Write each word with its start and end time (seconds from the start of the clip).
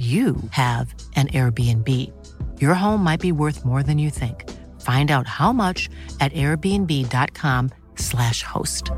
you 0.00 0.36
have 0.52 0.94
an 1.16 1.28
Airbnb. 1.28 1.86
Your 2.58 2.72
home 2.72 3.04
might 3.04 3.20
be 3.20 3.32
worth 3.32 3.66
more 3.66 3.82
than 3.82 3.98
you 3.98 4.08
think. 4.08 4.48
Find 4.80 5.10
out 5.10 5.26
how 5.26 5.52
much 5.52 5.90
at 6.20 6.32
airbnb.com/slash 6.32 8.42
host. 8.42 8.90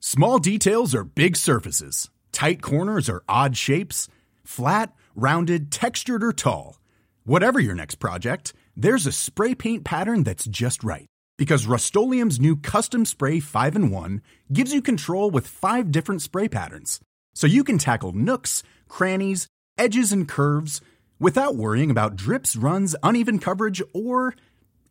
Small 0.00 0.38
details 0.38 0.94
are 0.94 1.04
big 1.04 1.36
surfaces. 1.36 2.10
Tight 2.32 2.60
corners 2.60 3.08
are 3.08 3.22
odd 3.28 3.56
shapes. 3.56 4.08
Flat, 4.44 4.92
rounded, 5.14 5.70
textured, 5.70 6.22
or 6.22 6.34
tall. 6.34 6.78
Whatever 7.24 7.60
your 7.60 7.74
next 7.74 7.94
project, 7.94 8.52
there's 8.76 9.06
a 9.06 9.12
spray 9.12 9.54
paint 9.54 9.84
pattern 9.84 10.22
that's 10.22 10.44
just 10.44 10.84
right. 10.84 11.06
Because 11.38 11.66
Rust-Oleum 11.66 12.30
Custom 12.56 13.06
Spray 13.06 13.40
5 13.40 13.76
and 13.76 13.90
1 13.90 14.20
gives 14.52 14.74
you 14.74 14.82
control 14.82 15.30
with 15.30 15.46
five 15.46 15.90
different 15.90 16.20
spray 16.22 16.48
patterns. 16.48 17.00
So 17.34 17.46
you 17.46 17.64
can 17.64 17.78
tackle 17.78 18.12
nooks, 18.12 18.62
crannies, 18.88 19.46
edges, 19.78 20.12
and 20.12 20.28
curves 20.28 20.80
without 21.18 21.56
worrying 21.56 21.90
about 21.90 22.16
drips, 22.16 22.56
runs, 22.56 22.94
uneven 23.02 23.38
coverage, 23.38 23.82
or 23.94 24.34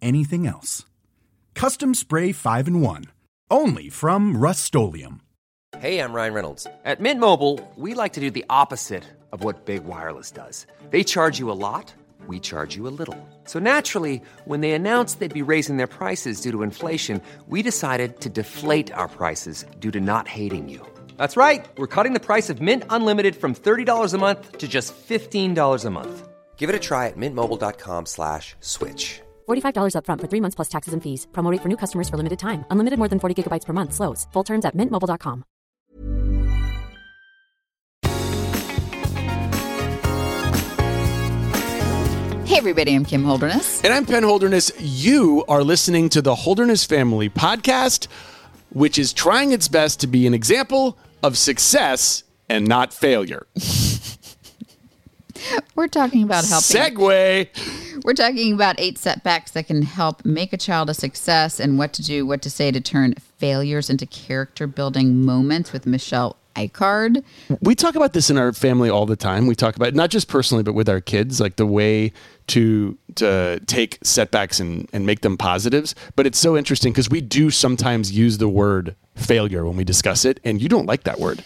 anything 0.02 0.48
else. 0.48 0.86
Custom 1.56 1.94
Spray 1.94 2.32
5 2.32 2.68
and 2.68 2.82
1. 2.82 3.06
Only 3.52 3.90
from 3.90 4.38
Rust 4.38 4.76
Hey, 5.78 6.00
I'm 6.00 6.14
Ryan 6.14 6.34
Reynolds. 6.34 6.68
At 6.84 7.00
Mint 7.00 7.20
Mobile, 7.20 7.60
we 7.76 7.94
like 7.94 8.14
to 8.14 8.20
do 8.20 8.32
the 8.32 8.46
opposite 8.50 9.04
of 9.32 9.44
what 9.44 9.66
Big 9.66 9.86
Wireless 9.86 10.32
does. 10.32 10.66
They 10.90 11.04
charge 11.04 11.40
you 11.40 11.52
a 11.52 11.54
lot, 11.54 11.94
we 12.28 12.40
charge 12.40 12.76
you 12.76 12.88
a 12.88 12.96
little. 13.00 13.18
So 13.46 13.60
naturally, 13.60 14.22
when 14.46 14.62
they 14.62 14.72
announced 14.72 15.20
they'd 15.20 15.34
be 15.34 15.52
raising 15.54 15.78
their 15.78 15.88
prices 15.88 16.42
due 16.42 16.52
to 16.52 16.64
inflation, 16.64 17.22
we 17.48 17.62
decided 17.62 18.20
to 18.22 18.30
deflate 18.30 18.92
our 18.94 19.08
prices 19.08 19.66
due 19.80 19.92
to 19.92 20.00
not 20.00 20.28
hating 20.28 20.70
you. 20.70 20.86
That's 21.20 21.36
right. 21.36 21.68
We're 21.76 21.94
cutting 21.96 22.14
the 22.14 22.26
price 22.26 22.50
of 22.50 22.62
Mint 22.62 22.84
Unlimited 22.90 23.36
from 23.36 23.54
$30 23.54 24.14
a 24.14 24.18
month 24.18 24.58
to 24.58 24.68
just 24.70 24.94
$15 24.96 25.86
a 25.86 25.90
month. 25.90 26.30
Give 26.56 26.70
it 26.70 26.76
a 26.76 26.80
try 26.80 27.08
at 27.08 27.18
mintmobile.com 27.18 28.06
slash 28.06 28.56
switch. 28.62 29.20
$45 29.50 29.96
upfront 29.96 30.22
for 30.22 30.28
three 30.28 30.42
months 30.42 30.56
plus 30.56 30.70
taxes 30.70 30.94
and 30.94 31.04
fees. 31.04 31.28
Promo 31.34 31.52
rate 31.52 31.62
for 31.62 31.68
new 31.68 31.76
customers 31.76 32.08
for 32.08 32.16
limited 32.16 32.40
time. 32.40 32.64
Unlimited 32.72 32.98
more 32.98 33.10
than 33.10 33.20
40 33.20 33.36
gigabytes 33.36 33.66
per 33.66 33.74
month. 33.74 33.94
Slows. 33.94 34.28
Full 34.32 34.44
terms 34.44 34.66
at 34.66 34.76
mintmobile.com. 34.78 35.44
Hey 42.46 42.58
everybody, 42.58 42.96
I'm 42.96 43.06
Kim 43.06 43.24
Holderness. 43.26 43.84
And 43.84 43.94
I'm 43.94 44.06
Penn 44.06 44.24
Holderness. 44.24 44.72
You 44.80 45.44
are 45.50 45.64
listening 45.64 46.10
to 46.10 46.22
the 46.22 46.34
Holderness 46.34 46.86
Family 46.86 47.30
Podcast, 47.30 48.08
which 48.70 48.98
is 48.98 49.12
trying 49.14 49.52
its 49.52 49.68
best 49.68 50.00
to 50.00 50.08
be 50.08 50.26
an 50.26 50.34
example 50.34 50.98
of 51.24 51.38
success 51.38 52.24
and 52.48 52.68
not 52.68 52.94
failure. 52.94 53.48
We're 55.76 55.88
talking 55.88 56.24
about 56.24 56.46
helping. 56.46 56.78
Segue. 56.78 58.04
We're 58.04 58.14
talking 58.14 58.54
about 58.54 58.76
eight 58.80 58.98
setbacks 58.98 59.52
that 59.52 59.68
can 59.68 59.82
help 59.84 60.26
make 60.26 60.54
a 60.54 60.58
child 60.58 60.90
a 60.90 60.94
success 60.94 61.60
and 61.60 61.78
what 61.78 61.94
to 61.94 62.04
do, 62.04 62.26
what 62.26 62.42
to 62.42 62.50
say 62.50 62.72
to 62.72 62.82
turn 62.82 63.14
failures 63.38 63.90
into 63.90 64.06
character 64.06 64.68
building 64.68 65.24
moments 65.24 65.72
with 65.72 65.86
Michelle 65.86 66.36
Icard. 66.56 67.24
We 67.62 67.76
talk 67.76 67.96
about 67.96 68.14
this 68.14 68.30
in 68.30 68.38
our 68.38 68.52
family 68.52 68.90
all 68.90 69.06
the 69.06 69.16
time. 69.16 69.48
We 69.48 69.56
talk 69.56 69.76
about 69.76 69.90
it 69.90 69.96
not 69.96 70.10
just 70.10 70.28
personally, 70.28 70.64
but 70.64 70.74
with 70.74 70.90
our 70.90 71.00
kids, 71.00 71.40
like 71.40 71.56
the 71.56 71.66
way 71.66 72.12
to 72.48 72.98
to 73.16 73.62
take 73.66 74.00
setbacks 74.04 74.60
and, 74.60 74.90
and 74.92 75.06
make 75.06 75.22
them 75.22 75.38
positives. 75.38 75.96
But 76.16 76.26
it's 76.26 76.40
so 76.40 76.58
interesting 76.58 76.92
because 76.92 77.10
we 77.10 77.22
do 77.22 77.50
sometimes 77.50 78.12
use 78.12 78.40
the 78.40 78.50
word 78.50 78.96
failure 79.20 79.66
when 79.66 79.78
we 79.78 79.84
discuss 79.84 80.26
it, 80.26 80.40
and 80.44 80.62
you 80.62 80.70
don't 80.70 80.86
like 80.86 81.04
that 81.04 81.20
word. 81.20 81.44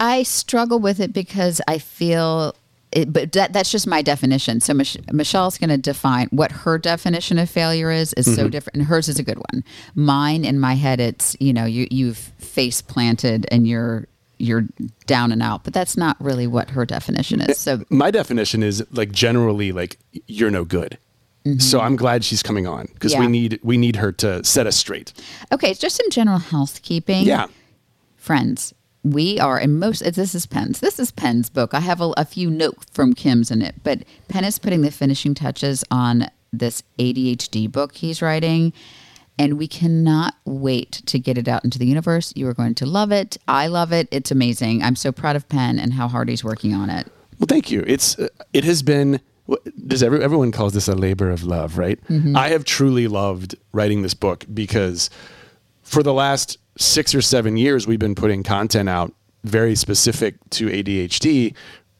I 0.00 0.24
struggle 0.24 0.78
with 0.78 1.00
it 1.00 1.12
because 1.12 1.60
I 1.68 1.78
feel 1.78 2.56
it, 2.92 3.12
but 3.12 3.32
that, 3.32 3.52
that's 3.52 3.70
just 3.70 3.86
my 3.86 4.02
definition. 4.02 4.60
So 4.60 4.74
Mich- 4.74 4.98
Michelle's 5.12 5.58
going 5.58 5.70
to 5.70 5.78
define 5.78 6.28
what 6.30 6.52
her 6.52 6.78
definition 6.78 7.38
of 7.38 7.48
failure 7.48 7.90
is 7.90 8.12
is 8.14 8.26
mm-hmm. 8.26 8.36
so 8.36 8.48
different, 8.48 8.76
and 8.76 8.86
hers 8.86 9.08
is 9.08 9.18
a 9.18 9.22
good 9.22 9.38
one. 9.38 9.64
Mine, 9.94 10.44
in 10.44 10.60
my 10.60 10.74
head, 10.74 11.00
it's 11.00 11.36
you 11.40 11.52
know 11.52 11.64
you 11.64 11.86
you've 11.90 12.18
face 12.18 12.82
planted 12.82 13.46
and 13.50 13.66
you're 13.66 14.06
you're 14.38 14.64
down 15.06 15.32
and 15.32 15.42
out, 15.42 15.64
but 15.64 15.72
that's 15.72 15.96
not 15.96 16.16
really 16.20 16.46
what 16.46 16.70
her 16.70 16.84
definition 16.84 17.40
is. 17.40 17.58
So 17.58 17.84
my 17.88 18.10
definition 18.10 18.62
is 18.62 18.84
like 18.90 19.12
generally 19.12 19.72
like 19.72 19.98
you're 20.26 20.50
no 20.50 20.64
good. 20.64 20.98
Mm-hmm. 21.44 21.58
So 21.58 21.80
I'm 21.80 21.96
glad 21.96 22.24
she's 22.24 22.42
coming 22.42 22.66
on 22.66 22.86
because 22.94 23.12
yeah. 23.12 23.20
we 23.20 23.26
need 23.26 23.58
we 23.62 23.76
need 23.76 23.96
her 23.96 24.12
to 24.12 24.44
set 24.44 24.66
us 24.66 24.76
straight. 24.76 25.12
Okay, 25.50 25.74
just 25.74 25.96
some 25.96 26.10
general 26.10 26.38
housekeeping. 26.38 27.24
Yeah, 27.24 27.46
friends, 28.16 28.74
we 29.02 29.40
are 29.40 29.58
in 29.58 29.78
most. 29.78 30.00
This 30.14 30.34
is 30.34 30.46
Penn's. 30.46 30.80
This 30.80 30.98
is 30.98 31.10
Penn's 31.10 31.50
book. 31.50 31.74
I 31.74 31.80
have 31.80 32.00
a, 32.00 32.12
a 32.16 32.24
few 32.24 32.50
notes 32.50 32.86
from 32.92 33.14
Kim's 33.14 33.50
in 33.50 33.60
it, 33.62 33.76
but 33.82 34.04
Penn 34.28 34.44
is 34.44 34.58
putting 34.58 34.82
the 34.82 34.92
finishing 34.92 35.34
touches 35.34 35.84
on 35.90 36.28
this 36.52 36.82
ADHD 36.98 37.70
book 37.70 37.94
he's 37.94 38.22
writing. 38.22 38.72
And 39.38 39.58
we 39.58 39.66
cannot 39.66 40.34
wait 40.44 40.92
to 41.06 41.18
get 41.18 41.38
it 41.38 41.48
out 41.48 41.64
into 41.64 41.78
the 41.78 41.86
universe. 41.86 42.34
You 42.36 42.46
are 42.48 42.54
going 42.54 42.74
to 42.76 42.86
love 42.86 43.10
it. 43.10 43.38
I 43.48 43.66
love 43.66 43.90
it. 43.90 44.06
It's 44.10 44.30
amazing. 44.30 44.82
I'm 44.82 44.94
so 44.94 45.10
proud 45.10 45.36
of 45.36 45.48
Penn 45.48 45.78
and 45.78 45.94
how 45.94 46.06
hard 46.06 46.28
he's 46.28 46.44
working 46.44 46.74
on 46.74 46.90
it. 46.90 47.10
Well, 47.38 47.46
thank 47.48 47.70
you. 47.70 47.82
It's 47.86 48.18
uh, 48.18 48.28
it 48.52 48.64
has 48.64 48.82
been 48.82 49.20
does 49.86 50.02
every, 50.02 50.22
everyone 50.22 50.52
calls 50.52 50.72
this 50.72 50.88
a 50.88 50.94
labor 50.94 51.30
of 51.30 51.44
love, 51.44 51.78
right? 51.78 52.02
Mm-hmm. 52.08 52.36
I 52.36 52.48
have 52.48 52.64
truly 52.64 53.08
loved 53.08 53.56
writing 53.72 54.02
this 54.02 54.14
book 54.14 54.46
because 54.52 55.10
for 55.82 56.02
the 56.02 56.12
last 56.12 56.58
six 56.78 57.14
or 57.14 57.22
seven 57.22 57.56
years, 57.56 57.86
we've 57.86 57.98
been 57.98 58.14
putting 58.14 58.42
content 58.42 58.88
out 58.88 59.12
very 59.44 59.74
specific 59.74 60.36
to 60.50 60.68
ADHD 60.68 61.54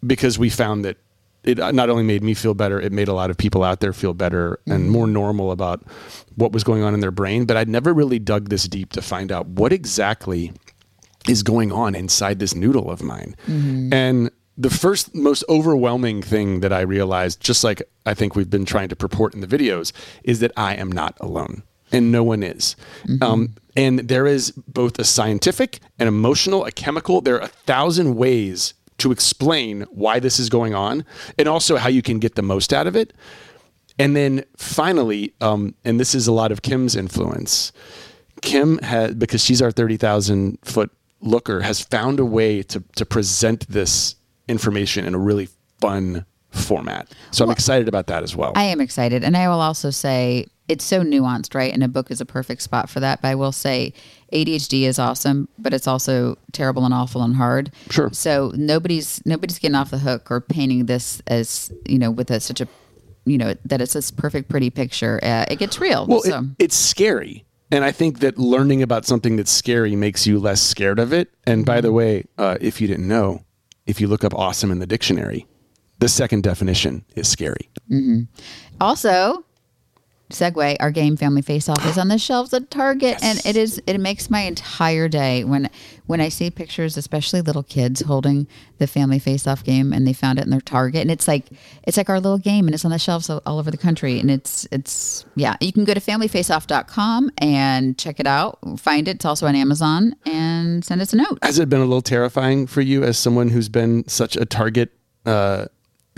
because 0.06 0.38
we 0.38 0.48
found 0.48 0.84
that 0.84 0.98
it 1.44 1.58
not 1.58 1.91
only 1.91 2.04
made 2.04 2.22
me 2.22 2.34
feel 2.34 2.54
better, 2.54 2.80
it 2.80 2.92
made 2.92 3.08
a 3.08 3.12
lot 3.12 3.28
of 3.28 3.36
people 3.36 3.64
out 3.64 3.80
there 3.80 3.92
feel 3.92 4.14
better 4.14 4.60
mm-hmm. 4.60 4.72
and 4.72 4.91
more 4.91 5.09
normal 5.09 5.50
about 5.50 5.82
what 6.36 6.53
was 6.53 6.62
going 6.62 6.84
on 6.84 6.94
in 6.94 7.00
their 7.00 7.10
brain. 7.10 7.44
But 7.44 7.56
I'd 7.56 7.69
never 7.69 7.92
really 7.92 8.20
dug 8.20 8.48
this 8.48 8.69
deep 8.69 8.92
to 8.92 9.03
find 9.03 9.32
out 9.32 9.48
what 9.48 9.72
exactly 9.72 10.53
is 11.28 11.42
going 11.42 11.72
on 11.72 11.94
inside 11.94 12.38
this 12.38 12.54
noodle 12.54 12.91
of 12.91 13.03
mine. 13.03 13.34
Mm-hmm. 13.47 13.92
And 13.92 14.30
the 14.62 14.71
first 14.71 15.15
most 15.15 15.45
overwhelming 15.49 16.23
thing 16.23 16.61
that 16.61 16.73
I 16.73 16.81
realized, 16.81 17.41
just 17.41 17.65
like 17.65 17.83
I 18.06 18.15
think 18.15 18.37
we've 18.37 18.50
been 18.50 18.65
trying 18.65 18.89
to 18.89 18.97
purport 18.97 19.34
in 19.34 19.41
the 19.41 19.47
videos, 19.47 19.93
is 20.23 20.41
that 20.41 20.53
I 20.56 20.75
am 20.75 20.91
not 20.91 21.17
alone 21.21 21.65
and 21.91 22.11
no 22.12 22.23
one 22.23 22.43
is. 22.43 22.77
Mm-hmm. 23.05 23.22
Um, 23.22 23.55
and 23.77 24.01
there 24.01 24.27
is 24.27 24.53
both 24.53 24.99
a 24.99 25.05
scientific, 25.05 25.81
an 25.99 26.09
emotional, 26.09 26.65
a 26.65 26.72
chemical, 26.72 27.21
there 27.21 27.37
are 27.37 27.43
a 27.43 27.49
thousand 27.49 28.15
ways 28.17 28.75
to 28.99 29.11
explain 29.11 29.83
why 29.91 30.21
this 30.21 30.39
is 30.39 30.49
going 30.49 30.75
on 30.75 31.05
and 31.39 31.49
also 31.49 31.77
how 31.77 31.89
you 31.89 32.03
can 32.03 32.19
get 32.19 32.37
the 32.37 32.43
most 32.43 32.72
out 32.72 32.87
of 32.87 32.95
it. 32.95 33.12
And 33.99 34.17
then 34.17 34.45
finally, 34.56 35.34
um, 35.41 35.75
and 35.84 35.99
this 35.99 36.15
is 36.15 36.27
a 36.27 36.33
lot 36.33 36.53
of 36.53 36.62
Kim's 36.62 36.97
influence, 36.97 37.72
Kim 38.43 38.78
had, 38.78 39.19
because 39.19 39.45
she's 39.45 39.61
our 39.61 39.71
30,000 39.71 40.59
foot 40.62 40.91
looker, 41.21 41.61
has 41.61 41.81
found 41.81 42.21
a 42.21 42.25
way 42.25 42.62
to, 42.62 42.83
to 42.97 43.05
present 43.05 43.69
this 43.69 44.17
information 44.48 45.04
in 45.04 45.14
a 45.14 45.19
really 45.19 45.48
fun 45.80 46.24
format. 46.50 47.09
So 47.30 47.44
well, 47.44 47.50
I'm 47.50 47.53
excited 47.53 47.89
about 47.89 48.06
that 48.09 48.22
as 48.22 48.36
well. 48.36 48.53
I 48.54 48.65
am 48.65 48.80
excited. 48.80 49.24
And 49.24 49.36
I 49.36 49.48
will 49.48 49.60
also 49.60 49.91
say 49.91 50.47
it's 50.68 50.84
so 50.84 51.03
nuanced, 51.03 51.54
right? 51.54 51.72
And 51.72 51.83
a 51.83 51.89
book 51.89 52.10
is 52.10 52.21
a 52.21 52.27
perfect 52.27 52.62
spot 52.62 52.89
for 52.89 53.00
that. 53.00 53.22
But 53.22 53.28
I 53.28 53.34
will 53.34 53.53
say 53.53 53.92
ADHD 54.33 54.83
is 54.83 54.98
awesome, 54.98 55.48
but 55.59 55.74
it's 55.74 55.86
also 55.86 56.39
terrible 56.53 56.84
and 56.84 56.94
awful 56.94 57.22
and 57.22 57.36
hard. 57.36 57.72
Sure. 57.91 58.10
So 58.12 58.53
nobody's 58.54 59.24
nobody's 59.27 59.59
getting 59.59 59.74
off 59.74 59.91
the 59.91 59.98
hook 59.98 60.30
or 60.30 60.41
painting 60.41 60.86
this 60.86 61.22
as, 61.27 61.72
you 61.86 61.98
know, 61.98 62.10
with 62.10 62.30
a, 62.30 62.41
such 62.41 62.60
a 62.60 62.68
you 63.24 63.38
know, 63.38 63.54
that 63.65 63.80
it's 63.80 63.92
this 63.92 64.10
perfect, 64.10 64.48
pretty 64.48 64.71
picture. 64.71 65.21
Uh, 65.22 65.45
it 65.48 65.59
gets 65.59 65.80
real. 65.80 66.06
Well, 66.06 66.22
so. 66.22 66.38
it, 66.38 66.45
it's 66.59 66.77
scary. 66.77 67.45
And 67.71 67.84
I 67.84 67.92
think 67.92 68.18
that 68.18 68.36
learning 68.36 68.83
about 68.83 69.06
something 69.06 69.36
that's 69.36 69.50
scary 69.50 69.97
makes 69.97 70.27
you 70.27 70.38
less 70.38 70.60
scared 70.60 70.98
of 70.98 71.12
it. 71.12 71.33
And 71.47 71.65
by 71.65 71.80
the 71.80 71.88
mm-hmm. 71.88 71.97
way, 71.97 72.24
uh, 72.36 72.59
if 72.60 72.80
you 72.80 72.88
didn't 72.88 73.09
know, 73.09 73.45
if 73.87 74.01
you 74.01 74.09
look 74.09 74.25
up 74.25 74.34
awesome 74.34 74.71
in 74.71 74.79
the 74.79 74.87
dictionary, 74.87 75.47
the 75.99 76.09
second 76.09 76.43
definition 76.43 77.05
is 77.15 77.29
scary. 77.29 77.71
Mm-hmm. 77.91 78.23
Also, 78.81 79.45
segue, 80.33 80.77
our 80.81 80.91
game 80.91 81.17
Family 81.17 81.43
Face 81.43 81.69
Off 81.69 81.84
is 81.87 81.99
on 81.99 82.09
the 82.09 82.19
shelves 82.19 82.53
at 82.53 82.71
Target, 82.71 83.19
and 83.23 83.41
it 83.45 83.57
is 83.57 83.83
it 83.87 83.99
makes 84.01 84.31
my 84.31 84.41
entire 84.41 85.09
day 85.09 85.45
when 85.45 85.71
when 86.07 86.21
I 86.21 86.29
see 86.29 86.51
pictures, 86.51 86.97
especially 86.97 87.41
little 87.41 87.63
kids 87.63 88.03
holding 88.03 88.47
the 88.79 88.87
Family 88.87 89.19
Face 89.19 89.47
Off 89.47 89.65
game, 89.65 89.93
and 89.93 90.07
they 90.07 90.13
found 90.13 90.39
it 90.39 90.45
in 90.45 90.51
their 90.51 90.61
Target, 90.61 91.03
and 91.03 91.11
it's 91.11 91.29
like 91.29 91.47
it's 91.84 91.97
like 91.97 92.11
our 92.11 92.21
little 92.21 92.39
game, 92.39 92.67
and 92.67 92.75
it's 92.75 92.84
on 92.84 92.91
the 92.91 92.99
shelves 92.99 93.31
all, 93.31 93.41
all 93.47 93.59
over 93.59 93.71
the 93.71 93.77
country, 93.77 94.19
and 94.19 94.31
it's 94.31 94.67
it's 94.73 95.25
yeah. 95.37 95.57
You 95.61 95.73
can 95.73 95.84
go 95.84 95.95
to 95.95 96.01
familyfaceoff.com 96.01 97.31
and 97.39 97.97
check 97.99 98.21
it 98.21 98.27
out, 98.27 98.59
find 98.79 99.09
it. 99.09 99.17
It's 99.17 99.25
also 99.25 99.47
on 99.47 99.55
Amazon, 99.55 100.15
and 100.27 100.84
send 100.84 101.01
us 101.01 101.13
a 101.13 101.17
note. 101.17 101.39
Has 101.43 101.59
it 101.59 101.69
been 101.69 101.81
a 101.81 101.84
little 101.84 102.03
terrifying 102.03 102.67
for 102.67 102.81
you 102.81 103.05
as 103.05 103.19
someone 103.19 103.49
who's 103.49 103.69
been 103.69 104.07
such 104.09 104.37
a 104.37 104.45
Target? 104.45 104.93
Uh, 105.25 105.67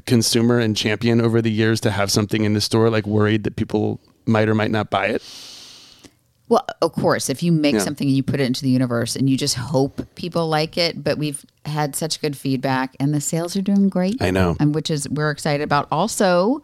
consumer 0.07 0.59
and 0.59 0.77
champion 0.77 1.21
over 1.21 1.41
the 1.41 1.51
years 1.51 1.81
to 1.83 1.91
have 1.91 2.11
something 2.11 2.45
in 2.45 2.53
the 2.55 2.61
store 2.61 2.91
like 2.91 3.07
worried 3.07 3.45
that 3.45 3.57
people 3.57 4.01
might 4.27 4.49
or 4.49 4.55
might 4.55 4.71
not 4.71 4.91
buy 4.91 5.07
it? 5.07 5.23
Well, 6.49 6.67
of 6.83 6.93
course, 6.93 7.31
if 7.31 7.43
you 7.43 7.53
make 7.53 7.75
Yeah. 7.75 7.81
something 7.81 8.07
and 8.07 8.17
you 8.17 8.23
put 8.23 8.39
it 8.39 8.45
into 8.45 8.63
the 8.63 8.69
universe 8.69 9.17
and 9.17 9.31
you 9.31 9.37
just 9.39 9.55
hope 9.55 10.07
people 10.15 10.47
like 10.49 10.77
it, 10.77 11.03
but 11.03 11.17
we've 11.17 11.45
had 11.65 11.97
such 11.97 12.21
good 12.21 12.37
feedback 12.37 12.95
and 13.01 13.15
the 13.15 13.21
sales 13.21 13.57
are 13.57 13.63
doing 13.63 13.89
great. 13.89 14.21
I 14.21 14.31
know. 14.31 14.55
And 14.61 14.75
which 14.75 14.91
is 14.91 15.09
we're 15.09 15.31
excited 15.31 15.65
about. 15.65 15.89
Also, 15.91 16.63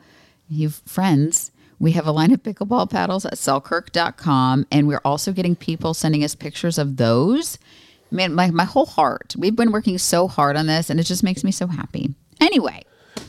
you've 0.49 0.83
friends, 0.85 1.51
we 1.79 1.93
have 1.93 2.07
a 2.07 2.13
line 2.13 2.31
of 2.33 2.43
pickleball 2.43 2.91
paddles 2.91 3.25
at 3.25 3.39
selkirk.com 3.39 4.67
and 4.71 4.87
we're 4.87 5.01
also 5.03 5.33
getting 5.33 5.57
people 5.57 5.95
sending 5.95 6.23
us 6.25 6.35
pictures 6.35 6.77
of 6.77 6.99
those. 6.99 7.59
Man, 8.11 8.35
my, 8.35 8.51
my 8.51 8.65
whole 8.65 8.87
heart. 8.87 9.35
We've 9.39 9.57
been 9.57 9.73
working 9.73 9.97
so 9.97 10.29
hard 10.29 10.57
on 10.57 10.67
this 10.67 10.91
and 10.91 11.01
it 11.01 11.05
just 11.05 11.23
makes 11.23 11.43
me 11.43 11.53
so 11.53 11.69
happy. 11.69 12.15
Anyway, 12.39 12.83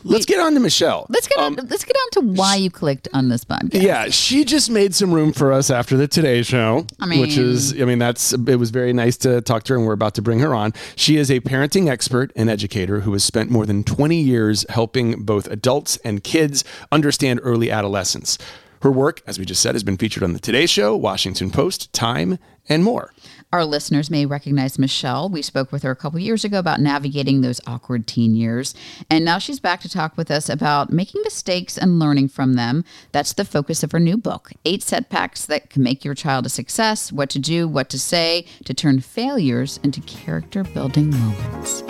Let's 0.04 0.26
get 0.26 0.40
on 0.40 0.54
to 0.54 0.60
Michelle. 0.60 1.06
let's 1.10 1.28
get 1.28 1.38
on 1.40 1.60
um, 1.60 1.68
let's 1.70 1.84
get 1.84 1.96
on 1.96 2.10
to 2.12 2.32
why 2.34 2.56
you 2.56 2.70
clicked 2.70 3.08
on 3.14 3.30
this 3.30 3.44
podcast. 3.46 3.82
Yeah, 3.82 4.10
she 4.10 4.44
just 4.46 4.70
made 4.70 4.96
some 4.96 5.12
room 5.14 5.34
for 5.34 5.52
us 5.52 5.70
after 5.70 5.98
the 5.98 6.08
Today 6.08 6.42
Show, 6.44 6.86
I 7.00 7.06
mean- 7.06 7.22
which 7.22 7.38
is, 7.38 7.74
I 7.80 7.86
mean, 7.86 8.00
that's 8.00 8.34
it 8.34 8.56
was 8.58 8.70
very 8.72 8.94
nice 8.94 9.18
to 9.18 9.42
talk 9.42 9.64
to 9.64 9.74
her, 9.74 9.78
and 9.78 9.86
we're 9.88 9.94
about 9.94 10.16
to 10.16 10.22
bring 10.22 10.40
her 10.40 10.54
on. 10.56 10.74
She 10.96 11.18
is 11.18 11.30
a 11.30 11.40
parenting 11.42 11.90
expert 11.90 12.32
and 12.36 12.50
educator 12.50 13.02
who 13.02 13.14
has 13.14 13.24
spent 13.24 13.50
more 13.52 13.66
than 13.66 13.84
20 13.84 14.20
years 14.20 14.66
helping 14.70 15.24
both 15.24 15.48
adults 15.48 15.98
and 15.98 16.24
kids 16.24 16.64
understand 16.92 17.40
early 17.44 17.70
adolescence. 17.72 18.38
Her 18.82 18.92
work, 18.92 19.22
as 19.28 19.38
we 19.38 19.46
just 19.46 19.62
said, 19.62 19.76
has 19.76 19.84
been 19.84 19.98
featured 19.98 20.24
on 20.24 20.34
the 20.34 20.40
Today 20.40 20.66
Show, 20.66 20.96
Washington 20.96 21.52
Post, 21.52 21.94
Time, 21.94 22.40
and 22.70 22.84
more. 22.84 23.14
Our 23.54 23.66
listeners 23.66 24.10
may 24.10 24.26
recognize 24.26 24.80
Michelle. 24.80 25.28
We 25.28 25.42
spoke 25.42 25.72
with 25.72 25.84
her 25.84 25.92
a 25.92 25.96
couple 25.96 26.20
years 26.20 26.46
ago 26.46 26.60
about 26.60 26.80
navigating 26.80 27.42
those 27.42 27.60
awkward 27.68 28.08
teen 28.08 28.34
years. 28.34 28.74
And 29.10 29.26
now 29.26 29.40
she's 29.40 29.60
back 29.60 29.82
to 29.82 29.90
talk 29.90 30.16
with 30.16 30.32
us 30.32 30.48
about 30.48 30.92
making 30.92 31.22
mistakes 31.24 31.78
and 31.78 32.00
learning 32.00 32.30
from 32.30 32.54
them. 32.54 32.86
That's 33.12 33.34
the 33.34 33.44
focus 33.44 33.84
of 33.84 33.92
her 33.92 34.00
new 34.00 34.16
book 34.16 34.52
Eight 34.64 34.84
Setbacks 34.84 35.46
That 35.46 35.70
Can 35.70 35.84
Make 35.84 36.06
Your 36.06 36.16
Child 36.16 36.46
a 36.46 36.50
Success 36.50 37.12
What 37.12 37.30
to 37.32 37.40
Do, 37.40 37.68
What 37.68 37.90
to 37.90 38.00
Say 38.00 38.46
to 38.64 38.74
Turn 38.74 39.02
Failures 39.02 39.80
into 39.84 40.00
Character 40.02 40.64
Building 40.64 41.10
Moments. 41.10 41.84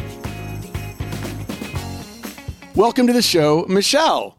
Welcome 2.76 3.06
to 3.08 3.14
the 3.14 3.22
show, 3.22 3.66
Michelle. 3.68 4.38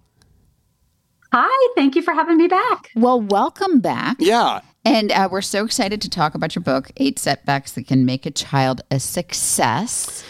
Hi, 1.33 1.73
thank 1.77 1.95
you 1.95 2.03
for 2.03 2.15
having 2.15 2.37
me 2.37 2.49
back. 2.49 2.91
Well, 2.97 3.21
welcome 3.21 3.81
back. 3.81 4.17
Yeah. 4.19 4.61
And 4.85 5.13
uh, 5.13 5.29
we're 5.31 5.43
so 5.43 5.65
excited 5.65 6.01
to 6.03 6.11
talk 6.11 6.35
about 6.35 6.55
your 6.57 6.63
book, 6.63 6.91
Eight 6.97 7.19
Setbacks 7.19 7.73
That 7.73 7.87
Can 7.87 8.05
Make 8.05 8.27
a 8.27 8.31
Child 8.31 8.81
a 8.91 8.99
Success. 8.99 10.25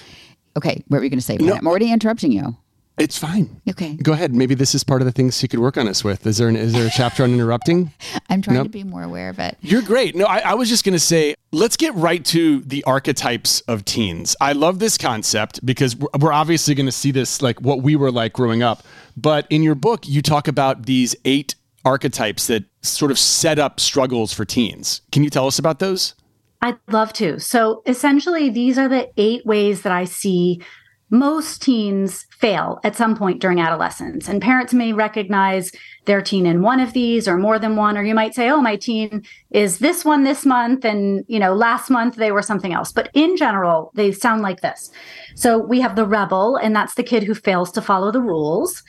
Okay, 0.57 0.85
what 0.89 0.99
were 0.99 1.05
you 1.05 1.11
going 1.11 1.19
to 1.19 1.25
say? 1.25 1.37
No. 1.39 1.55
I'm 1.55 1.67
already 1.67 1.91
interrupting 1.91 2.33
you. 2.33 2.57
It's 2.99 3.17
fine. 3.17 3.63
Okay. 3.69 3.95
Go 3.95 4.13
ahead. 4.13 4.35
Maybe 4.35 4.55
this 4.55 4.75
is 4.75 4.85
part 4.85 5.01
of 5.01 5.07
the 5.07 5.13
things 5.13 5.43
you 5.43 5.49
could 5.49 5.61
work 5.61 5.79
on 5.79 5.89
us 5.89 6.05
with. 6.05 6.27
Is 6.27 6.37
there 6.37 6.49
an, 6.49 6.57
is 6.57 6.75
there 6.75 6.87
a 6.87 6.91
chapter 6.91 7.25
on 7.25 7.33
interrupting? 7.33 7.91
I'm 8.29 8.43
trying 8.43 8.59
Nope. 8.59 8.67
to 8.67 8.71
be 8.71 8.85
more 8.85 9.03
aware 9.03 9.31
of 9.31 9.39
it. 9.39 9.57
You're 9.63 9.81
great. 9.81 10.15
No, 10.15 10.27
I, 10.27 10.41
I 10.41 10.55
was 10.55 10.69
just 10.69 10.85
going 10.85 10.93
to 10.93 10.99
say, 11.01 11.35
let's 11.53 11.79
get 11.79 11.95
right 11.95 12.23
to 12.27 12.61
the 12.61 12.85
archetypes 12.85 13.63
of 13.63 13.87
teens. 13.87 14.37
I 14.43 14.53
love 14.53 14.79
this 14.79 14.99
concept 14.99 15.65
because 15.65 15.97
we're, 15.97 16.09
we're 16.21 16.33
obviously 16.33 16.75
going 16.75 16.87
to 16.87 16.93
see 16.93 17.13
this 17.13 17.41
like 17.41 17.63
what 17.63 17.83
we 17.83 17.97
were 17.97 18.13
like 18.13 18.35
growing 18.35 18.63
up. 18.63 18.85
But 19.17 19.47
in 19.49 19.63
your 19.63 19.75
book, 19.75 20.07
you 20.07 20.21
talk 20.21 20.47
about 20.47 20.85
these 20.85 21.17
eight 21.25 21.55
archetypes 21.85 22.47
that 22.47 22.65
sort 22.83 23.11
of 23.11 23.19
set 23.19 23.59
up 23.59 23.81
struggles 23.81 24.33
for 24.33 24.45
teens. 24.45 25.03
Can 25.11 25.25
you 25.25 25.31
tell 25.31 25.47
us 25.47 25.59
about 25.59 25.79
those? 25.79 26.15
I'd 26.63 26.79
love 26.89 27.13
to. 27.15 27.41
So, 27.41 27.83
essentially, 27.87 28.49
these 28.49 28.79
are 28.79 28.89
the 28.89 29.11
eight 29.17 29.45
ways 29.45 29.83
that 29.83 29.93
I 29.93 30.05
see 30.05 30.63
most 31.11 31.61
teens 31.61 32.27
fail 32.31 32.81
at 32.85 32.97
some 32.97 33.15
point 33.15 33.39
during 33.39 33.61
adolescence. 33.61 34.29
And 34.29 34.41
parents 34.41 34.73
may 34.73 34.95
recognize 34.95 35.71
their 36.07 36.23
teen 36.23 36.47
in 36.47 36.63
one 36.63 36.81
of 36.81 36.95
these 36.95 37.29
or 37.29 37.37
more 37.37 37.59
than 37.59 37.77
one, 37.77 37.99
or 37.99 38.03
you 38.03 38.15
might 38.15 38.35
say, 38.35 38.49
oh, 38.49 38.63
my 38.63 38.77
teen 38.77 39.23
is 39.51 39.79
this 39.79 40.07
one 40.07 40.25
this 40.25 40.47
month. 40.47 40.87
And, 40.87 41.25
you 41.29 41.39
know, 41.39 41.53
last 41.53 41.91
month 41.91 42.15
they 42.15 42.33
were 42.33 42.41
something 42.41 42.73
else. 42.73 42.93
But 42.93 43.11
in 43.13 43.37
general, 43.37 43.91
they 43.95 44.11
sound 44.11 44.41
like 44.41 44.63
this. 44.63 44.91
So, 45.35 45.59
we 45.59 45.81
have 45.81 45.97
the 45.97 46.07
rebel, 46.07 46.57
and 46.57 46.75
that's 46.75 46.95
the 46.95 47.03
kid 47.03 47.25
who 47.25 47.35
fails 47.35 47.73
to 47.73 47.83
follow 47.83 48.13
the 48.13 48.23
rules. 48.23 48.83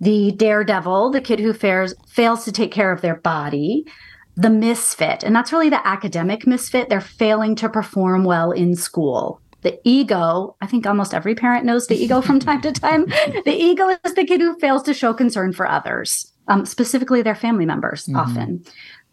The 0.00 0.32
daredevil, 0.32 1.10
the 1.10 1.20
kid 1.20 1.40
who 1.40 1.52
fails 1.52 1.94
fails 2.08 2.44
to 2.44 2.52
take 2.52 2.72
care 2.72 2.92
of 2.92 3.02
their 3.02 3.16
body 3.16 3.86
the 4.36 4.50
misfit, 4.50 5.22
and 5.22 5.34
that's 5.36 5.52
really 5.52 5.68
the 5.68 5.86
academic 5.86 6.46
misfit. 6.46 6.88
They're 6.88 7.00
failing 7.00 7.54
to 7.56 7.68
perform 7.68 8.24
well 8.24 8.52
in 8.52 8.74
school. 8.74 9.40
The 9.62 9.78
ego, 9.84 10.56
I 10.62 10.66
think 10.66 10.86
almost 10.86 11.12
every 11.12 11.34
parent 11.34 11.66
knows 11.66 11.86
the 11.86 12.02
ego 12.02 12.22
from 12.22 12.40
time 12.40 12.62
to 12.62 12.72
time. 12.72 13.06
The 13.44 13.52
ego 13.52 13.88
is 14.04 14.14
the 14.14 14.24
kid 14.24 14.40
who 14.40 14.58
fails 14.58 14.82
to 14.84 14.94
show 14.94 15.12
concern 15.12 15.52
for 15.52 15.66
others, 15.66 16.32
um, 16.48 16.64
specifically 16.64 17.20
their 17.20 17.34
family 17.34 17.66
members, 17.66 18.08
often. 18.14 18.64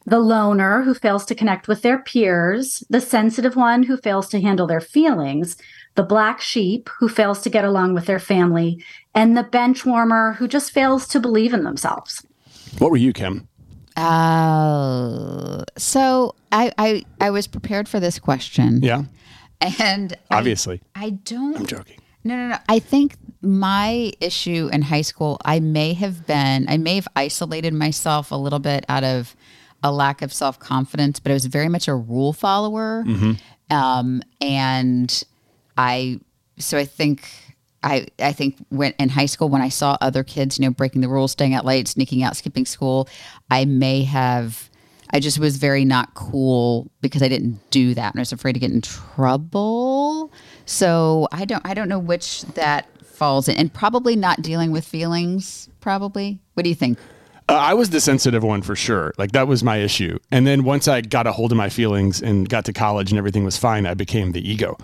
The 0.05 0.19
loner 0.19 0.83
who 0.83 0.93
fails 0.93 1.25
to 1.25 1.35
connect 1.35 1.67
with 1.67 1.81
their 1.81 1.99
peers, 1.99 2.81
the 2.89 3.01
sensitive 3.01 3.57
one 3.57 3.83
who 3.83 3.97
fails 3.97 4.29
to 4.29 4.39
handle 4.39 4.67
their 4.67 4.79
feelings, 4.79 5.57
the 5.97 6.03
black 6.03 6.39
sheep 6.39 6.89
who 6.99 7.09
fails 7.09 7.41
to 7.41 7.49
get 7.49 7.65
along 7.65 7.93
with 7.93 8.05
their 8.05 8.19
family, 8.19 8.81
and 9.13 9.35
the 9.35 9.43
bench 9.43 9.85
warmer 9.85 10.33
who 10.33 10.47
just 10.47 10.71
fails 10.71 11.07
to 11.09 11.19
believe 11.19 11.53
in 11.53 11.63
themselves. 11.63 12.25
What 12.77 12.91
were 12.91 12.97
you, 12.97 13.11
Kim? 13.11 13.47
Oh, 13.97 15.63
so 15.75 16.35
I, 16.51 16.71
I 16.77 17.03
I 17.19 17.31
was 17.31 17.47
prepared 17.47 17.89
for 17.89 17.99
this 17.99 18.19
question. 18.19 18.81
Yeah, 18.81 19.03
and 19.79 20.15
obviously. 20.29 20.81
I, 20.95 21.09
don't. 21.09 21.57
I'm 21.57 21.65
joking. 21.65 21.97
No, 22.23 22.35
no, 22.35 22.47
no. 22.49 22.57
I 22.69 22.79
think 22.79 23.15
my 23.41 24.11
issue 24.21 24.69
in 24.71 24.83
high 24.83 25.01
school, 25.01 25.39
I 25.45 25.59
may 25.59 25.93
have 25.93 26.27
been, 26.27 26.67
I 26.69 26.77
may 26.77 26.95
have 26.95 27.07
isolated 27.15 27.73
myself 27.73 28.31
a 28.31 28.35
little 28.35 28.59
bit 28.59 28.85
out 28.87 29.03
of 29.03 29.35
a 29.81 29.91
lack 29.91 30.21
of 30.21 30.31
self 30.31 30.59
confidence, 30.59 31.19
but 31.19 31.31
I 31.31 31.33
was 31.33 31.45
very 31.45 31.69
much 31.69 31.87
a 31.87 31.95
rule 31.95 32.33
follower. 32.33 33.03
Um, 33.69 34.21
and 34.41 35.23
I, 35.77 36.19
so 36.57 36.77
I 36.77 36.85
think. 36.85 37.29
I, 37.83 38.07
I 38.19 38.33
think 38.33 38.57
when 38.69 38.93
in 38.97 39.07
high 39.07 39.27
school 39.27 39.49
when 39.49 39.61
I 39.61 39.69
saw 39.69 39.97
other 40.01 40.23
kids, 40.23 40.57
you 40.57 40.65
know, 40.65 40.71
breaking 40.71 41.01
the 41.01 41.07
rules, 41.07 41.33
staying 41.33 41.53
out 41.53 41.63
late, 41.63 41.87
sneaking 41.87 42.23
out, 42.23 42.35
skipping 42.35 42.65
school, 42.65 43.07
I 43.51 43.65
may 43.65 44.03
have 44.03 44.67
I 45.11 45.19
just 45.19 45.39
was 45.39 45.57
very 45.57 45.85
not 45.85 46.13
cool 46.13 46.91
because 47.01 47.21
I 47.21 47.27
didn't 47.27 47.59
do 47.69 47.93
that 47.93 48.13
and 48.13 48.19
I 48.19 48.21
was 48.21 48.31
afraid 48.31 48.53
to 48.53 48.59
get 48.59 48.71
in 48.71 48.81
trouble. 48.81 50.31
So 50.65 51.27
I 51.31 51.45
don't 51.45 51.65
I 51.65 51.73
don't 51.73 51.87
know 51.87 51.99
which 51.99 52.41
that 52.55 52.89
falls 53.05 53.47
in 53.47 53.55
and 53.55 53.73
probably 53.73 54.15
not 54.15 54.41
dealing 54.41 54.71
with 54.71 54.85
feelings 54.85 55.69
probably. 55.79 56.39
What 56.53 56.63
do 56.63 56.69
you 56.69 56.75
think? 56.75 56.97
Uh, 57.49 57.53
I 57.53 57.73
was 57.73 57.91
the 57.91 58.01
sensitive 58.01 58.43
one 58.43 58.61
for 58.61 58.75
sure. 58.75 59.13
Like 59.17 59.31
that 59.31 59.47
was 59.47 59.63
my 59.63 59.77
issue. 59.77 60.19
And 60.31 60.45
then 60.45 60.63
once 60.63 60.87
I 60.87 61.01
got 61.01 61.27
a 61.27 61.31
hold 61.31 61.51
of 61.51 61.57
my 61.57 61.69
feelings 61.69 62.21
and 62.21 62.47
got 62.49 62.65
to 62.65 62.73
college 62.73 63.11
and 63.11 63.17
everything 63.17 63.45
was 63.45 63.55
fine, 63.57 63.85
I 63.85 63.93
became 63.93 64.33
the 64.33 64.47
ego, 64.49 64.77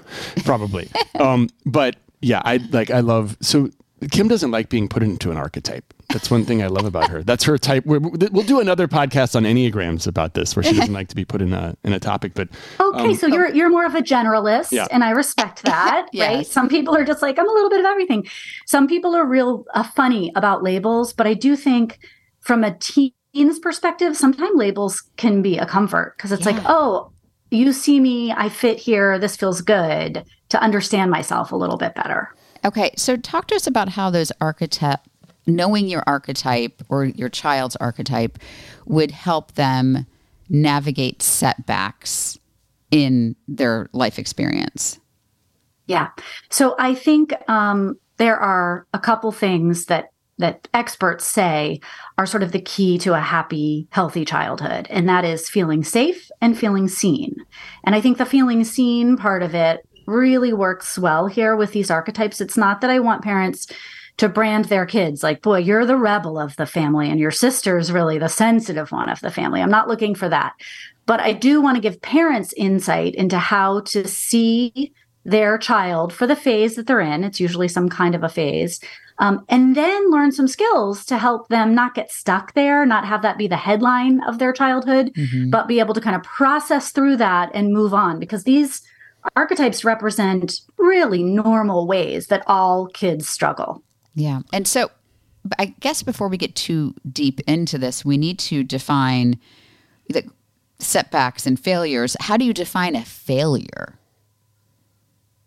probably. 0.45 0.89
um, 1.19 1.49
but 1.65 1.97
yeah, 2.21 2.41
I 2.45 2.57
like 2.71 2.89
I 2.89 3.01
love 3.01 3.35
so 3.41 3.69
Kim 4.11 4.27
doesn't 4.27 4.51
like 4.51 4.69
being 4.69 4.87
put 4.87 5.03
into 5.03 5.31
an 5.31 5.37
archetype. 5.37 5.93
That's 6.09 6.29
one 6.29 6.45
thing 6.45 6.61
I 6.61 6.67
love 6.67 6.85
about 6.85 7.09
her. 7.09 7.23
That's 7.23 7.43
her 7.45 7.57
type. 7.57 7.85
We're, 7.85 7.99
we'll 7.99 8.43
do 8.45 8.59
another 8.59 8.87
podcast 8.87 9.35
on 9.35 9.43
enneagrams 9.43 10.05
about 10.05 10.33
this, 10.33 10.55
where 10.55 10.61
she 10.63 10.73
doesn't 10.73 10.93
like 10.93 11.07
to 11.07 11.15
be 11.15 11.25
put 11.25 11.41
in 11.41 11.53
a 11.53 11.75
in 11.83 11.93
a 11.93 11.99
topic. 11.99 12.33
But 12.33 12.49
Okay, 12.79 13.13
so 13.15 13.27
you're 13.27 13.53
you're 13.53 13.69
more 13.69 13.85
of 13.85 13.95
a 13.95 14.01
generalist, 14.01 14.71
Yeah. 14.71 14.87
and 14.91 15.03
I 15.03 15.11
respect 15.11 15.63
that, 15.65 16.07
right? 16.15 16.45
Some 16.45 16.69
people 16.69 16.95
are 16.95 17.03
just 17.05 17.21
like 17.21 17.39
I'm 17.39 17.49
a 17.49 17.51
little 17.51 17.69
bit 17.69 17.79
of 17.79 17.85
everything. 17.85 18.27
Some 18.67 18.87
people 18.87 19.15
are 19.15 19.25
real 19.25 19.65
uh, 19.73 19.83
funny 19.83 20.31
about 20.35 20.63
labels, 20.63 21.13
but 21.13 21.25
I 21.27 21.33
do 21.33 21.55
think 21.55 21.99
from 22.43 22.63
a 22.63 22.77
teen's 22.77 23.59
perspective, 23.59 24.15
sometimes 24.15 24.55
labels 24.55 25.01
can 25.17 25.41
be 25.41 25.57
a 25.57 25.65
comfort 25.65 26.15
because 26.17 26.31
it's 26.31 26.45
like, 26.45 26.61
oh, 26.65 27.11
you 27.49 27.71
see 27.73 27.99
me, 27.99 28.31
I 28.31 28.49
fit 28.49 28.79
here, 28.79 29.17
this 29.17 29.35
feels 29.35 29.61
good 29.61 30.23
to 30.49 30.61
understand 30.61 31.09
myself 31.09 31.51
a 31.51 31.55
little 31.55 31.77
bit 31.77 31.95
better. 31.95 32.33
Okay, 32.65 32.91
so 32.95 33.17
talk 33.17 33.47
to 33.47 33.55
us 33.55 33.67
about 33.67 33.89
how 33.89 34.09
those 34.09 34.31
archetype 34.39 34.99
knowing 35.45 35.87
your 35.87 36.03
archetype 36.07 36.81
or 36.89 37.05
your 37.05 37.29
child's 37.29 37.75
archetype 37.77 38.39
would 38.85 39.11
help 39.11 39.53
them 39.53 40.05
navigate 40.49 41.21
setbacks 41.21 42.37
in 42.91 43.35
their 43.47 43.89
life 43.91 44.17
experience. 44.17 44.99
Yeah. 45.87 46.09
So 46.49 46.75
I 46.79 46.95
think 46.95 47.33
um, 47.49 47.99
there 48.17 48.37
are 48.37 48.87
a 48.93 48.99
couple 48.99 49.31
things 49.31 49.85
that 49.87 50.12
that 50.37 50.67
experts 50.73 51.25
say 51.25 51.79
are 52.17 52.25
sort 52.25 52.43
of 52.43 52.51
the 52.51 52.61
key 52.61 52.97
to 52.99 53.13
a 53.13 53.19
happy, 53.19 53.87
healthy 53.91 54.25
childhood. 54.25 54.87
And 54.89 55.07
that 55.07 55.25
is 55.25 55.49
feeling 55.49 55.83
safe 55.83 56.29
and 56.41 56.57
feeling 56.57 56.87
seen. 56.87 57.35
And 57.83 57.95
I 57.95 58.01
think 58.01 58.17
the 58.17 58.25
feeling 58.25 58.63
seen 58.63 59.15
part 59.15 59.43
of 59.43 59.53
it 59.53 59.87
really 60.07 60.53
works 60.53 60.97
well 60.97 61.27
here 61.27 61.55
with 61.55 61.71
these 61.71 61.91
archetypes. 61.91 62.41
It's 62.41 62.57
not 62.57 62.81
that 62.81 62.89
I 62.89 62.99
want 62.99 63.23
parents 63.23 63.67
to 64.17 64.29
brand 64.29 64.65
their 64.65 64.85
kids 64.85 65.23
like, 65.23 65.41
boy, 65.41 65.57
you're 65.57 65.85
the 65.85 65.97
rebel 65.97 66.37
of 66.37 66.55
the 66.55 66.65
family 66.65 67.09
and 67.09 67.19
your 67.19 67.31
sister's 67.31 67.91
really 67.91 68.17
the 68.17 68.29
sensitive 68.29 68.91
one 68.91 69.09
of 69.09 69.19
the 69.21 69.31
family. 69.31 69.61
I'm 69.61 69.71
not 69.71 69.87
looking 69.87 70.13
for 70.13 70.29
that. 70.29 70.53
But 71.05 71.19
I 71.19 71.33
do 71.33 71.61
want 71.61 71.75
to 71.75 71.81
give 71.81 72.01
parents 72.01 72.53
insight 72.55 73.15
into 73.15 73.37
how 73.37 73.81
to 73.81 74.07
see 74.07 74.93
their 75.25 75.57
child 75.57 76.13
for 76.13 76.27
the 76.27 76.35
phase 76.35 76.75
that 76.75 76.87
they're 76.87 77.01
in. 77.01 77.23
It's 77.23 77.39
usually 77.39 77.67
some 77.67 77.89
kind 77.89 78.15
of 78.15 78.23
a 78.23 78.29
phase. 78.29 78.79
Um, 79.19 79.45
and 79.47 79.75
then 79.75 80.09
learn 80.09 80.31
some 80.31 80.47
skills 80.47 81.05
to 81.05 81.17
help 81.17 81.47
them 81.49 81.75
not 81.75 81.93
get 81.93 82.11
stuck 82.11 82.53
there, 82.53 82.85
not 82.85 83.05
have 83.05 83.21
that 83.21 83.37
be 83.37 83.47
the 83.47 83.57
headline 83.57 84.21
of 84.23 84.39
their 84.39 84.51
childhood, 84.51 85.11
mm-hmm. 85.13 85.49
but 85.49 85.67
be 85.67 85.79
able 85.79 85.93
to 85.93 86.01
kind 86.01 86.15
of 86.15 86.23
process 86.23 86.91
through 86.91 87.17
that 87.17 87.51
and 87.53 87.73
move 87.73 87.93
on 87.93 88.19
because 88.19 88.43
these 88.43 88.81
archetypes 89.35 89.85
represent 89.85 90.61
really 90.77 91.23
normal 91.23 91.87
ways 91.87 92.27
that 92.27 92.43
all 92.47 92.87
kids 92.87 93.29
struggle. 93.29 93.83
Yeah. 94.15 94.41
And 94.51 94.67
so 94.67 94.89
I 95.59 95.67
guess 95.79 96.03
before 96.03 96.27
we 96.27 96.37
get 96.37 96.55
too 96.55 96.95
deep 97.11 97.39
into 97.41 97.77
this, 97.77 98.05
we 98.05 98.17
need 98.17 98.39
to 98.39 98.63
define 98.63 99.39
the 100.09 100.29
setbacks 100.79 101.45
and 101.45 101.59
failures. 101.59 102.15
How 102.19 102.37
do 102.37 102.45
you 102.45 102.53
define 102.53 102.95
a 102.95 103.03
failure? 103.03 103.97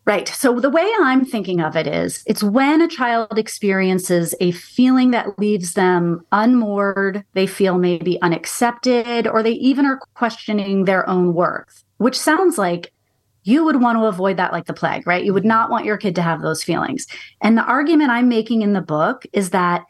Right. 0.06 0.28
So 0.28 0.60
the 0.60 0.70
way 0.70 0.88
I'm 1.00 1.24
thinking 1.24 1.60
of 1.60 1.74
it 1.74 1.88
is 1.88 2.22
it's 2.26 2.42
when 2.42 2.80
a 2.80 2.86
child 2.86 3.38
experiences 3.38 4.36
a 4.40 4.52
feeling 4.52 5.10
that 5.10 5.36
leaves 5.36 5.74
them 5.74 6.24
unmoored, 6.30 7.24
they 7.32 7.48
feel 7.48 7.76
maybe 7.76 8.22
unaccepted, 8.22 9.26
or 9.26 9.42
they 9.42 9.54
even 9.54 9.84
are 9.84 9.98
questioning 10.14 10.84
their 10.84 11.08
own 11.10 11.34
worth, 11.34 11.82
which 11.96 12.16
sounds 12.16 12.56
like 12.56 12.92
you 13.42 13.64
would 13.64 13.82
want 13.82 13.98
to 13.98 14.04
avoid 14.04 14.36
that 14.36 14.52
like 14.52 14.66
the 14.66 14.72
plague, 14.72 15.04
right? 15.08 15.24
You 15.24 15.34
would 15.34 15.44
not 15.44 15.70
want 15.70 15.84
your 15.84 15.96
kid 15.96 16.14
to 16.16 16.22
have 16.22 16.40
those 16.40 16.62
feelings. 16.62 17.08
And 17.42 17.58
the 17.58 17.64
argument 17.64 18.10
I'm 18.10 18.28
making 18.28 18.62
in 18.62 18.74
the 18.74 18.80
book 18.80 19.24
is 19.32 19.50
that 19.50 19.84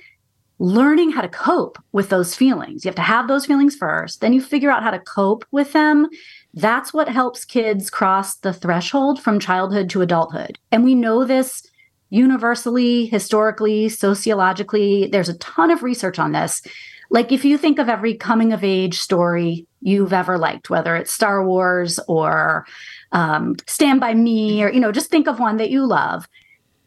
learning 0.58 1.10
how 1.10 1.20
to 1.20 1.28
cope 1.28 1.78
with 1.92 2.08
those 2.08 2.34
feelings, 2.34 2.84
you 2.84 2.88
have 2.88 2.96
to 2.96 3.02
have 3.02 3.28
those 3.28 3.44
feelings 3.44 3.76
first, 3.76 4.22
then 4.22 4.32
you 4.32 4.40
figure 4.40 4.70
out 4.70 4.82
how 4.82 4.90
to 4.90 4.98
cope 5.00 5.44
with 5.50 5.72
them. 5.74 6.08
That's 6.56 6.92
what 6.92 7.08
helps 7.08 7.44
kids 7.44 7.90
cross 7.90 8.36
the 8.36 8.52
threshold 8.52 9.20
from 9.20 9.38
childhood 9.38 9.90
to 9.90 10.00
adulthood. 10.00 10.58
And 10.72 10.84
we 10.84 10.94
know 10.94 11.24
this 11.24 11.62
universally, 12.08 13.06
historically, 13.06 13.90
sociologically. 13.90 15.08
There's 15.08 15.28
a 15.28 15.38
ton 15.38 15.70
of 15.70 15.82
research 15.82 16.18
on 16.18 16.32
this. 16.32 16.62
Like 17.10 17.30
if 17.30 17.44
you 17.44 17.58
think 17.58 17.78
of 17.78 17.88
every 17.88 18.14
coming 18.14 18.52
of 18.52 18.64
age 18.64 18.98
story 18.98 19.66
you've 19.80 20.14
ever 20.14 20.38
liked, 20.38 20.70
whether 20.70 20.96
it's 20.96 21.12
Star 21.12 21.46
Wars 21.46 22.00
or 22.08 22.66
um, 23.12 23.56
Stand 23.66 24.00
By 24.00 24.14
Me, 24.14 24.62
or, 24.64 24.72
you 24.72 24.80
know, 24.80 24.92
just 24.92 25.10
think 25.10 25.28
of 25.28 25.38
one 25.38 25.58
that 25.58 25.70
you 25.70 25.86
love. 25.86 26.26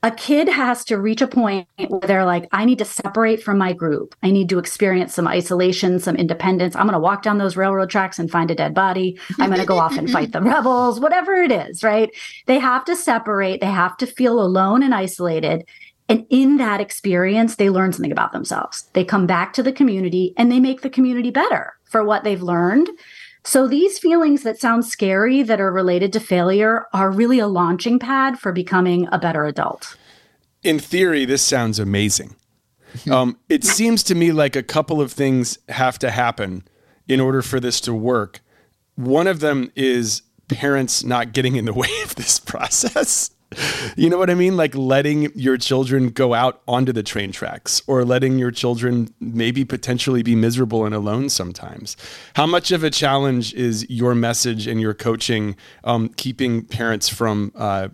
A 0.02 0.12
kid 0.12 0.48
has 0.48 0.86
to 0.86 0.98
reach 0.98 1.22
a 1.22 1.28
point 1.28 1.68
where 1.90 2.00
they're 2.00 2.26
like, 2.26 2.48
I 2.54 2.64
need 2.64 2.78
to 2.78 2.86
separate 2.86 3.44
from 3.44 3.58
my 3.58 3.74
group. 3.74 4.16
I 4.24 4.32
need 4.32 4.48
to 4.50 4.60
experience 4.60 5.14
some 5.14 5.28
isolation, 5.28 6.00
some 6.00 6.16
independence. 6.16 6.76
I'm 6.76 6.86
going 6.86 6.94
to 6.94 7.00
walk 7.00 7.22
down 7.22 7.38
those 7.38 7.58
railroad 7.58 7.90
tracks 7.90 8.18
and 8.18 8.32
find 8.32 8.50
a 8.50 8.56
dead 8.56 8.74
body. 8.74 9.20
I'm 9.40 9.50
going 9.50 9.60
to 9.60 9.66
go 9.66 9.78
off 9.78 9.98
and 9.98 10.10
fight 10.10 10.32
the 10.32 10.42
rebels, 10.44 11.02
whatever 11.02 11.34
it 11.34 11.52
is, 11.52 11.84
right? 11.84 12.10
They 12.46 12.60
have 12.60 12.86
to 12.86 12.96
separate. 12.96 13.60
They 13.60 13.68
have 13.68 13.98
to 13.98 14.08
feel 14.08 14.40
alone 14.40 14.84
and 14.84 14.96
isolated. 14.96 15.66
And 16.08 16.26
in 16.30 16.58
that 16.58 16.80
experience, 16.80 17.58
they 17.58 17.70
learn 17.70 17.92
something 17.92 18.12
about 18.12 18.32
themselves. 18.32 18.90
They 18.94 19.04
come 19.04 19.28
back 19.28 19.52
to 19.54 19.64
the 19.64 19.74
community 19.74 20.34
and 20.38 20.50
they 20.50 20.62
make 20.62 20.82
the 20.82 20.90
community 20.90 21.30
better 21.30 21.74
for 21.84 22.06
what 22.06 22.24
they've 22.24 22.42
learned. 22.42 22.90
So 23.44 23.68
these 23.68 23.98
feelings 23.98 24.44
that 24.44 24.60
sound 24.60 24.86
scary 24.86 25.44
that 25.44 25.62
are 25.62 25.72
related 25.72 26.14
to 26.14 26.20
failure 26.20 26.86
are 26.94 27.10
really 27.10 27.40
a 27.40 27.48
launching 27.48 28.00
pad 28.00 28.38
for 28.38 28.52
becoming 28.52 29.08
a 29.12 29.20
better 29.20 29.46
adult. 29.46 29.98
In 30.62 30.78
theory, 30.78 31.26
this 31.26 31.42
sounds 31.42 31.80
amazing. 31.80 32.36
Um, 33.10 33.38
it 33.48 33.64
seems 33.64 34.04
to 34.04 34.16
me 34.16 34.32
like 34.32 34.56
a 34.56 34.64
couple 34.64 35.00
of 35.00 35.12
things 35.12 35.58
have 35.70 36.00
to 36.00 36.12
happen 36.12 36.64
in 37.08 37.20
order 37.20 37.42
for 37.42 37.60
this 37.60 37.80
to 37.82 37.94
work. 37.94 38.42
One 38.96 39.28
of 39.28 39.40
them 39.40 39.72
is 39.76 40.24
parents 40.48 41.04
not 41.04 41.32
getting 41.32 41.56
in 41.56 41.66
the 41.66 41.74
way 41.84 42.02
of 42.04 42.16
this 42.16 42.40
process 42.40 43.32
you 43.96 44.10
know 44.10 44.18
what 44.18 44.30
I 44.30 44.36
mean? 44.36 44.58
Like 44.58 44.76
letting 44.76 45.32
your 45.36 45.58
children 45.58 46.10
go 46.10 46.34
out 46.34 46.62
onto 46.68 46.92
the 46.92 47.04
train 47.04 47.32
tracks 47.32 47.82
or 47.88 48.06
letting 48.06 48.38
your 48.38 48.52
children 48.52 49.14
maybe 49.20 49.66
potentially 49.66 50.22
be 50.22 50.36
miserable 50.36 50.86
and 50.86 50.94
alone 50.94 51.30
sometimes. 51.30 51.98
How 52.36 52.46
much 52.46 52.72
of 52.72 52.84
a 52.84 52.90
challenge 52.90 53.54
is 53.54 53.90
your 53.90 54.14
message 54.14 54.68
and 54.68 54.80
your 54.80 54.94
coaching 54.94 55.56
um, 55.84 56.10
keeping 56.10 56.64
parents 56.66 57.10
from 57.10 57.52
uh, 57.56 57.90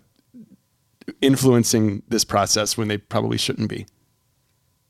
influencing 1.22 2.02
this 2.08 2.24
process 2.24 2.76
when 2.76 2.88
they 2.88 2.98
probably 2.98 3.38
shouldn't 3.38 3.68
be? 3.68 3.86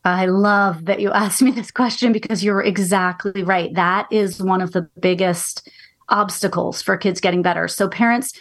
I 0.04 0.26
love 0.26 0.84
that 0.86 1.00
you 1.00 1.10
asked 1.12 1.42
me 1.42 1.50
this 1.52 1.70
question 1.70 2.12
because 2.12 2.42
you're 2.42 2.62
exactly 2.62 3.42
right. 3.42 3.72
That 3.74 4.06
is 4.10 4.42
one 4.42 4.60
of 4.60 4.72
the 4.72 4.82
biggest 5.00 5.68
obstacles 6.08 6.82
for 6.82 6.96
kids 6.96 7.20
getting 7.20 7.42
better. 7.42 7.66
So, 7.68 7.88
parents, 7.88 8.32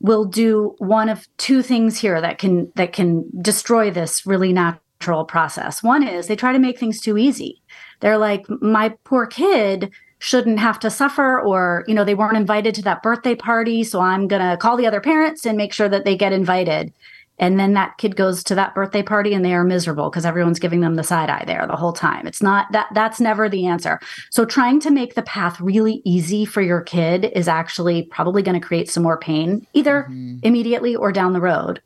will 0.00 0.24
do 0.24 0.74
one 0.78 1.08
of 1.08 1.26
two 1.38 1.62
things 1.62 1.98
here 1.98 2.20
that 2.20 2.38
can 2.38 2.70
that 2.74 2.92
can 2.92 3.24
destroy 3.40 3.90
this 3.90 4.26
really 4.26 4.52
natural 4.52 5.24
process. 5.24 5.82
One 5.82 6.06
is 6.06 6.26
they 6.26 6.36
try 6.36 6.52
to 6.52 6.58
make 6.58 6.78
things 6.78 7.00
too 7.00 7.18
easy. 7.18 7.62
They're 8.00 8.18
like 8.18 8.44
my 8.60 8.90
poor 9.04 9.26
kid 9.26 9.90
shouldn't 10.18 10.58
have 10.58 10.78
to 10.80 10.90
suffer 10.90 11.40
or 11.40 11.84
you 11.86 11.94
know 11.94 12.04
they 12.04 12.14
weren't 12.14 12.36
invited 12.36 12.74
to 12.74 12.82
that 12.82 13.02
birthday 13.02 13.34
party 13.34 13.84
so 13.84 14.00
I'm 14.00 14.26
going 14.26 14.40
to 14.40 14.56
call 14.56 14.76
the 14.76 14.86
other 14.86 15.00
parents 15.00 15.44
and 15.44 15.56
make 15.56 15.72
sure 15.72 15.88
that 15.88 16.06
they 16.06 16.16
get 16.16 16.32
invited 16.32 16.92
and 17.38 17.58
then 17.58 17.74
that 17.74 17.96
kid 17.98 18.16
goes 18.16 18.44
to 18.44 18.54
that 18.54 18.74
birthday 18.74 19.02
party 19.02 19.34
and 19.34 19.44
they 19.44 19.54
are 19.54 19.64
miserable 19.64 20.10
because 20.10 20.24
everyone's 20.24 20.58
giving 20.58 20.80
them 20.80 20.94
the 20.94 21.02
side 21.02 21.30
eye 21.30 21.44
there 21.46 21.66
the 21.66 21.76
whole 21.76 21.92
time 21.92 22.26
it's 22.26 22.42
not 22.42 22.70
that 22.72 22.88
that's 22.94 23.20
never 23.20 23.48
the 23.48 23.66
answer 23.66 24.00
so 24.30 24.44
trying 24.44 24.80
to 24.80 24.90
make 24.90 25.14
the 25.14 25.22
path 25.22 25.60
really 25.60 26.02
easy 26.04 26.44
for 26.44 26.62
your 26.62 26.80
kid 26.80 27.30
is 27.34 27.48
actually 27.48 28.02
probably 28.04 28.42
going 28.42 28.58
to 28.58 28.66
create 28.66 28.90
some 28.90 29.02
more 29.02 29.18
pain 29.18 29.66
either 29.72 30.04
mm-hmm. 30.04 30.38
immediately 30.42 30.94
or 30.94 31.12
down 31.12 31.32
the 31.32 31.40
road 31.40 31.80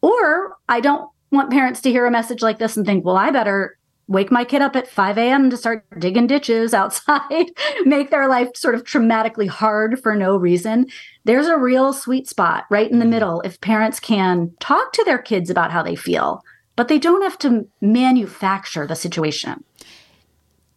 or 0.00 0.56
i 0.68 0.80
don't 0.80 1.08
want 1.30 1.50
parents 1.50 1.80
to 1.80 1.90
hear 1.90 2.06
a 2.06 2.10
message 2.10 2.42
like 2.42 2.58
this 2.58 2.76
and 2.76 2.86
think 2.86 3.04
well 3.04 3.16
i 3.16 3.30
better 3.30 3.78
wake 4.08 4.30
my 4.30 4.44
kid 4.44 4.62
up 4.62 4.76
at 4.76 4.88
5 4.88 5.16
a.m. 5.18 5.50
to 5.50 5.56
start 5.56 5.84
digging 5.98 6.26
ditches 6.26 6.74
outside, 6.82 7.50
make 7.84 8.10
their 8.10 8.28
life 8.28 8.50
sort 8.54 8.74
of 8.74 8.84
traumatically 8.84 9.48
hard 9.48 10.00
for 10.00 10.14
no 10.14 10.36
reason. 10.36 10.86
There's 11.24 11.46
a 11.46 11.58
real 11.58 11.92
sweet 11.92 12.28
spot 12.28 12.64
right 12.70 12.90
in 12.90 12.98
the 12.98 13.04
mm-hmm. 13.04 13.10
middle 13.10 13.40
if 13.42 13.60
parents 13.60 14.00
can 14.00 14.52
talk 14.60 14.92
to 14.92 15.04
their 15.04 15.18
kids 15.18 15.50
about 15.50 15.70
how 15.70 15.82
they 15.82 15.94
feel, 15.94 16.42
but 16.76 16.88
they 16.88 16.98
don't 16.98 17.22
have 17.22 17.38
to 17.38 17.68
manufacture 17.80 18.86
the 18.86 18.96
situation. 18.96 19.64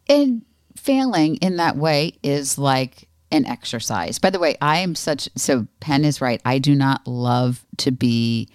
And 0.08 0.42
failing 0.76 1.36
in 1.36 1.56
that 1.56 1.76
way 1.76 2.18
is 2.22 2.58
like 2.58 3.08
an 3.32 3.44
exercise. 3.46 4.18
By 4.18 4.30
the 4.30 4.38
way, 4.38 4.56
I 4.60 4.78
am 4.78 4.94
such 4.94 5.28
so 5.36 5.66
Penn 5.80 6.04
is 6.04 6.20
right. 6.20 6.40
I 6.44 6.58
do 6.58 6.74
not 6.74 7.06
love 7.06 7.64
to 7.78 7.90
be 7.90 8.48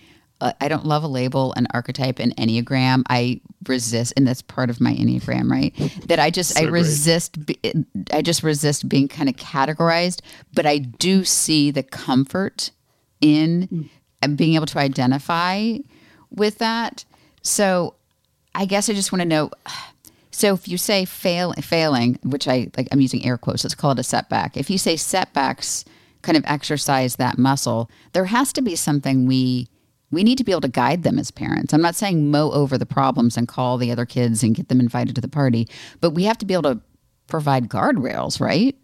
I 0.60 0.67
don't 0.67 0.86
love 0.86 1.03
a 1.03 1.07
label, 1.07 1.53
an 1.53 1.67
archetype, 1.74 2.19
an 2.19 2.33
enneagram. 2.38 3.03
I 3.10 3.41
resist, 3.67 4.13
and 4.17 4.27
that's 4.27 4.41
part 4.41 4.69
of 4.69 4.81
my 4.81 4.93
enneagram, 4.93 5.50
right? 5.50 5.74
That 6.07 6.19
I 6.19 6.31
just 6.31 6.55
so 6.55 6.62
I 6.62 6.67
resist. 6.67 7.38
I 8.12 8.21
just 8.21 8.41
resist 8.41 8.89
being 8.89 9.07
kind 9.07 9.29
of 9.29 9.36
categorized. 9.36 10.21
But 10.53 10.65
I 10.65 10.79
do 10.79 11.24
see 11.24 11.69
the 11.71 11.83
comfort 11.83 12.71
in 13.21 13.89
mm. 14.24 14.38
being 14.38 14.55
able 14.55 14.65
to 14.67 14.79
identify 14.79 15.77
with 16.31 16.57
that. 16.57 17.05
So 17.43 17.95
I 18.55 18.65
guess 18.65 18.89
I 18.89 18.93
just 18.93 19.12
want 19.12 19.21
to 19.21 19.27
know. 19.27 19.51
So 20.31 20.53
if 20.53 20.67
you 20.67 20.77
say 20.77 21.05
fail, 21.05 21.53
failing, 21.53 22.17
which 22.24 22.48
I 22.48 22.69
like, 22.77 22.88
I'm 22.91 23.01
using 23.01 23.24
air 23.25 23.38
quotes. 23.38 23.63
Let's 23.63 23.75
call 23.75 23.91
it 23.91 24.00
a 24.00 24.03
setback. 24.03 24.57
If 24.57 24.69
you 24.69 24.77
say 24.77 24.95
setbacks, 24.95 25.86
kind 26.21 26.38
of 26.38 26.43
exercise 26.48 27.17
that 27.17 27.38
muscle, 27.38 27.89
there 28.13 28.25
has 28.25 28.53
to 28.53 28.62
be 28.62 28.75
something 28.75 29.25
we 29.27 29.67
we 30.11 30.23
need 30.23 30.37
to 30.37 30.43
be 30.43 30.51
able 30.51 30.61
to 30.61 30.67
guide 30.67 31.03
them 31.03 31.17
as 31.17 31.31
parents. 31.31 31.73
I'm 31.73 31.81
not 31.81 31.95
saying 31.95 32.31
mow 32.31 32.51
over 32.51 32.77
the 32.77 32.85
problems 32.85 33.37
and 33.37 33.47
call 33.47 33.77
the 33.77 33.91
other 33.91 34.05
kids 34.05 34.43
and 34.43 34.55
get 34.55 34.69
them 34.69 34.79
invited 34.79 35.15
to 35.15 35.21
the 35.21 35.27
party, 35.27 35.67
but 35.99 36.11
we 36.11 36.23
have 36.23 36.37
to 36.39 36.45
be 36.45 36.53
able 36.53 36.75
to 36.75 36.81
provide 37.27 37.69
guardrails, 37.69 38.39
right? 38.39 38.75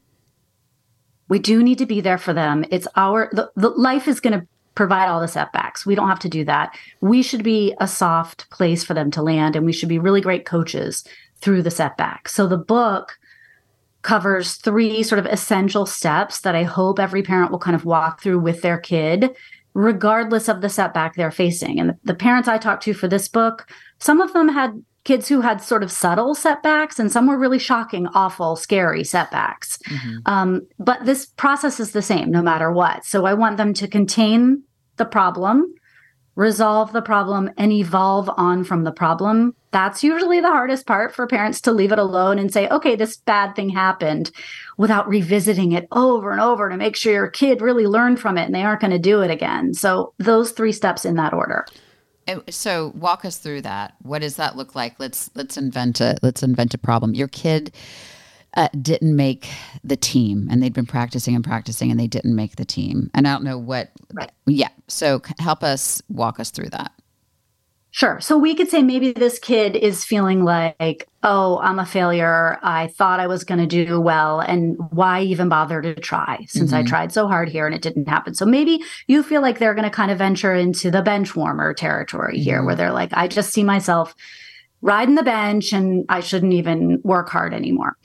We 1.28 1.40
do 1.40 1.62
need 1.62 1.78
to 1.80 1.86
be 1.86 2.00
there 2.00 2.18
for 2.18 2.34
them. 2.34 2.64
It's 2.72 2.88
our 2.96 3.30
the, 3.34 3.52
the 3.56 3.70
life 3.70 4.08
is 4.08 4.20
going 4.20 4.40
to 4.40 4.48
provide 4.76 5.10
all 5.10 5.20
the 5.20 5.28
setbacks. 5.28 5.86
We 5.86 5.96
don't 5.96 6.08
have 6.08 6.20
to 6.20 6.30
do 6.30 6.46
that. 6.46 6.78
We 7.02 7.22
should 7.22 7.44
be 7.44 7.76
a 7.80 7.88
soft 7.88 8.50
place 8.52 8.84
for 8.84 8.94
them 8.94 9.12
to 9.12 9.24
land 9.24 9.56
and 9.56 9.66
we 9.66 9.74
should 9.74 9.90
be 9.90 10.00
really 10.00 10.22
great 10.22 10.46
coaches 10.46 11.04
through 11.42 11.64
the 11.64 11.72
setbacks. 11.72 12.34
So 12.34 12.48
the 12.48 12.58
book 12.58 13.18
covers 14.04 14.54
three 14.54 15.04
sort 15.04 15.20
of 15.20 15.26
essential 15.26 15.86
steps 15.86 16.42
that 16.42 16.56
I 16.56 16.64
hope 16.64 17.00
every 17.00 17.24
parent 17.24 17.52
will 17.52 17.60
kind 17.60 17.76
of 17.76 17.86
walk 17.86 18.22
through 18.22 18.40
with 18.40 18.62
their 18.62 18.78
kid 18.78 19.36
regardless 19.78 20.50
of 20.50 20.62
the 20.62 20.70
setback 20.70 21.16
they're 21.16 21.30
facing. 21.30 21.80
And 21.80 21.90
the, 21.92 21.98
the 22.04 22.16
parents 22.16 22.50
I 22.50 22.58
talked 22.58 22.82
to 22.84 22.96
for 22.96 23.08
this 23.08 23.28
book, 23.28 23.72
some 24.00 24.22
of 24.22 24.34
them 24.34 24.50
had 24.50 24.84
kids 25.04 25.30
who 25.30 25.40
had 25.40 25.62
sort 25.62 25.84
of 25.84 25.92
subtle 25.92 26.34
setbacks, 26.34 26.98
and 26.98 27.12
some 27.12 27.28
were 27.28 27.38
really 27.38 27.60
shocking, 27.60 28.08
awful, 28.08 28.56
scary 28.56 29.04
setbacks. 29.04 29.78
Mm-hmm. 29.88 30.18
Um, 30.26 30.68
but 30.80 31.06
this 31.06 31.28
process 31.28 31.80
is 31.80 31.92
the 31.92 32.02
same 32.02 32.32
no 32.32 32.42
matter 32.42 32.72
what. 32.72 33.06
So 33.06 33.26
I 33.26 33.36
want 33.36 33.58
them 33.58 33.76
to 33.76 33.88
contain 33.88 34.64
the 34.96 35.06
problem, 35.06 35.72
resolve 36.38 36.94
the 36.94 37.02
problem, 37.02 37.50
and 37.58 37.72
evolve 37.72 38.30
on 38.38 38.64
from 38.64 38.84
the 38.84 38.92
problem. 38.92 39.56
That's 39.72 40.04
usually 40.04 40.40
the 40.40 40.52
hardest 40.52 40.86
part 40.86 41.14
for 41.14 41.26
parents 41.26 41.60
to 41.62 41.72
leave 41.72 41.92
it 41.92 41.98
alone 41.98 42.38
and 42.38 42.54
say, 42.54 42.70
okay, 42.70 42.96
this 42.96 43.18
bad 43.18 43.56
thing 43.56 43.70
happened 43.70 44.32
without 44.78 45.10
revisiting 45.10 45.72
it 45.72 45.88
over 45.92 46.32
and 46.32 46.40
over 46.40 46.70
to 46.70 46.78
make 46.78 46.96
sure 46.96 47.12
your 47.12 47.28
kid 47.28 47.60
really 47.60 47.88
learned 47.88 48.20
from 48.20 48.38
it 48.38 48.46
and 48.46 48.54
they 48.54 48.62
aren't 48.62 48.82
going 48.82 48.92
to 48.92 49.00
do 49.00 49.22
it 49.22 49.32
again. 49.32 49.74
So, 49.74 50.14
those 50.20 50.52
three 50.52 50.72
steps 50.72 51.06
in 51.06 51.16
that 51.16 51.34
order. 51.34 51.66
So 52.50 52.92
walk 52.96 53.24
us 53.24 53.38
through 53.38 53.62
that. 53.62 53.96
What 54.02 54.20
does 54.20 54.36
that 54.36 54.58
look 54.58 54.76
like? 54.76 55.00
Let's 55.00 55.32
let's 55.34 55.56
invent 55.56 56.02
a 56.02 56.18
let's 56.22 56.44
invent 56.44 56.74
a 56.74 56.78
problem. 56.78 57.14
Your 57.14 57.30
kid 57.30 57.72
uh, 58.58 58.68
didn't 58.82 59.16
make 59.16 59.48
the 59.84 59.96
team, 59.96 60.48
and 60.52 60.62
they'd 60.62 60.74
been 60.74 60.86
practicing 60.86 61.36
and 61.36 61.44
practicing, 61.44 61.92
and 61.92 62.00
they 62.00 62.08
didn't 62.08 62.36
make 62.36 62.58
the 62.58 62.66
team. 62.66 63.10
And 63.14 63.28
I 63.28 63.34
don't 63.34 63.44
know 63.44 63.58
what. 63.58 63.92
Right. 64.14 64.32
Yeah. 64.48 64.70
So 64.88 65.22
help 65.40 65.64
us 65.64 66.02
walk 66.10 66.40
us 66.40 66.50
through 66.50 66.72
that. 66.72 66.92
Sure. 67.92 68.20
So 68.20 68.38
we 68.38 68.54
could 68.54 68.70
say 68.70 68.84
maybe 68.84 69.12
this 69.12 69.40
kid 69.40 69.76
is 69.76 70.04
feeling 70.04 70.44
like, 70.44 71.08
oh, 71.24 71.58
I'm 71.60 71.80
a 71.80 71.86
failure. 71.86 72.60
I 72.62 72.88
thought 72.88 73.20
I 73.20 73.26
was 73.26 73.44
going 73.44 73.60
to 73.60 73.86
do 73.86 74.00
well. 74.00 74.40
And 74.40 74.78
why 74.92 75.22
even 75.22 75.50
bother 75.50 75.82
to 75.82 75.96
try 75.96 76.46
since 76.48 76.72
mm-hmm. 76.72 76.80
I 76.80 76.84
tried 76.84 77.12
so 77.12 77.28
hard 77.28 77.50
here 77.50 77.66
and 77.66 77.74
it 77.74 77.82
didn't 77.82 78.08
happen? 78.08 78.36
So 78.36 78.46
maybe 78.46 78.84
you 79.08 79.24
feel 79.24 79.42
like 79.42 79.58
they're 79.58 79.74
going 79.74 79.90
to 79.90 79.90
kind 79.90 80.12
of 80.12 80.20
venture 80.20 80.54
into 80.54 80.92
the 80.92 81.02
bench 81.02 81.36
warmer 81.36 81.74
territory 81.74 82.36
mm-hmm. 82.36 82.44
here, 82.44 82.64
where 82.64 82.76
they're 82.76 82.92
like, 82.92 83.14
I 83.14 83.28
just 83.28 83.52
see 83.52 83.64
myself 83.64 84.14
riding 84.82 85.16
the 85.16 85.24
bench 85.24 85.74
and 85.74 86.06
I 86.08 86.20
shouldn't 86.20 86.54
even 86.54 87.02
work 87.04 87.30
hard 87.30 87.54
anymore. 87.54 87.98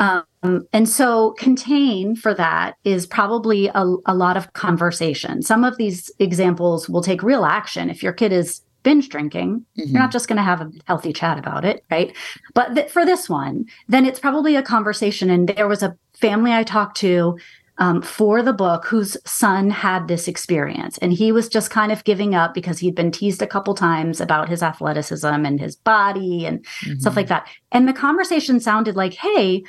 Um, 0.00 0.66
and 0.72 0.88
so, 0.88 1.32
contain 1.32 2.16
for 2.16 2.32
that 2.34 2.76
is 2.84 3.06
probably 3.06 3.68
a, 3.68 3.84
a 4.06 4.14
lot 4.14 4.36
of 4.38 4.52
conversation. 4.54 5.42
Some 5.42 5.62
of 5.62 5.76
these 5.76 6.10
examples 6.18 6.88
will 6.88 7.02
take 7.02 7.22
real 7.22 7.44
action. 7.44 7.90
If 7.90 8.02
your 8.02 8.14
kid 8.14 8.32
is 8.32 8.62
binge 8.82 9.10
drinking, 9.10 9.58
mm-hmm. 9.78 9.90
you're 9.90 10.00
not 10.00 10.10
just 10.10 10.26
going 10.26 10.38
to 10.38 10.42
have 10.42 10.62
a 10.62 10.70
healthy 10.86 11.12
chat 11.12 11.38
about 11.38 11.66
it, 11.66 11.84
right? 11.90 12.16
But 12.54 12.74
th- 12.74 12.90
for 12.90 13.04
this 13.04 13.28
one, 13.28 13.66
then 13.88 14.06
it's 14.06 14.18
probably 14.18 14.56
a 14.56 14.62
conversation. 14.62 15.28
And 15.28 15.48
there 15.48 15.68
was 15.68 15.82
a 15.82 15.94
family 16.14 16.52
I 16.52 16.62
talked 16.62 16.96
to 16.98 17.36
um, 17.80 18.02
for 18.02 18.42
the 18.42 18.52
book 18.52 18.84
whose 18.84 19.16
son 19.24 19.70
had 19.70 20.06
this 20.06 20.28
experience. 20.28 20.98
And 20.98 21.12
he 21.12 21.32
was 21.32 21.48
just 21.48 21.70
kind 21.70 21.90
of 21.90 22.04
giving 22.04 22.34
up 22.34 22.52
because 22.52 22.78
he'd 22.78 22.94
been 22.94 23.10
teased 23.10 23.40
a 23.40 23.46
couple 23.46 23.74
times 23.74 24.20
about 24.20 24.50
his 24.50 24.62
athleticism 24.62 25.26
and 25.26 25.58
his 25.58 25.76
body 25.76 26.44
and 26.44 26.62
mm-hmm. 26.84 26.98
stuff 26.98 27.16
like 27.16 27.28
that. 27.28 27.48
And 27.72 27.88
the 27.88 27.94
conversation 27.94 28.60
sounded 28.60 28.96
like, 28.96 29.14
hey, 29.14 29.64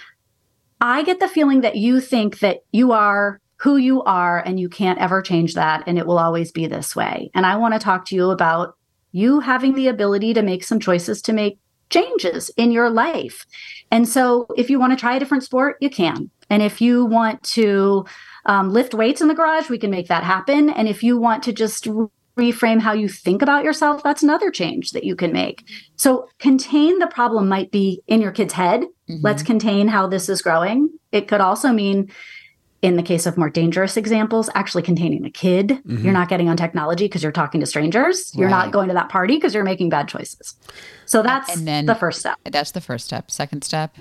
I 0.82 1.04
get 1.04 1.20
the 1.20 1.28
feeling 1.28 1.62
that 1.62 1.76
you 1.76 2.02
think 2.02 2.40
that 2.40 2.62
you 2.72 2.92
are 2.92 3.40
who 3.58 3.78
you 3.78 4.02
are 4.04 4.40
and 4.40 4.60
you 4.60 4.68
can't 4.68 4.98
ever 4.98 5.22
change 5.22 5.54
that 5.54 5.84
and 5.86 6.00
it 6.00 6.08
will 6.08 6.18
always 6.18 6.52
be 6.52 6.66
this 6.66 6.96
way. 6.96 7.30
And 7.36 7.46
I 7.46 7.56
want 7.56 7.76
to 7.76 7.80
talk 7.80 8.06
to 8.06 8.16
you 8.16 8.32
about 8.32 8.76
you 9.12 9.40
having 9.40 9.76
the 9.76 9.88
ability 9.88 10.34
to 10.34 10.42
make 10.42 10.64
some 10.64 10.80
choices 10.80 11.22
to 11.22 11.34
make 11.34 11.60
changes 11.92 12.50
in 12.58 12.72
your 12.72 12.90
life. 12.90 13.46
And 13.92 14.10
so 14.10 14.48
if 14.58 14.70
you 14.70 14.80
want 14.80 14.94
to 14.94 15.00
try 15.00 15.16
a 15.16 15.20
different 15.20 15.44
sport, 15.44 15.78
you 15.80 15.92
can. 15.92 16.32
And 16.50 16.64
if 16.64 16.82
you 16.82 17.06
want 17.06 17.44
to 17.44 18.06
um, 18.48 18.72
lift 18.72 18.96
weights 18.96 19.22
in 19.22 19.28
the 19.28 19.36
garage, 19.36 19.70
we 19.70 19.78
can 19.78 19.92
make 19.92 20.08
that 20.08 20.24
happen. 20.24 20.70
And 20.72 20.88
if 20.88 21.04
you 21.04 21.20
want 21.20 21.44
to 21.44 21.54
just 21.54 21.88
reframe 22.42 22.82
how 22.82 22.94
you 22.94 23.08
think 23.08 23.42
about 23.42 23.64
yourself, 23.64 24.04
that's 24.04 24.24
another 24.24 24.50
change 24.50 24.92
that 24.92 25.04
you 25.04 25.16
can 25.16 25.32
make. 25.32 25.64
So 25.96 26.28
contain 26.40 27.00
the 27.00 27.08
problem 27.08 27.48
might 27.48 27.72
be 27.72 28.02
in 28.08 28.22
your 28.22 28.32
kid's 28.32 28.54
head. 28.54 28.82
Mm-hmm. 28.82 29.18
Let's 29.22 29.44
contain 29.44 29.88
how 29.88 30.08
this 30.08 30.28
is 30.28 30.42
growing. 30.42 30.90
It 31.12 31.28
could 31.28 31.42
also 31.42 31.72
mean 31.72 32.12
in 32.82 32.96
the 32.96 33.04
case 33.04 33.28
of 33.28 33.38
more 33.38 33.50
dangerous 33.50 33.96
examples, 33.96 34.50
actually 34.56 34.82
containing 34.82 35.22
the 35.22 35.30
kid. 35.30 35.70
Mm-hmm. 35.70 36.04
You're 36.04 36.14
not 36.14 36.30
getting 36.30 36.50
on 36.50 36.58
technology 36.58 37.06
because 37.06 37.22
you're 37.22 37.32
talking 37.32 37.62
to 37.62 37.68
strangers. 37.68 38.34
You're 38.36 38.50
right. 38.50 38.66
not 38.66 38.72
going 38.72 38.88
to 38.88 38.96
that 38.96 39.10
party 39.10 39.36
because 39.36 39.54
you're 39.54 39.64
making 39.64 39.90
bad 39.90 40.08
choices. 40.08 40.56
So 41.06 41.22
that's 41.22 41.56
and 41.56 41.68
then, 41.68 41.86
the 41.86 41.96
first 41.96 42.20
step. 42.20 42.40
That's 42.44 42.72
the 42.72 42.82
first 42.82 43.06
step. 43.06 43.30
Second 43.30 43.64
step. 43.64 43.96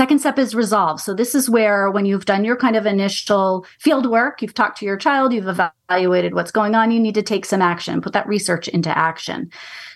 Second 0.00 0.18
step 0.20 0.38
is 0.38 0.54
resolve. 0.54 0.98
So 0.98 1.12
this 1.12 1.34
is 1.34 1.50
where 1.50 1.90
when 1.90 2.06
you've 2.06 2.24
done 2.24 2.42
your 2.42 2.56
kind 2.56 2.74
of 2.74 2.86
initial 2.86 3.66
field 3.78 4.06
work, 4.06 4.40
you've 4.40 4.54
talked 4.54 4.78
to 4.78 4.86
your 4.86 4.96
child, 4.96 5.30
you've 5.30 5.46
evaluated 5.46 6.32
what's 6.32 6.50
going 6.50 6.74
on, 6.74 6.90
you 6.90 6.98
need 6.98 7.16
to 7.16 7.22
take 7.22 7.44
some 7.44 7.60
action, 7.60 8.00
put 8.00 8.14
that 8.14 8.26
research 8.26 8.66
into 8.66 8.88
action. 8.96 9.52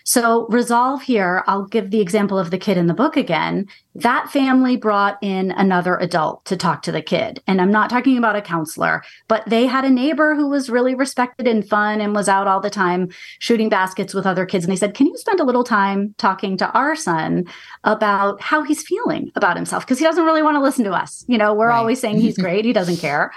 So, 0.07 0.45
resolve 0.49 1.01
here, 1.01 1.43
I'll 1.47 1.65
give 1.65 1.89
the 1.89 1.99
example 1.99 2.37
of 2.37 2.51
the 2.51 2.59
kid 2.59 2.77
in 2.77 2.85
the 2.85 2.93
book 2.93 3.17
again. 3.17 3.67
That 3.95 4.29
family 4.29 4.77
brought 4.77 5.17
in 5.23 5.49
another 5.49 5.97
adult 5.97 6.45
to 6.45 6.55
talk 6.55 6.83
to 6.83 6.91
the 6.91 7.01
kid. 7.01 7.41
And 7.47 7.59
I'm 7.59 7.71
not 7.71 7.89
talking 7.89 8.15
about 8.15 8.35
a 8.35 8.41
counselor, 8.41 9.03
but 9.27 9.43
they 9.47 9.65
had 9.65 9.83
a 9.83 9.89
neighbor 9.89 10.35
who 10.35 10.47
was 10.47 10.69
really 10.69 10.93
respected 10.93 11.47
and 11.47 11.67
fun 11.67 12.01
and 12.01 12.13
was 12.13 12.29
out 12.29 12.45
all 12.45 12.59
the 12.59 12.69
time 12.69 13.09
shooting 13.39 13.67
baskets 13.67 14.13
with 14.13 14.27
other 14.27 14.45
kids. 14.45 14.63
And 14.63 14.71
they 14.71 14.75
said, 14.75 14.93
Can 14.93 15.07
you 15.07 15.17
spend 15.17 15.39
a 15.39 15.43
little 15.43 15.63
time 15.63 16.13
talking 16.19 16.55
to 16.57 16.69
our 16.73 16.95
son 16.95 17.45
about 17.83 18.39
how 18.41 18.61
he's 18.61 18.83
feeling 18.83 19.31
about 19.35 19.55
himself? 19.55 19.87
Because 19.87 19.97
he 19.97 20.05
doesn't 20.05 20.25
really 20.25 20.43
want 20.43 20.55
to 20.55 20.61
listen 20.61 20.85
to 20.85 20.93
us. 20.93 21.25
You 21.27 21.39
know, 21.39 21.51
we're 21.51 21.69
right. 21.69 21.79
always 21.79 21.99
saying 21.99 22.19
he's 22.19 22.37
great, 22.45 22.63
he 22.63 22.73
doesn't 22.73 22.97
care. 22.97 23.31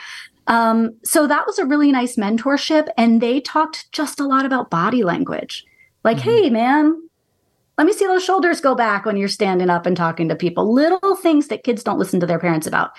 Um, 0.49 0.91
so 1.03 1.27
that 1.27 1.47
was 1.47 1.59
a 1.59 1.65
really 1.65 1.93
nice 1.93 2.17
mentorship. 2.17 2.89
And 2.99 3.23
they 3.23 3.41
talked 3.41 3.91
just 3.93 4.21
a 4.21 4.27
lot 4.27 4.45
about 4.45 4.69
body 4.69 5.03
language. 5.03 5.65
Like, 6.05 6.19
mm-hmm. 6.19 6.31
hey, 6.31 6.51
man, 6.51 7.09
let 7.77 7.87
me 7.87 7.93
see 7.93 8.07
those 8.07 8.25
shoulders 8.25 8.61
go 8.61 8.75
back 8.75 9.05
when 9.05 9.17
you're 9.17 9.29
standing 9.29 9.71
up 9.71 9.87
and 9.87 9.97
talking 9.97 10.29
to 10.29 10.37
people. 10.37 10.73
Little 10.73 11.15
things 11.17 11.49
that 11.49 11.65
kids 11.65 11.85
don't 11.85 11.99
listen 11.99 12.21
to 12.21 12.27
their 12.27 12.39
parents 12.39 12.67
about. 12.67 12.91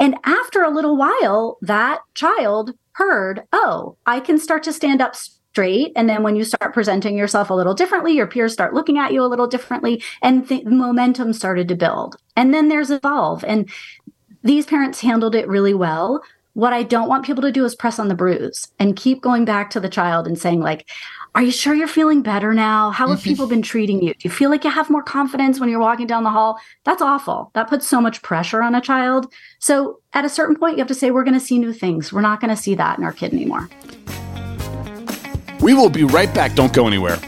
And 0.00 0.16
after 0.24 0.62
a 0.62 0.70
little 0.70 0.96
while, 0.96 1.58
that 1.62 2.00
child 2.14 2.72
heard, 2.92 3.42
oh, 3.52 3.96
I 4.06 4.20
can 4.20 4.38
start 4.38 4.62
to 4.64 4.72
stand 4.72 5.00
up 5.00 5.14
straight. 5.14 5.92
And 5.96 6.08
then 6.08 6.22
when 6.22 6.36
you 6.36 6.44
start 6.44 6.74
presenting 6.74 7.16
yourself 7.16 7.50
a 7.50 7.54
little 7.54 7.74
differently, 7.74 8.12
your 8.12 8.26
peers 8.26 8.52
start 8.52 8.74
looking 8.74 8.98
at 8.98 9.12
you 9.12 9.24
a 9.24 9.26
little 9.26 9.46
differently, 9.46 10.02
and 10.22 10.46
the 10.48 10.62
momentum 10.64 11.32
started 11.32 11.68
to 11.68 11.74
build. 11.74 12.16
And 12.36 12.54
then 12.54 12.68
there's 12.68 12.90
evolve. 12.90 13.44
And 13.44 13.68
these 14.44 14.66
parents 14.66 15.00
handled 15.00 15.34
it 15.34 15.48
really 15.48 15.74
well. 15.74 16.22
What 16.54 16.72
I 16.72 16.82
don't 16.82 17.08
want 17.08 17.24
people 17.24 17.42
to 17.42 17.52
do 17.52 17.64
is 17.64 17.74
press 17.74 17.98
on 17.98 18.08
the 18.08 18.14
bruise 18.14 18.68
and 18.78 18.96
keep 18.96 19.20
going 19.20 19.44
back 19.44 19.70
to 19.70 19.80
the 19.80 19.88
child 19.88 20.26
and 20.26 20.38
saying, 20.38 20.60
like, 20.60 20.88
are 21.34 21.42
you 21.42 21.50
sure 21.50 21.74
you're 21.74 21.86
feeling 21.86 22.22
better 22.22 22.54
now? 22.54 22.90
How 22.90 23.08
have 23.08 23.18
mm-hmm. 23.18 23.28
people 23.28 23.46
been 23.46 23.62
treating 23.62 24.02
you? 24.02 24.14
Do 24.14 24.20
you 24.22 24.30
feel 24.30 24.50
like 24.50 24.64
you 24.64 24.70
have 24.70 24.88
more 24.90 25.02
confidence 25.02 25.60
when 25.60 25.68
you're 25.68 25.80
walking 25.80 26.06
down 26.06 26.24
the 26.24 26.30
hall? 26.30 26.58
That's 26.84 27.02
awful. 27.02 27.50
That 27.54 27.68
puts 27.68 27.86
so 27.86 28.00
much 28.00 28.22
pressure 28.22 28.62
on 28.62 28.74
a 28.74 28.80
child. 28.80 29.32
So 29.58 30.00
at 30.12 30.24
a 30.24 30.28
certain 30.28 30.56
point, 30.56 30.76
you 30.76 30.78
have 30.80 30.88
to 30.88 30.94
say, 30.94 31.10
we're 31.10 31.24
going 31.24 31.38
to 31.38 31.40
see 31.40 31.58
new 31.58 31.72
things. 31.72 32.12
We're 32.12 32.22
not 32.22 32.40
going 32.40 32.54
to 32.54 32.60
see 32.60 32.74
that 32.76 32.98
in 32.98 33.04
our 33.04 33.12
kid 33.12 33.32
anymore. 33.32 33.68
We 35.60 35.74
will 35.74 35.90
be 35.90 36.04
right 36.04 36.32
back. 36.34 36.54
Don't 36.54 36.72
go 36.72 36.86
anywhere. 36.86 37.18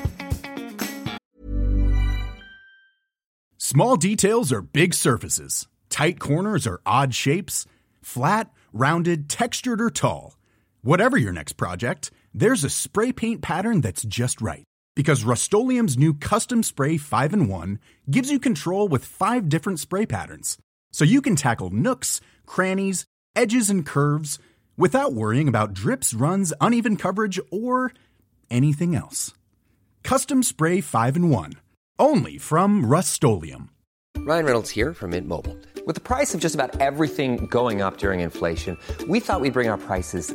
Small 3.59 3.97
details 3.97 4.51
are 4.53 4.63
big 4.63 4.95
surfaces, 4.95 5.69
tight 5.91 6.19
corners 6.19 6.67
are 6.67 6.81
odd 6.85 7.15
shapes, 7.15 7.67
flat, 8.03 8.51
rounded, 8.73 9.29
textured, 9.29 9.81
or 9.81 9.91
tall. 9.91 10.37
Whatever 10.83 11.17
your 11.17 11.33
next 11.33 11.53
project, 11.53 12.11
there's 12.33 12.65
a 12.65 12.71
spray 12.71 13.13
paint 13.13 13.43
pattern 13.43 13.81
that's 13.81 14.03
just 14.03 14.41
right. 14.41 14.65
Because 14.97 15.25
Rust-Oleum 15.25 15.89
Custom 16.15 16.63
Spray 16.63 16.97
5 16.97 17.33
and 17.33 17.49
1 17.49 17.79
gives 18.11 18.31
you 18.31 18.39
control 18.39 18.89
with 18.89 19.05
five 19.05 19.49
different 19.49 19.81
spray 19.81 20.07
patterns. 20.07 20.59
So 20.93 21.05
you 21.05 21.23
can 21.23 21.37
tackle 21.37 21.71
nooks, 21.71 22.21
crannies, 22.47 23.05
edges, 23.35 23.71
and 23.71 23.87
curves 23.87 24.39
without 24.77 25.13
worrying 25.13 25.49
about 25.49 25.75
drips, 25.75 26.15
runs, 26.15 26.53
uneven 26.61 26.97
coverage, 26.97 27.41
or 27.51 27.93
anything 28.51 28.95
else. 28.95 29.33
Custom 30.03 30.43
Spray 30.43 30.81
5 30.81 31.17
and 31.17 31.31
1. 31.31 31.53
Only 31.99 32.39
from 32.39 32.85
Rust 32.85 33.23
Ryan 34.19 34.45
Reynolds 34.45 34.71
here 34.71 34.93
from 34.93 35.11
Mint 35.11 35.27
Mobile. 35.27 35.57
With 35.87 35.95
the 35.95 36.01
price 36.01 36.35
of 36.35 36.41
just 36.41 36.55
about 36.55 36.81
everything 36.81 37.47
going 37.47 37.81
up 37.81 37.99
during 37.99 38.21
inflation, 38.21 38.77
we 39.09 39.21
thought 39.21 39.41
we'd 39.41 39.53
bring 39.53 39.69
our 39.69 39.79
prices 39.79 40.35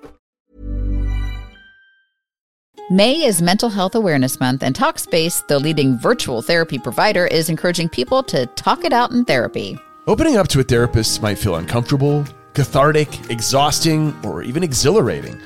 May 2.91 3.23
is 3.23 3.41
Mental 3.41 3.69
Health 3.69 3.95
Awareness 3.95 4.37
Month, 4.41 4.63
and 4.63 4.75
Talkspace, 4.75 5.47
the 5.47 5.57
leading 5.57 5.97
virtual 5.97 6.41
therapy 6.41 6.77
provider, 6.77 7.25
is 7.25 7.47
encouraging 7.47 7.87
people 7.87 8.21
to 8.23 8.45
talk 8.47 8.83
it 8.83 8.91
out 8.91 9.11
in 9.11 9.23
therapy. 9.23 9.79
Opening 10.07 10.35
up 10.35 10.49
to 10.49 10.59
a 10.59 10.63
therapist 10.63 11.21
might 11.21 11.37
feel 11.37 11.55
uncomfortable, 11.55 12.25
cathartic, 12.53 13.07
exhausting, 13.29 14.13
or 14.25 14.43
even 14.43 14.61
exhilarating. 14.61 15.39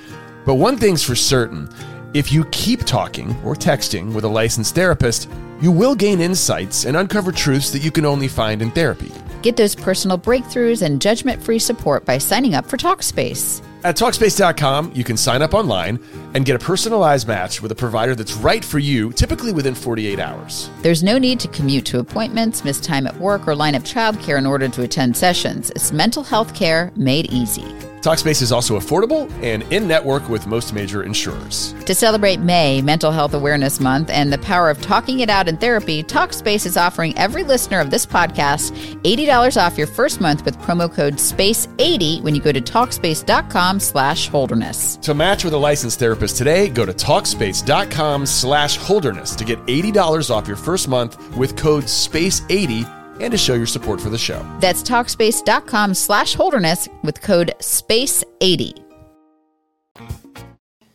But 0.44 0.56
one 0.56 0.76
thing's 0.76 1.04
for 1.04 1.14
certain 1.14 1.70
if 2.16 2.32
you 2.32 2.46
keep 2.46 2.84
talking 2.84 3.40
or 3.44 3.54
texting 3.54 4.12
with 4.12 4.24
a 4.24 4.28
licensed 4.28 4.74
therapist, 4.74 5.30
you 5.62 5.72
will 5.72 5.94
gain 5.94 6.22
insights 6.22 6.86
and 6.86 6.98
uncover 6.98 7.32
truths 7.32 7.70
that 7.70 7.84
you 7.84 7.92
can 7.92 8.08
only 8.08 8.28
find 8.28 8.64
in 8.64 8.72
therapy. 8.72 9.12
Get 9.44 9.56
those 9.56 9.76
personal 9.76 10.18
breakthroughs 10.18 10.82
and 10.82 11.00
judgment 11.00 11.44
free 11.44 11.60
support 11.60 12.06
by 12.06 12.18
signing 12.18 12.56
up 12.56 12.66
for 12.66 12.78
TalkSpace. 12.78 13.62
At 13.86 13.96
Talkspace.com, 13.98 14.94
you 14.96 15.04
can 15.04 15.16
sign 15.16 15.44
up 15.44 15.54
online 15.54 16.00
and 16.34 16.44
get 16.44 16.56
a 16.56 16.60
personalized 16.60 17.28
match 17.28 17.62
with 17.62 17.72
a 17.72 17.76
provider 17.76 18.16
that's 18.16 18.34
right 18.34 18.66
for 18.66 18.80
you, 18.80 19.12
typically 19.12 19.52
within 19.52 19.76
48 19.76 20.20
hours. 20.20 20.72
There's 20.82 21.04
no 21.04 21.20
need 21.20 21.40
to 21.42 21.48
commute 21.50 21.86
to 21.86 22.00
appointments, 22.00 22.66
miss 22.66 22.82
time 22.82 23.06
at 23.06 23.16
work, 23.18 23.48
or 23.48 23.54
line 23.54 23.76
up 23.76 23.84
childcare 23.84 24.40
in 24.40 24.48
order 24.48 24.68
to 24.70 24.82
attend 24.82 25.16
sessions. 25.16 25.70
It's 25.70 25.92
mental 25.92 26.24
health 26.24 26.56
care 26.56 26.92
made 26.96 27.32
easy. 27.32 27.76
Talkspace 28.06 28.44
is 28.44 28.52
also 28.52 28.78
affordable 28.78 29.32
and 29.42 29.64
in 29.74 29.88
network 29.88 30.30
with 30.30 30.46
most 30.46 30.74
major 30.74 31.02
insurers. 31.02 31.74
To 31.86 31.96
celebrate 31.96 32.40
May, 32.40 32.80
Mental 32.84 33.12
Health 33.12 33.34
Awareness 33.34 33.80
Month, 33.80 34.12
and 34.12 34.32
the 34.32 34.38
power 34.38 34.70
of 34.70 34.80
talking 34.80 35.22
it 35.22 35.30
out 35.32 35.48
in 35.48 35.58
therapy, 35.58 36.04
Talkspace 36.04 36.68
is 36.68 36.78
offering 36.78 37.18
every 37.18 37.44
listener 37.44 37.80
of 37.80 37.90
this 37.90 38.06
podcast 38.06 38.74
$80 39.02 39.60
off 39.60 39.76
your 39.76 39.88
first 39.88 40.22
month 40.22 40.46
with 40.46 40.56
promo 40.60 40.88
code 40.94 41.16
SPACE80 41.16 42.22
when 42.22 42.36
you 42.36 42.42
go 42.42 42.52
to 42.52 42.62
Talkspace.com 42.62 43.80
slash 43.80 44.30
Holderness. 44.30 44.98
To 44.98 45.16
match 45.16 45.44
with 45.44 45.54
a 45.54 45.58
licensed 45.58 45.98
therapist 45.98 46.38
today, 46.38 46.70
go 46.70 46.86
to 46.86 46.94
Talkspace.com 46.94 48.28
slash 48.28 48.78
Holderness 48.78 49.36
to 49.36 49.44
get 49.44 49.58
$80 49.66 50.30
off 50.30 50.48
your 50.48 50.58
first 50.58 50.88
month 50.88 51.36
with 51.36 51.56
code 51.56 51.86
SPACE80 51.86 53.05
and 53.20 53.32
to 53.32 53.38
show 53.38 53.54
your 53.54 53.66
support 53.66 54.02
for 54.02 54.10
the 54.10 54.18
show. 54.18 54.46
That's 54.60 54.84
Talkspace.com 54.84 55.94
slash 55.94 56.36
Holderness 56.36 56.88
with 57.04 57.22
code 57.22 57.54
SPACE80. 57.60 58.82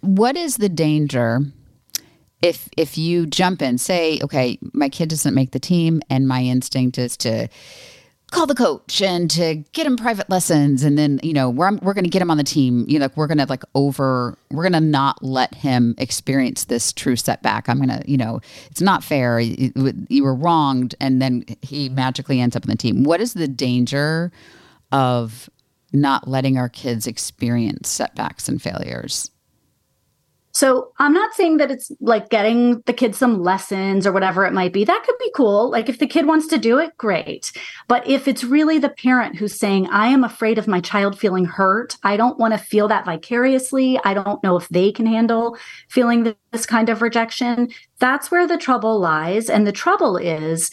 What 0.01 0.37
is 0.37 0.57
the 0.57 0.69
danger 0.69 1.41
if 2.43 2.69
if 2.77 2.97
you 2.97 3.27
jump 3.27 3.63
in, 3.63 3.79
say, 3.79 4.19
okay, 4.23 4.59
my 4.73 4.89
kid 4.89 5.11
doesn't 5.11 5.35
make 5.35 5.51
the 5.51 5.61
team 5.61 6.01
and 6.09 6.27
my 6.27 6.43
instinct 6.43 6.99
is 6.99 7.17
to 7.19 7.49
call 8.31 8.47
the 8.47 8.55
coach 8.55 9.03
and 9.03 9.31
to 9.31 9.57
get 9.73 9.87
him 9.87 9.97
private 9.97 10.31
lessons. 10.31 10.83
And 10.83 10.99
then 10.99 11.21
you 11.23 11.33
know 11.33 11.51
we're, 11.51 11.77
we're 11.77 11.95
going 11.95 12.05
to 12.05 12.11
get 12.11 12.23
him 12.23 12.31
on 12.31 12.37
the 12.37 12.45
team. 12.45 12.85
You 12.89 12.99
know 12.99 13.07
like 13.07 13.17
we're 13.17 13.27
going 13.27 13.39
to 13.39 13.47
like 13.47 13.65
over 13.75 14.37
we're 14.51 14.63
going 14.63 14.73
to 14.73 14.81
not 14.81 15.23
let 15.23 15.55
him 15.55 15.95
experience 15.99 16.65
this 16.65 16.93
true 16.93 17.17
setback. 17.17 17.69
I'm 17.69 17.77
going 17.79 18.01
to 18.01 18.11
you 18.11 18.17
know 18.17 18.41
it's 18.71 18.81
not 18.81 19.05
fair. 19.05 19.41
You, 19.41 19.73
you 20.09 20.25
were 20.25 20.35
wronged 20.35 20.95
and 21.01 21.21
then 21.21 21.45
he 21.63 21.89
magically 21.89 22.41
ends 22.41 22.57
up 22.57 22.65
on 22.65 22.71
the 22.71 22.77
team. 22.77 23.05
What 23.05 23.21
is 23.21 23.35
the 23.35 23.49
danger 23.49 24.33
of 24.93 25.49
not 25.93 26.29
letting 26.29 26.57
our 26.57 26.69
kids 26.69 27.07
experience 27.07 27.89
setbacks 27.89 28.49
and 28.49 28.63
failures 28.63 29.31
So 30.53 30.93
I'm 30.99 31.13
not 31.13 31.35
saying 31.35 31.59
that 31.59 31.71
it's 31.71 31.93
like 32.01 32.29
getting 32.29 32.81
the 32.87 32.93
kid 32.93 33.15
some 33.15 33.43
lessons 33.43 34.07
or 34.07 34.13
whatever 34.13 34.45
it 34.45 34.53
might 34.53 34.73
be. 34.73 34.85
That 34.85 35.03
could 35.05 35.19
be 35.19 35.31
cool. 35.35 35.71
Like 35.71 35.89
if 35.89 35.99
the 35.99 36.07
kid 36.07 36.27
wants 36.27 36.47
to 36.49 36.59
do 36.59 36.79
it, 36.79 36.97
great. 36.97 37.53
But 37.89 38.07
if 38.09 38.27
it's 38.27 38.43
really 38.43 38.79
the 38.79 38.89
parent 38.89 39.37
who's 39.37 39.59
saying, 39.59 39.89
I 39.91 40.09
am 40.09 40.25
afraid 40.25 40.59
of 40.59 40.67
my 40.67 40.81
child 40.81 41.19
feeling 41.19 41.45
hurt, 41.45 41.97
I 42.03 42.17
don't 42.17 42.39
want 42.39 42.53
to 42.55 42.59
feel 42.59 42.89
that 42.89 43.05
vicariously. 43.05 44.01
I 44.05 44.15
don't 44.15 44.43
know 44.43 44.57
if 44.57 44.69
they 44.69 44.91
can 44.93 45.07
handle 45.07 45.57
feeling 45.89 46.35
this 46.53 46.67
kind 46.67 46.89
of 46.89 47.03
rejection. 47.03 47.69
That's 47.99 48.31
where 48.31 48.47
the 48.47 48.59
trouble 48.59 48.99
lies. 48.99 49.49
And 49.49 49.67
the 49.67 49.73
trouble 49.73 50.17
is, 50.17 50.71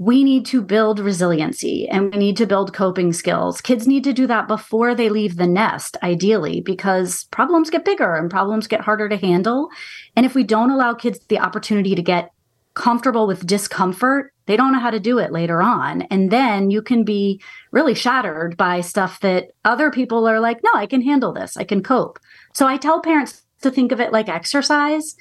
we 0.00 0.24
need 0.24 0.46
to 0.46 0.62
build 0.62 0.98
resiliency 0.98 1.86
and 1.90 2.10
we 2.10 2.18
need 2.18 2.36
to 2.38 2.46
build 2.46 2.72
coping 2.72 3.12
skills. 3.12 3.60
Kids 3.60 3.86
need 3.86 4.02
to 4.02 4.14
do 4.14 4.26
that 4.26 4.48
before 4.48 4.94
they 4.94 5.10
leave 5.10 5.36
the 5.36 5.46
nest, 5.46 5.94
ideally, 6.02 6.62
because 6.62 7.24
problems 7.24 7.68
get 7.68 7.84
bigger 7.84 8.14
and 8.14 8.30
problems 8.30 8.66
get 8.66 8.80
harder 8.80 9.10
to 9.10 9.18
handle. 9.18 9.68
And 10.16 10.24
if 10.24 10.34
we 10.34 10.42
don't 10.42 10.70
allow 10.70 10.94
kids 10.94 11.18
the 11.28 11.38
opportunity 11.38 11.94
to 11.94 12.00
get 12.00 12.32
comfortable 12.72 13.26
with 13.26 13.46
discomfort, 13.46 14.32
they 14.46 14.56
don't 14.56 14.72
know 14.72 14.78
how 14.78 14.90
to 14.90 14.98
do 14.98 15.18
it 15.18 15.32
later 15.32 15.60
on. 15.60 16.00
And 16.02 16.30
then 16.30 16.70
you 16.70 16.80
can 16.80 17.04
be 17.04 17.38
really 17.70 17.94
shattered 17.94 18.56
by 18.56 18.80
stuff 18.80 19.20
that 19.20 19.50
other 19.66 19.90
people 19.90 20.26
are 20.26 20.40
like, 20.40 20.62
no, 20.64 20.70
I 20.72 20.86
can 20.86 21.02
handle 21.02 21.34
this, 21.34 21.58
I 21.58 21.64
can 21.64 21.82
cope. 21.82 22.18
So 22.54 22.66
I 22.66 22.78
tell 22.78 23.02
parents 23.02 23.42
to 23.60 23.70
think 23.70 23.92
of 23.92 24.00
it 24.00 24.14
like 24.14 24.30
exercise. 24.30 25.14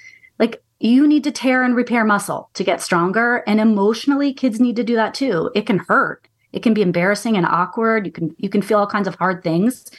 You 0.80 1.08
need 1.08 1.24
to 1.26 1.32
tear 1.32 1.63
and 1.63 1.76
repair 1.76 2.06
muscle 2.06 2.50
to 2.54 2.63
get 2.63 2.82
stronger 2.82 3.44
and 3.48 3.60
emotionally 3.60 4.34
kids 4.34 4.60
need 4.60 4.76
to 4.78 4.84
do 4.84 4.96
that 4.96 5.13
too 5.13 5.52
it 5.54 5.65
can 5.65 5.80
hurt 5.80 6.28
it 6.52 6.63
can 6.63 6.74
be 6.74 6.82
embarrassing 6.82 7.36
and 7.38 7.46
awkward 7.46 8.06
you 8.06 8.12
can 8.12 8.36
you 8.38 8.50
can 8.50 8.62
feel 8.62 8.80
all 8.80 8.88
kinds 8.88 9.08
of 9.08 9.15
hard 9.15 9.44
things 9.44 9.92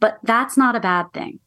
but 0.00 0.18
that's 0.22 0.56
not 0.56 0.74
a 0.74 0.80
bad 0.80 1.12
thing 1.12 1.38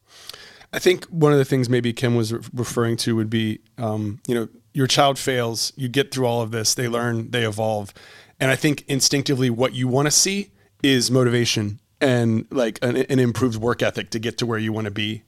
I 0.72 0.78
think 0.78 1.04
one 1.06 1.32
of 1.32 1.38
the 1.38 1.44
things 1.44 1.68
maybe 1.68 1.92
Kim 1.92 2.16
was 2.16 2.32
re- 2.32 2.40
referring 2.52 2.96
to 2.98 3.16
would 3.16 3.30
be, 3.30 3.60
um, 3.78 4.20
you 4.26 4.34
know, 4.34 4.48
your 4.74 4.86
child 4.86 5.18
fails, 5.18 5.72
you 5.76 5.88
get 5.88 6.12
through 6.12 6.26
all 6.26 6.42
of 6.42 6.50
this, 6.50 6.74
they 6.74 6.88
learn, 6.88 7.30
they 7.30 7.46
evolve. 7.46 7.94
And 8.38 8.50
I 8.50 8.56
think 8.56 8.84
instinctively 8.88 9.48
what 9.48 9.72
you 9.72 9.88
want 9.88 10.06
to 10.06 10.10
see 10.10 10.50
is 10.82 11.10
motivation 11.10 11.80
and 12.00 12.46
like 12.50 12.78
an, 12.82 12.96
an 12.96 13.18
improved 13.18 13.56
work 13.56 13.82
ethic 13.82 14.10
to 14.10 14.18
get 14.18 14.36
to 14.38 14.46
where 14.46 14.58
you 14.58 14.72
want 14.72 14.84
to 14.84 14.90
be. 14.90 15.22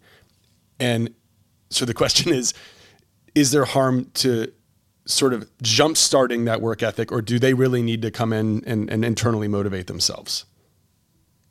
And 0.78 1.14
so 1.70 1.84
the 1.84 1.94
question 1.94 2.32
is, 2.32 2.52
is 3.34 3.50
there 3.50 3.64
harm 3.64 4.10
to 4.14 4.52
sort 5.06 5.32
of 5.32 5.50
jump 5.62 5.96
starting 5.96 6.44
that 6.44 6.60
work 6.60 6.82
ethic 6.82 7.10
or 7.10 7.22
do 7.22 7.38
they 7.38 7.54
really 7.54 7.82
need 7.82 8.02
to 8.02 8.10
come 8.10 8.32
in 8.32 8.62
and, 8.66 8.90
and 8.90 9.04
internally 9.04 9.48
motivate 9.48 9.86
themselves? 9.86 10.44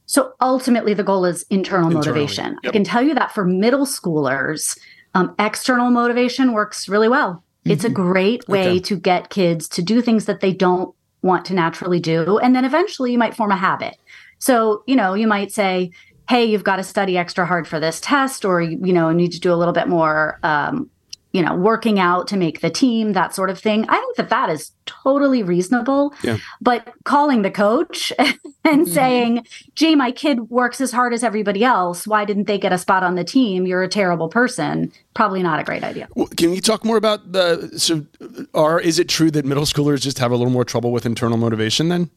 So 0.05 0.33
ultimately, 0.39 0.93
the 0.93 1.03
goal 1.03 1.25
is 1.25 1.45
internal 1.49 1.87
Internally, 1.87 2.21
motivation. 2.21 2.57
I 2.65 2.69
can 2.69 2.83
tell 2.83 3.01
you 3.01 3.13
that 3.15 3.33
for 3.33 3.43
middle 3.43 3.85
schoolers, 3.85 4.77
um, 5.13 5.35
external 5.37 5.89
motivation 5.89 6.53
works 6.53 6.87
really 6.87 7.09
well. 7.09 7.43
It's 7.65 7.83
a 7.83 7.89
great 7.89 8.47
way 8.47 8.69
Okay. 8.69 8.79
to 8.79 8.95
get 8.95 9.29
kids 9.29 9.67
to 9.69 9.81
do 9.81 10.01
things 10.01 10.23
that 10.23 10.39
they 10.39 10.53
don't 10.53 10.95
want 11.21 11.43
to 11.45 11.53
naturally 11.53 11.99
do. 11.99 12.37
And 12.37 12.55
then 12.55 12.63
eventually 12.63 13.11
you 13.11 13.17
might 13.17 13.35
form 13.35 13.51
a 13.51 13.57
habit. 13.57 13.97
So, 14.39 14.83
you 14.87 14.95
know, 14.95 15.13
you 15.15 15.27
might 15.27 15.51
say, 15.51 15.91
hey, 16.29 16.45
you've 16.45 16.63
got 16.63 16.77
to 16.77 16.83
study 16.83 17.17
extra 17.17 17.45
hard 17.45 17.67
for 17.67 17.77
this 17.77 17.99
test, 17.99 18.45
or, 18.45 18.61
you 18.61 18.93
know, 18.93 19.11
need 19.11 19.33
to 19.33 19.39
do 19.41 19.51
a 19.51 19.55
little 19.55 19.73
bit 19.73 19.89
more, 19.89 20.39
um, 20.43 20.89
you 21.31 21.41
know, 21.41 21.55
working 21.55 21.99
out 21.99 22.27
to 22.29 22.37
make 22.37 22.61
the 22.61 22.69
team, 22.69 23.13
that 23.13 23.35
sort 23.35 23.49
of 23.49 23.59
thing. 23.59 23.85
I 23.89 23.97
think 23.97 24.15
that 24.17 24.29
that 24.29 24.49
is 24.49 24.71
totally 24.85 25.43
reasonable. 25.43 26.13
Yeah. 26.23 26.37
But 26.61 26.93
calling 27.03 27.41
the 27.41 27.51
coach 27.51 28.13
and 28.63 28.87
saying, 28.87 29.45
gee, 29.75 29.95
my 29.95 30.11
kid 30.11 30.49
works 30.49 30.79
as 30.79 30.91
hard 30.91 31.13
as 31.13 31.23
everybody 31.23 31.63
else. 31.63 32.07
Why 32.07 32.25
didn't 32.25 32.47
they 32.47 32.57
get 32.57 32.71
a 32.71 32.77
spot 32.77 33.03
on 33.03 33.15
the 33.15 33.23
team? 33.23 33.67
You're 33.67 33.83
a 33.83 33.89
terrible 33.89 34.29
person. 34.29 34.91
Probably 35.13 35.43
not 35.43 35.59
a 35.59 35.63
great 35.63 35.83
idea. 35.83 36.07
Well, 36.15 36.27
Can 36.27 36.53
you 36.53 36.61
talk 36.61 36.85
more 36.85 36.97
about 36.97 37.31
the 37.31 37.71
so 37.77 38.05
are 38.53 38.79
is 38.79 38.97
it 38.97 39.09
true 39.09 39.29
that 39.31 39.45
middle 39.45 39.65
schoolers 39.65 40.01
just 40.01 40.19
have 40.19 40.31
a 40.31 40.35
little 40.35 40.53
more 40.53 40.65
trouble 40.65 40.91
with 40.91 41.05
internal 41.05 41.37
motivation 41.37 41.89
then? 41.89 42.09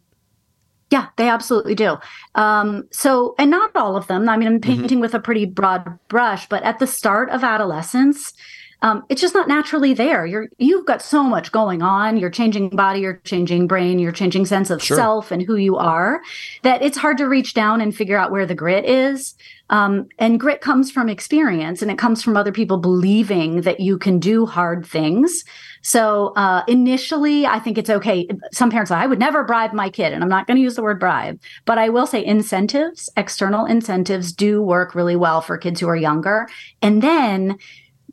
Yeah, 0.90 1.06
they 1.16 1.28
absolutely 1.28 1.76
do. 1.76 1.98
Um, 2.34 2.88
so, 2.90 3.36
and 3.38 3.48
not 3.48 3.74
all 3.76 3.96
of 3.96 4.08
them. 4.08 4.28
I 4.28 4.36
mean, 4.36 4.48
I'm 4.48 4.60
painting 4.60 4.98
with 4.98 5.14
a 5.14 5.20
pretty 5.20 5.44
broad 5.44 5.98
brush, 6.08 6.48
but 6.48 6.64
at 6.64 6.80
the 6.80 6.86
start 6.86 7.30
of 7.30 7.44
adolescence, 7.44 8.34
um, 8.82 9.04
it's 9.08 9.20
just 9.20 9.34
not 9.34 9.48
naturally 9.48 9.92
there. 9.94 10.24
You're 10.24 10.48
you've 10.58 10.86
got 10.86 11.02
so 11.02 11.22
much 11.22 11.52
going 11.52 11.82
on. 11.82 12.16
You're 12.16 12.30
changing 12.30 12.70
body, 12.70 13.00
you're 13.00 13.20
changing 13.24 13.66
brain, 13.66 13.98
you're 13.98 14.12
changing 14.12 14.46
sense 14.46 14.70
of 14.70 14.82
Sure. 14.82 14.96
self 14.96 15.30
and 15.30 15.42
who 15.42 15.56
you 15.56 15.76
are. 15.76 16.20
That 16.62 16.82
it's 16.82 16.96
hard 16.96 17.18
to 17.18 17.28
reach 17.28 17.54
down 17.54 17.80
and 17.80 17.94
figure 17.94 18.16
out 18.16 18.30
where 18.30 18.46
the 18.46 18.54
grit 18.54 18.84
is. 18.84 19.34
Um, 19.68 20.08
and 20.18 20.40
grit 20.40 20.60
comes 20.60 20.90
from 20.90 21.08
experience, 21.08 21.80
and 21.80 21.90
it 21.92 21.98
comes 21.98 22.24
from 22.24 22.36
other 22.36 22.50
people 22.50 22.76
believing 22.76 23.60
that 23.60 23.78
you 23.78 23.98
can 23.98 24.18
do 24.18 24.44
hard 24.44 24.84
things. 24.84 25.44
So 25.82 26.32
uh, 26.34 26.64
initially, 26.66 27.46
I 27.46 27.60
think 27.60 27.78
it's 27.78 27.88
okay. 27.88 28.28
Some 28.52 28.70
parents, 28.70 28.90
are, 28.90 28.98
I 28.98 29.06
would 29.06 29.20
never 29.20 29.44
bribe 29.44 29.72
my 29.72 29.88
kid, 29.88 30.12
and 30.12 30.24
I'm 30.24 30.28
not 30.28 30.48
going 30.48 30.56
to 30.56 30.62
use 30.62 30.74
the 30.74 30.82
word 30.82 30.98
bribe, 30.98 31.40
but 31.66 31.78
I 31.78 31.88
will 31.88 32.06
say 32.06 32.24
incentives, 32.24 33.08
external 33.16 33.64
incentives, 33.64 34.32
do 34.32 34.60
work 34.60 34.96
really 34.96 35.16
well 35.16 35.40
for 35.40 35.56
kids 35.56 35.80
who 35.80 35.88
are 35.88 35.96
younger. 35.96 36.48
And 36.82 37.00
then 37.00 37.56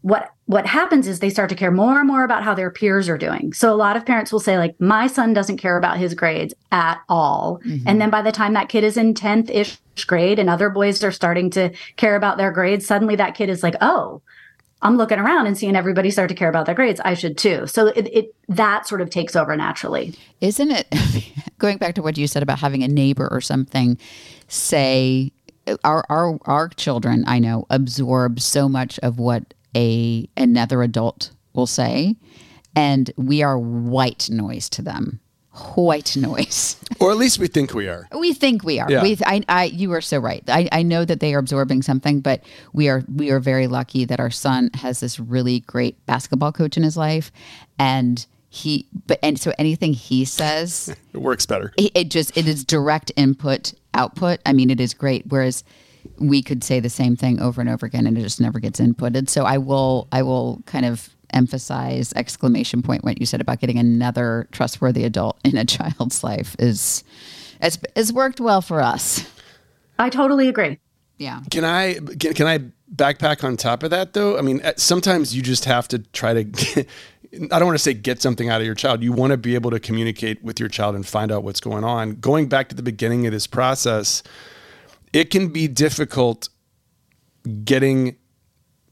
what 0.08 0.32
what 0.46 0.66
happens 0.66 1.06
is 1.06 1.20
they 1.20 1.30
start 1.30 1.50
to 1.50 1.56
care 1.56 1.72
more 1.72 2.00
and 2.00 2.08
more 2.08 2.24
about 2.24 2.42
how 2.42 2.54
their 2.54 2.72
peers 2.72 3.10
are 3.10 3.18
doing. 3.18 3.52
So 3.52 3.74
a 3.74 3.76
lot 3.76 3.98
of 3.98 4.06
parents 4.06 4.32
will 4.32 4.40
say 4.40 4.58
like 4.58 4.80
my 4.80 5.06
son 5.06 5.34
doesn't 5.34 5.58
care 5.58 5.78
about 5.78 5.98
his 5.98 6.14
grades 6.14 6.54
at 6.72 7.02
all. 7.10 7.60
Mm-hmm. 7.66 7.86
And 7.86 8.00
then 8.00 8.10
by 8.10 8.22
the 8.22 8.32
time 8.32 8.54
that 8.54 8.70
kid 8.70 8.86
is 8.86 8.96
in 8.96 9.14
10th 9.14 9.50
ish 9.50 9.78
grade 10.06 10.40
and 10.40 10.50
other 10.50 10.70
boys 10.70 11.04
are 11.04 11.12
starting 11.12 11.50
to 11.50 11.72
care 11.98 12.16
about 12.16 12.38
their 12.38 12.52
grades, 12.52 12.88
suddenly 12.88 13.18
that 13.18 13.36
kid 13.36 13.50
is 13.50 13.64
like, 13.64 13.76
"Oh, 13.82 14.22
I'm 14.82 14.96
looking 14.96 15.20
around 15.20 15.48
and 15.48 15.58
seeing 15.58 15.76
everybody 15.76 16.10
start 16.10 16.30
to 16.30 16.36
care 16.36 16.50
about 16.50 16.68
their 16.68 16.76
grades. 16.76 17.02
I 17.04 17.14
should 17.14 17.38
too." 17.38 17.68
So 17.68 17.88
it, 17.88 18.08
it 18.14 18.36
that 18.48 18.88
sort 18.88 19.02
of 19.02 19.10
takes 19.10 19.36
over 19.36 19.58
naturally. 19.58 20.16
Isn't 20.40 20.72
it 20.72 20.88
going 21.58 21.80
back 21.80 21.96
to 21.96 22.02
what 22.02 22.18
you 22.18 22.28
said 22.28 22.44
about 22.44 22.60
having 22.60 22.82
a 22.82 22.88
neighbor 22.88 23.28
or 23.30 23.42
something 23.42 23.98
say 24.48 25.34
our 25.84 26.06
our 26.10 26.40
our 26.46 26.70
children 26.70 27.26
I 27.28 27.40
know 27.40 27.66
absorb 27.70 28.40
so 28.40 28.70
much 28.70 28.98
of 29.00 29.20
what 29.20 29.54
a 29.76 30.30
another 30.38 30.84
adult 30.84 31.32
will 31.54 31.68
say 31.68 32.16
and 32.76 33.12
we 33.18 33.42
are 33.42 33.58
white 33.58 34.30
noise 34.30 34.70
to 34.70 34.82
them 34.82 35.20
white 35.76 36.16
noise. 36.16 36.76
Or 37.00 37.12
at 37.12 37.18
least 37.18 37.38
we 37.38 37.46
think 37.46 37.76
we 37.76 37.88
are. 37.88 38.08
We 38.18 38.34
think 38.34 38.64
we 38.64 38.80
are. 38.80 38.90
Yeah. 38.90 39.04
We, 39.04 39.16
I, 39.24 39.44
I, 39.48 39.66
you 39.66 39.92
are 39.94 40.02
so 40.02 40.18
right. 40.18 40.44
I, 40.48 40.68
I 40.72 40.82
know 40.82 41.06
that 41.06 41.20
they 41.20 41.36
are 41.36 41.38
absorbing 41.38 41.84
something, 41.84 42.22
but 42.22 42.44
we 42.74 42.90
are, 42.90 43.04
we 43.14 43.30
are 43.30 43.40
very 43.40 43.68
lucky 43.68 44.04
that 44.06 44.20
our 44.20 44.32
son 44.32 44.72
has 44.74 45.00
this 45.00 45.20
really 45.20 45.60
great 45.60 46.04
basketball 46.08 46.52
coach 46.52 46.76
in 46.76 46.82
his 46.82 46.98
life, 46.98 47.32
and 47.78 48.26
he, 48.50 48.88
but 49.06 49.20
and 49.22 49.40
so 49.40 49.54
anything 49.60 49.94
he 49.94 50.26
says, 50.26 50.96
It 51.14 51.20
works 51.20 51.46
better. 51.46 51.72
it, 51.78 51.92
it 51.94 52.10
just 52.10 52.36
it 52.36 52.48
is 52.48 52.66
direct 52.66 53.12
input 53.16 53.76
output. 53.94 54.40
I 54.44 54.54
mean, 54.54 54.72
it 54.72 54.80
is 54.80 54.96
great. 54.96 55.28
Whereas 55.28 55.64
we 56.18 56.42
could 56.42 56.64
say 56.64 56.80
the 56.80 56.90
same 56.90 57.16
thing 57.16 57.40
over 57.40 57.62
and 57.62 57.70
over 57.70 57.86
again, 57.86 58.08
and 58.08 58.18
it 58.18 58.22
just 58.22 58.42
never 58.42 58.60
gets 58.60 58.80
inputted. 58.80 59.30
So 59.30 59.46
I 59.46 59.58
will, 59.58 60.08
I 60.12 60.24
will 60.24 60.62
kind 60.66 60.86
of 60.86 61.10
emphasize 61.32 62.14
exclamation 62.16 62.82
point 62.82 63.04
what 63.04 63.20
you 63.20 63.26
said 63.26 63.42
about 63.42 63.60
getting 63.60 63.78
another 63.78 64.48
trustworthy 64.52 65.04
adult 65.04 65.38
in 65.44 65.58
a 65.58 65.66
child's 65.66 66.24
life 66.24 66.56
is 66.60 67.04
has, 67.62 67.80
has 67.96 68.14
worked 68.14 68.40
well 68.40 68.62
for 68.62 68.82
us. 68.82 69.30
I 70.00 70.10
totally 70.10 70.48
agree. 70.48 70.80
Yeah. 71.18 71.42
Can 71.50 71.66
I 71.66 71.96
can, 72.20 72.34
can 72.34 72.48
I 72.48 72.60
backpack 72.94 73.44
on 73.44 73.58
top 73.58 73.84
of 73.84 73.90
that 73.90 74.14
though? 74.14 74.38
I 74.38 74.42
mean, 74.42 74.62
sometimes 74.78 75.36
you 75.36 75.42
just 75.42 75.66
have 75.66 75.88
to 75.90 76.00
try 76.00 76.34
to. 76.34 76.44
Get, 76.44 76.88
I 77.52 77.60
don't 77.60 77.66
want 77.66 77.76
to 77.76 77.84
say 77.84 77.94
get 77.94 78.22
something 78.22 78.50
out 78.50 78.62
of 78.62 78.66
your 78.66 78.76
child. 78.76 79.04
You 79.04 79.12
want 79.12 79.32
to 79.32 79.38
be 79.38 79.56
able 79.56 79.72
to 79.72 79.80
communicate 79.80 80.42
with 80.44 80.60
your 80.60 80.70
child 80.70 80.96
and 80.96 81.06
find 81.06 81.32
out 81.32 81.44
what's 81.44 81.60
going 81.60 81.84
on. 81.84 82.14
Going 82.16 82.48
back 82.48 82.70
to 82.70 82.76
the 82.76 82.84
beginning 82.84 83.26
of 83.26 83.34
this 83.34 83.48
process, 83.48 84.24
it 85.14 85.30
can 85.30 85.50
be 85.50 85.68
difficult 85.68 86.50
getting 87.64 88.18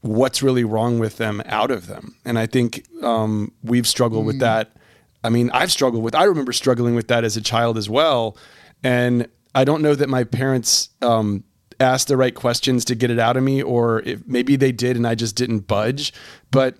what's 0.00 0.42
really 0.42 0.64
wrong 0.64 0.98
with 0.98 1.16
them 1.16 1.42
out 1.46 1.70
of 1.70 1.86
them. 1.86 2.14
And 2.24 2.38
I 2.38 2.46
think 2.46 2.86
um, 3.02 3.52
we've 3.62 3.86
struggled 3.86 4.24
with 4.24 4.38
that. 4.38 4.76
I 5.24 5.30
mean, 5.30 5.50
I've 5.52 5.72
struggled 5.72 6.02
with, 6.02 6.14
I 6.14 6.24
remember 6.24 6.52
struggling 6.52 6.94
with 6.94 7.08
that 7.08 7.24
as 7.24 7.36
a 7.36 7.40
child 7.40 7.76
as 7.76 7.90
well. 7.90 8.36
And 8.84 9.28
I 9.54 9.64
don't 9.64 9.82
know 9.82 9.94
that 9.94 10.08
my 10.08 10.22
parents 10.24 10.90
um, 11.02 11.42
asked 11.80 12.08
the 12.08 12.16
right 12.16 12.34
questions 12.34 12.84
to 12.86 12.94
get 12.94 13.10
it 13.10 13.18
out 13.18 13.36
of 13.36 13.42
me, 13.42 13.62
or 13.62 14.00
if 14.02 14.26
maybe 14.26 14.56
they 14.56 14.72
did 14.72 14.96
and 14.96 15.06
I 15.06 15.14
just 15.14 15.34
didn't 15.34 15.60
budge. 15.60 16.12
But 16.50 16.76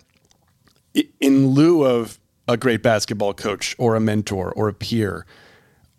in 1.20 1.48
lieu 1.48 1.84
of 1.84 2.18
a 2.48 2.56
great 2.56 2.82
basketball 2.82 3.34
coach 3.34 3.74
or 3.78 3.96
a 3.96 4.00
mentor 4.00 4.52
or 4.52 4.68
a 4.68 4.72
peer, 4.72 5.26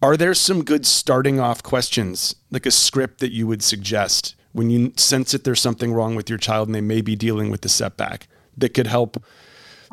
are 0.01 0.15
there 0.17 0.33
some 0.33 0.63
good 0.63 0.85
starting 0.85 1.39
off 1.39 1.63
questions, 1.63 2.35
like 2.51 2.65
a 2.65 2.71
script 2.71 3.19
that 3.19 3.31
you 3.31 3.47
would 3.47 3.63
suggest 3.63 4.35
when 4.53 4.69
you 4.69 4.93
sense 4.97 5.31
that 5.31 5.43
there's 5.43 5.61
something 5.61 5.93
wrong 5.93 6.15
with 6.15 6.29
your 6.29 6.37
child 6.39 6.67
and 6.67 6.75
they 6.75 6.81
may 6.81 7.01
be 7.01 7.15
dealing 7.15 7.49
with 7.51 7.61
the 7.61 7.69
setback 7.69 8.27
that 8.57 8.73
could 8.73 8.87
help 8.87 9.21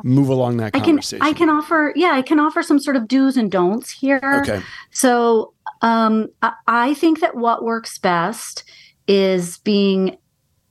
move 0.03 0.27
along 0.29 0.57
that 0.57 0.67
I 0.75 0.79
can 0.79 0.83
conversation? 0.83 1.25
I 1.25 1.33
can 1.33 1.49
offer 1.49 1.93
yeah 1.95 2.11
I 2.13 2.21
can 2.21 2.39
offer 2.39 2.61
some 2.61 2.79
sort 2.79 2.95
of 2.97 3.07
do's 3.07 3.37
and 3.37 3.49
don'ts 3.51 3.91
here. 3.91 4.19
Okay. 4.41 4.61
So 4.91 5.53
um, 5.81 6.27
I, 6.41 6.53
I 6.67 6.93
think 6.95 7.19
that 7.21 7.35
what 7.35 7.63
works 7.63 7.97
best 7.97 8.63
is 9.07 9.57
being 9.59 10.17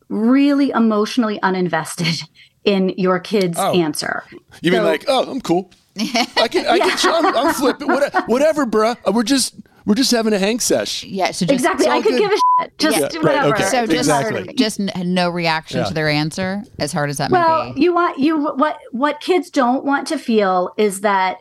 really 0.08 0.70
emotionally 0.70 1.38
uninvested 1.40 2.22
in 2.64 2.90
your 2.90 3.18
kid's 3.20 3.58
Oh. 3.58 3.72
answer. 3.74 4.24
You 4.60 4.72
mean 4.72 4.80
So- 4.80 4.84
like, 4.86 5.04
oh, 5.08 5.30
I'm 5.30 5.40
cool. 5.40 5.70
I 6.36 6.48
can, 6.48 6.66
I 6.66 6.78
can, 6.78 6.98
I'm, 7.14 7.36
I'm 7.36 7.54
flipping. 7.54 7.88
What, 7.88 8.12
whatever, 8.28 8.66
bruh. 8.66 8.96
Uh, 9.06 9.12
We're 9.12 9.22
just, 9.22 9.54
we're 9.86 9.94
just 9.94 10.10
having 10.10 10.32
a 10.32 10.38
hang 10.38 10.58
sesh. 10.60 11.04
Yeah. 11.04 11.30
So 11.30 11.46
just, 11.46 11.52
Exactly. 11.52 11.86
I 11.88 12.00
could 12.02 12.12
good. 12.12 12.18
give 12.20 12.30
a 12.32 12.62
shit. 12.62 12.78
Just 12.78 12.96
Yeah, 12.98 13.04
right, 13.04 13.22
whatever. 13.22 13.54
okay. 13.54 13.64
So 13.64 13.86
just, 13.86 13.92
doesn't 14.08 14.12
matter 14.14 14.30
to 14.30 14.36
Exactly. 14.50 14.54
just 14.54 14.80
n- 14.80 15.14
no 15.14 15.28
reaction 15.30 15.78
Yeah. 15.78 15.84
to 15.84 15.94
their 15.94 16.08
answer, 16.08 16.62
as 16.78 16.92
hard 16.92 17.10
as 17.10 17.18
that 17.18 17.30
Well, 17.30 17.66
may 17.66 17.72
be. 17.74 17.80
you 17.82 17.94
want 17.94 18.18
you 18.18 18.38
what 18.54 18.78
what 18.92 19.20
kids 19.20 19.50
don't 19.50 19.84
want 19.84 20.06
to 20.08 20.18
feel 20.18 20.72
is 20.78 21.02
that 21.02 21.38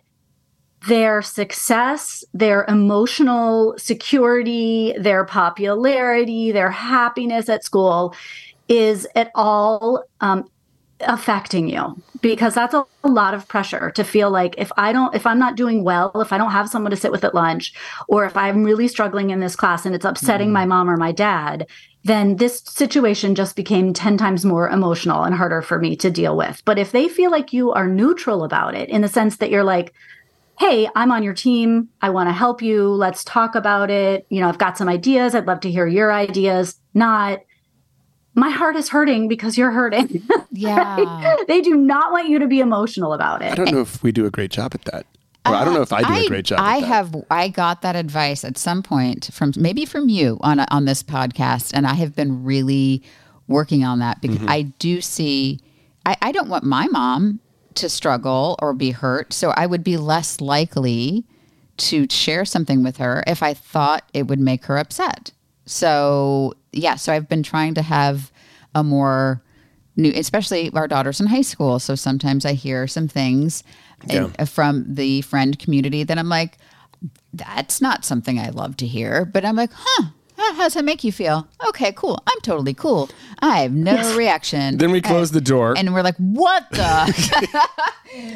their 0.87 1.21
success, 1.21 2.25
their 2.33 2.65
emotional 2.67 3.73
security, 3.77 4.93
their 4.99 5.23
popularity, 5.23 6.51
their 6.51 6.71
happiness 6.71 7.47
at 7.47 7.63
school 7.63 8.13
is 8.67 9.07
at 9.15 9.31
all 9.35 10.03
um, 10.19 10.49
affecting 11.05 11.69
you 11.69 12.01
because 12.21 12.55
that's 12.55 12.73
a, 12.73 12.85
a 13.03 13.09
lot 13.09 13.33
of 13.33 13.47
pressure 13.47 13.91
to 13.91 14.03
feel 14.03 14.31
like 14.31 14.55
if 14.57 14.71
I 14.77 14.93
don't, 14.93 15.13
if 15.13 15.25
I'm 15.25 15.39
not 15.39 15.55
doing 15.55 15.83
well, 15.83 16.11
if 16.21 16.31
I 16.31 16.37
don't 16.37 16.51
have 16.51 16.69
someone 16.69 16.91
to 16.91 16.97
sit 16.97 17.11
with 17.11 17.23
at 17.23 17.35
lunch, 17.35 17.73
or 18.07 18.25
if 18.25 18.35
I'm 18.37 18.63
really 18.63 18.87
struggling 18.87 19.29
in 19.29 19.39
this 19.39 19.55
class 19.55 19.85
and 19.85 19.93
it's 19.93 20.05
upsetting 20.05 20.47
mm-hmm. 20.47 20.53
my 20.53 20.65
mom 20.65 20.89
or 20.89 20.97
my 20.97 21.11
dad, 21.11 21.67
then 22.03 22.37
this 22.37 22.59
situation 22.65 23.35
just 23.35 23.55
became 23.55 23.93
10 23.93 24.17
times 24.17 24.45
more 24.45 24.69
emotional 24.69 25.23
and 25.23 25.35
harder 25.35 25.61
for 25.61 25.79
me 25.79 25.95
to 25.97 26.11
deal 26.11 26.35
with. 26.35 26.61
But 26.65 26.77
if 26.77 26.91
they 26.91 27.07
feel 27.07 27.31
like 27.31 27.53
you 27.53 27.71
are 27.71 27.87
neutral 27.87 28.43
about 28.43 28.75
it 28.75 28.89
in 28.89 29.01
the 29.01 29.07
sense 29.07 29.37
that 29.37 29.49
you're 29.49 29.63
like, 29.63 29.93
hey, 30.59 30.87
I'm 30.95 31.11
on 31.11 31.23
your 31.23 31.33
team. 31.33 31.89
I 32.01 32.09
want 32.09 32.29
to 32.29 32.33
help 32.33 32.61
you. 32.61 32.89
Let's 32.89 33.23
talk 33.23 33.55
about 33.55 33.89
it. 33.89 34.25
You 34.29 34.39
know, 34.41 34.49
I've 34.49 34.57
got 34.57 34.77
some 34.77 34.89
ideas. 34.89 35.33
I'd 35.33 35.47
love 35.47 35.61
to 35.61 35.71
hear 35.71 35.87
your 35.87 36.11
ideas. 36.11 36.79
Not, 36.93 37.39
my 38.35 38.49
heart 38.49 38.75
is 38.75 38.89
hurting 38.89 39.27
because 39.27 39.57
you're 39.57 39.71
hurting. 39.71 40.23
Yeah. 40.55 41.35
they 41.47 41.61
do 41.61 41.75
not 41.75 42.11
want 42.11 42.29
you 42.29 42.37
to 42.37 42.47
be 42.47 42.59
emotional 42.59 43.13
about 43.13 43.41
it. 43.41 43.51
I 43.51 43.55
don't 43.55 43.71
know 43.71 43.81
if 43.81 44.03
we 44.03 44.11
do 44.11 44.25
a 44.27 44.29
great 44.29 44.51
job 44.51 44.75
at 44.75 44.85
that. 44.85 45.07
Or 45.47 45.55
I 45.55 45.65
don't 45.65 45.73
know 45.73 45.81
if 45.81 45.91
I 45.91 46.03
do 46.03 46.25
a 46.25 46.27
great 46.29 46.45
job 46.45 46.59
I 46.59 46.77
at 46.77 46.81
that. 46.81 46.87
have 46.87 47.15
I 47.31 47.47
got 47.47 47.81
that 47.81 47.95
advice 47.95 48.45
at 48.45 48.57
some 48.59 48.83
point 48.83 49.29
from 49.33 49.51
maybe 49.57 49.83
from 49.85 50.09
you 50.09 50.37
on 50.41 50.59
on 50.59 50.85
this 50.85 51.01
podcast, 51.01 51.71
and 51.73 51.87
I 51.87 51.95
have 51.95 52.15
been 52.15 52.43
really 52.43 53.01
working 53.47 53.83
on 53.83 53.97
that 53.99 54.21
because 54.21 54.37
Mm-hmm. 54.37 54.49
I 54.49 54.61
do 54.77 55.01
see 55.01 55.59
I, 56.05 56.15
I 56.21 56.31
don't 56.31 56.49
want 56.49 56.63
my 56.63 56.87
mom 56.87 57.39
to 57.75 57.89
struggle 57.89 58.55
or 58.61 58.73
be 58.73 58.91
hurt, 58.91 59.33
so 59.33 59.49
I 59.57 59.65
would 59.65 59.83
be 59.83 59.97
less 59.97 60.39
likely 60.39 61.25
to 61.77 62.05
share 62.11 62.45
something 62.45 62.83
with 62.83 62.97
her 62.97 63.23
if 63.25 63.41
I 63.41 63.55
thought 63.55 64.07
it 64.13 64.27
would 64.27 64.39
make 64.39 64.65
her 64.65 64.77
upset. 64.77 65.31
So 65.65 66.53
yeah, 66.73 66.95
so 66.95 67.13
I've 67.13 67.29
been 67.29 67.43
trying 67.43 67.73
to 67.75 67.81
have 67.81 68.31
a 68.75 68.83
more 68.83 69.41
new, 69.95 70.11
especially 70.15 70.71
our 70.73 70.87
daughter's 70.87 71.21
in 71.21 71.27
high 71.27 71.41
school. 71.41 71.79
So 71.79 71.95
sometimes 71.95 72.45
I 72.45 72.53
hear 72.53 72.87
some 72.87 73.07
things 73.07 73.63
and- 74.01 74.35
uh, 74.39 74.45
from 74.45 74.85
the 74.95 75.21
friend 75.21 75.57
community 75.59 76.03
that 76.03 76.17
I'm 76.17 76.29
like, 76.29 76.57
that's 77.33 77.81
not 77.81 78.03
something 78.05 78.39
I 78.39 78.49
love 78.49 78.77
to 78.77 78.87
hear. 78.87 79.25
But 79.25 79.45
I'm 79.45 79.55
like, 79.55 79.71
huh. 79.73 80.07
How 80.43 80.53
how 80.55 80.63
does 80.63 80.73
that 80.73 80.83
make 80.85 81.03
you 81.03 81.11
feel? 81.11 81.47
Okay, 81.69 81.93
cool. 81.93 82.21
I'm 82.27 82.39
totally 82.41 82.73
cool. 82.73 83.09
I 83.39 83.59
have 83.61 83.71
no 83.73 84.15
reaction. 84.17 84.77
Then 84.77 84.91
we 84.91 85.01
close 85.01 85.31
the 85.31 85.41
door. 85.41 85.73
and 85.77 85.93
we're 85.93 86.01
like, 86.03 86.17
what 86.17 86.69
the? 86.71 87.67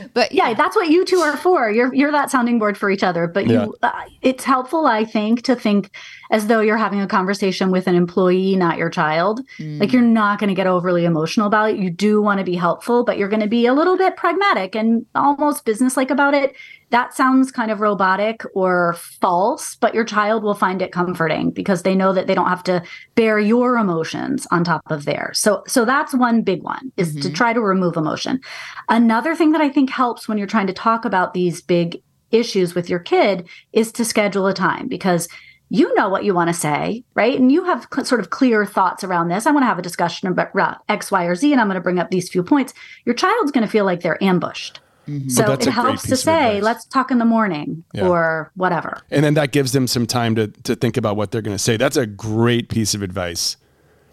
but 0.13 0.32
yeah, 0.32 0.54
that's 0.54 0.76
what 0.76 0.89
you 0.89 1.06
two 1.06 1.17
are 1.20 1.38
for. 1.38 1.70
You're 1.70 1.93
you're 1.93 2.12
that 2.12 2.32
sounding 2.32 2.60
board 2.60 2.78
for 2.78 2.89
each 2.89 3.04
other. 3.04 3.28
But 3.28 3.48
Yeah. 3.48 3.65
you, 3.65 3.76
uh, 3.84 3.91
it's 4.22 4.43
helpful, 4.43 4.86
I 4.88 5.04
think, 5.06 5.43
to 5.43 5.56
think 5.56 5.91
as 6.32 6.48
though 6.48 6.62
you're 6.62 6.78
having 6.78 7.02
a 7.02 7.08
conversation 7.08 7.72
with 7.72 7.88
an 7.88 7.96
employee, 7.96 8.56
not 8.56 8.78
your 8.78 8.89
child. 8.89 9.41
Like 9.60 9.93
you're 9.93 10.02
not 10.02 10.39
going 10.39 10.50
to 10.50 10.56
get 10.56 10.67
overly 10.67 11.06
emotional 11.06 11.48
about 11.48 11.70
it. 11.72 11.78
You 11.78 11.89
do 11.89 12.22
want 12.22 12.39
to 12.39 12.43
be 12.43 12.56
helpful, 12.56 13.04
but 13.04 13.17
you're 13.17 13.30
going 13.30 13.41
to 13.41 13.48
be 13.48 13.65
a 13.65 13.74
little 13.74 13.98
bit 13.98 14.17
pragmatic 14.17 14.76
and 14.76 15.06
almost 15.15 15.65
businesslike 15.65 16.10
about 16.12 16.34
it. 16.34 16.54
That 16.89 17.13
sounds 17.13 17.52
kind 17.52 17.69
of 17.69 17.82
robotic 17.82 18.43
or 18.54 18.93
false, 18.93 19.76
but 19.76 19.93
your 19.93 20.06
child 20.06 20.43
will 20.43 20.54
find 20.54 20.82
it 20.82 20.93
comforting 20.93 21.52
because 21.52 21.84
they 21.84 21.95
know 21.95 22.13
that 22.13 22.28
they 22.28 22.36
don't 22.36 22.47
have 22.47 22.63
to 22.63 22.82
bear 23.15 23.39
your 23.39 23.78
emotions 23.78 24.47
on 24.52 24.63
top 24.63 24.84
of 24.89 25.04
theirs. 25.04 25.39
So 25.39 25.63
so 25.67 25.84
that's 25.84 26.13
one 26.13 26.43
big 26.43 26.63
one 26.63 26.91
is 26.95 27.13
to 27.15 27.19
mm-hmm. 27.19 27.34
try 27.34 27.54
to 27.54 27.62
remove 27.62 27.97
emotion. 27.97 28.39
Another 28.88 29.36
thing 29.36 29.52
that 29.52 29.62
I 29.62 29.69
think 29.69 29.89
helps 29.89 30.28
when 30.28 30.38
you're 30.38 30.47
trying 30.47 30.67
to 30.67 30.73
talk 30.73 31.04
about 31.04 31.34
these 31.34 31.62
big 31.62 32.02
issues 32.32 32.73
with 32.73 32.89
your 32.89 33.00
kid 33.00 33.47
is 33.73 33.91
to 33.93 34.06
schedule 34.06 34.47
a 34.47 34.54
time 34.54 34.88
because 34.88 35.28
you 35.69 35.93
know 35.95 36.08
what 36.08 36.23
you 36.23 36.34
want 36.34 36.47
to 36.47 36.54
say, 36.54 37.04
right? 37.13 37.38
And 37.38 37.52
you 37.52 37.65
have 37.65 37.88
cl- 37.93 38.06
sort 38.06 38.21
of 38.21 38.30
clear 38.30 38.65
thoughts 38.65 39.04
around 39.04 39.28
this. 39.28 39.45
I 39.45 39.52
want 39.52 39.63
to 39.63 39.67
have 39.67 39.80
a 39.80 39.82
discussion 39.82 40.30
about 40.30 40.82
X, 40.88 41.12
Y, 41.12 41.26
or 41.26 41.36
Z, 41.36 41.52
and 41.52 41.60
I'm 41.60 41.67
going 41.67 41.76
to 41.76 41.82
bring 41.82 42.00
up 42.00 42.10
these 42.10 42.30
few 42.30 42.43
points. 42.43 42.73
Your 43.06 43.15
child's 43.15 43.52
going 43.52 43.65
to 43.65 43.71
feel 43.71 43.84
like 43.84 44.02
they're 44.02 44.21
ambushed. 44.23 44.80
Mm-hmm. 45.08 45.30
So 45.30 45.43
Oh, 45.46 45.48
that's 45.48 45.65
it 45.67 45.72
helps 45.72 46.04
to 46.08 46.15
say, 46.17 46.60
let's 46.62 46.86
talk 46.86 47.12
in 47.12 47.17
the 47.17 47.26
morning 47.26 47.84
Yeah. 47.93 48.08
or 48.08 48.52
whatever. 48.56 49.02
and 49.10 49.24
then 49.24 49.34
that 49.36 49.52
gives 49.52 49.72
them 49.72 49.88
some 49.88 50.06
time 50.06 50.36
to, 50.36 50.48
to 50.48 50.76
think 50.76 50.98
about 50.98 51.15
what 51.15 51.32
they're 51.32 51.41
going 51.41 51.56
to 51.56 51.63
say. 51.63 51.78
That's 51.78 51.98
a 51.98 52.06
great 52.06 52.70
piece 52.70 52.93
of 52.93 53.02
advice. 53.02 53.56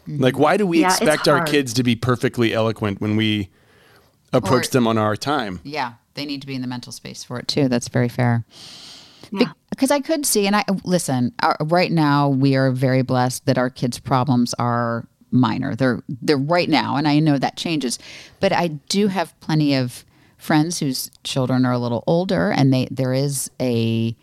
Mm-hmm. 0.09 0.23
Like, 0.23 0.39
why 0.39 0.57
do 0.57 0.67
we 0.67 0.81
Yeah, 0.81 0.89
expect 0.89 1.27
our 1.29 1.45
kids 1.45 1.73
to 1.75 1.83
be 1.83 1.97
perfectly 1.97 2.53
eloquent 2.55 3.01
when 3.01 3.17
we 3.17 3.51
approach 4.33 4.69
Or- 4.69 4.71
them 4.71 4.87
on 4.87 4.99
our 4.99 5.17
time? 5.17 5.61
Yeah, 5.65 5.95
they 6.15 6.25
need 6.27 6.41
to 6.43 6.47
be 6.47 6.55
in 6.55 6.61
the 6.63 6.69
mental 6.69 6.93
space 6.93 7.25
for 7.25 7.39
it 7.39 7.49
too. 7.49 7.69
That's 7.69 7.89
very 7.89 8.09
fair. 8.09 8.45
Because 9.71 9.91
I 9.91 9.99
could 10.01 10.25
see, 10.25 10.47
and 10.47 10.55
I 10.55 10.65
listen. 10.85 11.33
Our, 11.43 11.57
right 11.63 11.91
now, 11.91 12.29
we 12.29 12.55
are 12.55 12.71
very 12.71 13.03
blessed 13.03 13.47
that 13.47 13.59
our 13.59 13.69
kids' 13.69 13.99
problems 13.99 14.55
are 14.61 15.09
minor. 15.33 15.75
They're 15.75 16.05
they're 16.09 16.37
right 16.37 16.69
now, 16.69 16.95
and 16.95 17.09
I 17.09 17.19
know 17.19 17.39
that 17.39 17.57
changes. 17.57 17.99
But 18.39 18.53
I 18.53 18.69
do 18.69 19.09
have 19.09 19.39
plenty 19.41 19.75
of 19.75 20.05
friends 20.45 20.79
whose 20.79 21.11
children 21.25 21.65
are 21.65 21.73
a 21.73 21.79
little 21.79 22.05
older, 22.07 22.51
and 22.51 22.73
they 22.73 22.87
there 22.91 23.15
is 23.15 23.51
a 23.61 24.15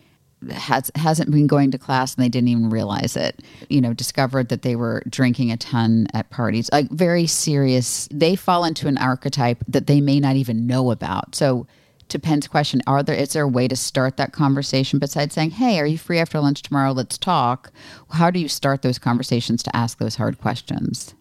has 0.50 0.90
hasn't 0.94 1.30
been 1.30 1.46
going 1.46 1.70
to 1.70 1.78
class 1.78 2.14
and 2.14 2.24
they 2.24 2.28
didn't 2.28 2.48
even 2.48 2.70
realize 2.70 3.16
it. 3.16 3.42
You 3.68 3.80
know, 3.80 3.92
discovered 3.92 4.48
that 4.48 4.62
they 4.62 4.76
were 4.76 5.02
drinking 5.08 5.50
a 5.50 5.56
ton 5.56 6.06
at 6.14 6.30
parties. 6.30 6.70
Like 6.72 6.90
very 6.90 7.26
serious. 7.26 8.08
They 8.12 8.36
fall 8.36 8.64
into 8.64 8.88
an 8.88 8.98
archetype 8.98 9.62
that 9.68 9.86
they 9.86 10.00
may 10.00 10.20
not 10.20 10.36
even 10.36 10.66
know 10.66 10.90
about. 10.90 11.34
So 11.34 11.66
to 12.08 12.18
Penn's 12.18 12.46
question, 12.46 12.82
are 12.86 13.02
there 13.02 13.16
is 13.16 13.32
there 13.32 13.44
a 13.44 13.48
way 13.48 13.66
to 13.66 13.76
start 13.76 14.16
that 14.16 14.32
conversation 14.32 14.98
besides 15.00 15.34
saying, 15.34 15.52
"Hey, 15.52 15.80
are 15.80 15.86
you 15.86 15.98
free 15.98 16.18
after 16.18 16.40
lunch 16.40 16.62
tomorrow? 16.62 16.92
Let's 16.92 17.18
talk." 17.18 17.72
How 18.10 18.30
do 18.30 18.38
you 18.38 18.48
start 18.48 18.82
those 18.82 18.98
conversations 18.98 19.62
to 19.64 19.76
ask 19.76 19.98
those 19.98 20.16
hard 20.16 20.40
questions? 20.40 21.14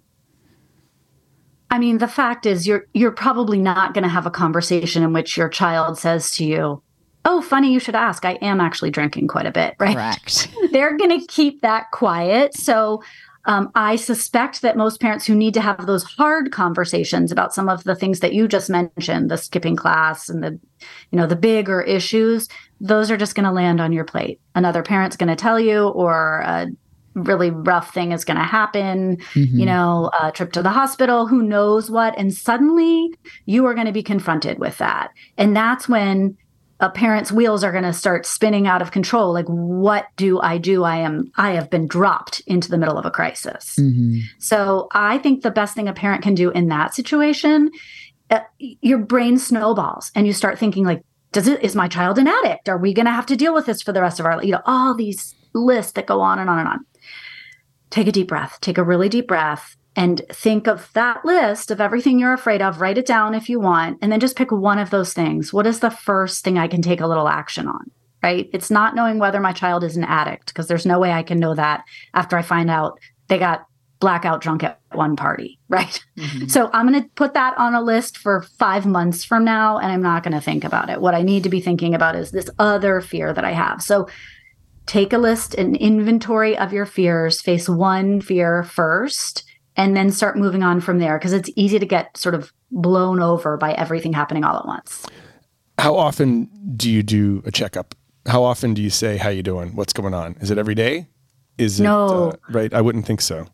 I 1.72 1.80
mean, 1.80 1.98
the 2.00 2.08
fact 2.08 2.46
is 2.46 2.68
you're 2.68 2.86
you're 2.94 3.12
probably 3.12 3.58
not 3.58 3.94
going 3.94 4.04
to 4.04 4.10
have 4.10 4.26
a 4.26 4.32
conversation 4.32 5.04
in 5.04 5.14
which 5.14 5.38
your 5.38 5.50
child 5.50 5.98
says 5.98 6.30
to 6.32 6.46
you, 6.46 6.84
"Oh, 7.24 7.42
funny 7.42 7.72
you 7.72 7.80
should 7.80 7.96
ask. 7.96 8.26
I 8.26 8.34
am 8.34 8.60
actually 8.60 8.92
drinking 8.92 9.30
quite 9.30 9.46
a 9.46 9.52
bit." 9.52 9.76
Right? 9.80 9.96
Correct. 9.96 10.50
They're 10.72 10.98
going 10.98 11.18
to 11.18 11.26
keep 11.28 11.62
that 11.62 11.90
quiet. 11.92 12.54
So 12.56 13.02
um, 13.46 13.72
I 13.74 13.96
suspect 13.96 14.62
that 14.62 14.78
most 14.78 15.00
parents 15.00 15.26
who 15.26 15.34
need 15.34 15.54
to 15.56 15.62
have 15.62 15.86
those 15.86 16.04
hard 16.04 16.52
conversations 16.52 17.32
about 17.32 17.54
some 17.54 17.70
of 17.70 17.84
the 17.86 17.96
things 17.96 18.20
that 18.20 18.34
you 18.34 18.48
just 18.48 18.70
mentioned, 18.70 19.32
the 19.32 19.38
skipping 19.38 19.76
class 19.76 20.30
and 20.30 20.44
the, 20.44 20.60
you 21.10 21.18
know, 21.18 21.26
the 21.26 21.36
bigger 21.36 21.82
issues, 21.82 22.48
those 22.80 23.10
are 23.10 23.18
just 23.18 23.34
going 23.34 23.46
to 23.46 23.52
land 23.52 23.82
on 23.82 23.94
your 23.94 24.06
plate. 24.06 24.40
Another 24.54 24.84
parent's 24.84 25.18
going 25.18 25.30
to 25.30 25.36
tell 25.36 25.60
you, 25.60 25.88
or 25.88 26.42
a 26.46 26.68
really 27.14 27.50
rough 27.52 27.94
thing 27.94 28.12
is 28.12 28.24
going 28.26 28.38
to 28.38 28.44
happen, 28.44 29.18
Mm-hmm. 29.34 29.60
you 29.60 29.66
know, 29.66 30.10
a 30.22 30.32
trip 30.32 30.52
to 30.54 30.62
the 30.64 30.70
hospital, 30.70 31.28
who 31.28 31.42
knows 31.44 31.92
what. 31.92 32.18
And 32.18 32.34
suddenly 32.34 33.14
you 33.46 33.66
are 33.66 33.74
going 33.74 33.88
to 33.88 33.92
be 33.94 34.04
confronted 34.04 34.60
with 34.60 34.78
that. 34.78 35.10
And 35.38 35.56
that's 35.56 35.90
when 35.90 36.38
a 36.80 36.90
parent's 36.90 37.32
wheels 37.32 37.64
are 37.64 37.72
going 37.72 37.84
to 37.84 37.94
start 37.94 38.26
spinning 38.26 38.66
out 38.66 38.82
of 38.82 38.90
control 38.90 39.32
like 39.34 39.46
what 39.46 40.08
do 40.16 40.42
i 40.42 40.58
do 40.58 40.84
i 40.84 40.96
am 40.98 41.32
i 41.36 41.52
have 41.52 41.70
been 41.70 41.88
dropped 41.88 42.40
into 42.48 42.72
the 42.72 42.78
middle 42.78 42.98
of 42.98 43.06
a 43.06 43.12
crisis 43.12 43.76
Mm-hmm. 43.80 44.22
so 44.40 44.88
i 44.92 45.20
think 45.20 45.44
the 45.44 45.52
best 45.52 45.76
thing 45.76 45.88
a 45.88 45.94
parent 45.94 46.24
can 46.24 46.34
do 46.34 46.50
in 46.50 46.70
that 46.70 46.96
situation 46.96 47.70
uh, 48.32 48.40
your 48.60 48.98
brain 48.98 49.38
snowballs 49.38 50.12
and 50.16 50.26
you 50.26 50.34
start 50.34 50.58
thinking 50.58 50.84
like 50.84 51.04
does 51.34 51.48
it 51.48 51.62
is 51.64 51.76
my 51.76 51.88
child 51.88 52.18
an 52.18 52.28
addict 52.28 52.68
are 52.68 52.80
we 52.80 52.96
going 52.96 53.06
to 53.06 53.12
have 53.12 53.28
to 53.28 53.36
deal 53.36 53.54
with 53.54 53.68
this 53.68 53.84
for 53.84 53.92
the 53.94 54.02
rest 54.02 54.20
of 54.20 54.26
our 54.26 54.38
life? 54.38 54.46
you 54.46 54.52
know 54.52 54.62
all 54.66 54.96
these 54.96 55.36
lists 55.54 55.92
that 55.92 56.08
go 56.08 56.20
on 56.20 56.40
and 56.40 56.50
on 56.50 56.58
and 56.58 56.68
on 56.68 56.80
take 57.92 58.08
a 58.08 58.12
deep 58.12 58.28
breath. 58.28 58.58
Take 58.62 58.78
a 58.78 58.84
really 58.84 59.10
deep 59.10 59.28
breath 59.28 59.78
and 59.96 60.22
think 60.32 60.68
of 60.68 60.90
that 60.94 61.24
list 61.24 61.70
of 61.70 61.80
everything 61.80 62.18
you're 62.18 62.34
afraid 62.34 62.62
of. 62.62 62.82
Write 62.82 62.98
it 62.98 63.06
down 63.06 63.36
if 63.36 63.50
you 63.50 63.60
want 63.60 64.00
and 64.02 64.12
then 64.12 64.20
just 64.20 64.38
pick 64.38 64.52
one 64.52 64.80
of 64.80 64.90
those 64.90 65.14
things. 65.14 65.54
What 65.54 65.68
is 65.68 65.82
the 65.82 65.92
first 65.92 66.44
thing 66.44 66.58
i 66.58 66.68
can 66.68 66.82
take 66.82 67.02
a 67.02 67.08
little 67.08 67.28
action 67.28 67.68
on 67.68 67.92
right? 68.24 68.50
It's 68.54 68.70
not 68.70 68.96
knowing 68.96 69.20
whether 69.20 69.40
my 69.40 69.52
child 69.52 69.84
is 69.84 69.98
an 69.98 70.04
addict 70.04 70.48
because 70.48 70.68
there's 70.68 70.86
no 70.86 71.00
way 71.00 71.12
i 71.12 71.24
can 71.24 71.40
know 71.40 71.56
that 71.56 71.84
after 72.14 72.38
i 72.38 72.42
find 72.42 72.70
out 72.70 73.00
they 73.28 73.38
got 73.38 73.66
blackout 74.00 74.42
drunk 74.42 74.64
at 74.64 74.80
one 74.94 75.16
party 75.16 75.60
right? 75.70 76.04
Mm-hmm. 76.18 76.48
So 76.48 76.70
i'm 76.74 76.88
going 76.88 77.02
to 77.02 77.10
put 77.16 77.34
that 77.34 77.58
on 77.58 77.76
a 77.76 77.82
list 77.82 78.18
for 78.18 78.44
five 78.60 78.86
months 78.86 79.24
from 79.24 79.44
now 79.44 79.78
and 79.78 79.92
i'm 79.92 80.02
not 80.02 80.24
going 80.24 80.34
to 80.34 80.42
think 80.42 80.64
about 80.64 80.90
it. 80.90 81.02
What 81.02 81.16
i 81.16 81.22
need 81.22 81.44
to 81.44 81.50
be 81.50 81.62
thinking 81.62 81.96
about 81.96 82.16
is 82.16 82.32
this 82.32 82.50
other 82.60 83.02
fear 83.02 83.34
that 83.34 83.46
i 83.46 83.52
have. 83.52 83.82
So 83.82 84.08
take 84.86 85.14
a 85.14 85.18
list 85.18 85.54
an 85.56 85.76
inventory 85.76 86.58
of 86.58 86.74
your 86.74 86.86
fears 86.86 87.42
face 87.42 87.70
one 87.70 88.20
fear 88.22 88.64
first 88.64 89.44
and 89.78 89.96
then 89.96 90.12
start 90.12 90.38
moving 90.38 90.64
on 90.64 90.82
from 90.82 91.00
there 91.00 91.18
because 91.18 91.34
it's 91.34 91.50
easy 91.56 91.80
to 91.80 91.86
get 91.86 92.16
sort 92.18 92.36
of 92.36 92.52
blown 92.72 93.22
over 93.22 93.58
by 93.58 93.74
everything 93.74 94.12
happening 94.14 94.44
all 94.44 94.58
at 94.58 94.66
once 94.66 95.06
How 95.78 95.96
often 95.96 96.50
do 96.76 96.90
you 96.92 97.04
do 97.04 97.42
a 97.46 97.52
checkup? 97.52 97.96
How 98.28 98.44
often 98.44 98.74
do 98.76 98.82
you 98.84 98.92
say, 98.92 99.18
"How 99.18 99.30
you 99.30 99.42
doing? 99.42 99.76
What's 99.76 99.94
going 99.94 100.14
on?" 100.14 100.36
Is 100.42 100.52
it 100.52 100.58
every 100.60 100.76
day? 100.76 101.08
Is 101.58 101.80
it 101.80 101.84
No. 101.84 102.30
uh, 102.30 102.36
right? 102.52 102.72
I 102.72 102.82
wouldn't 102.82 103.08
think 103.08 103.20
so. 103.22 103.48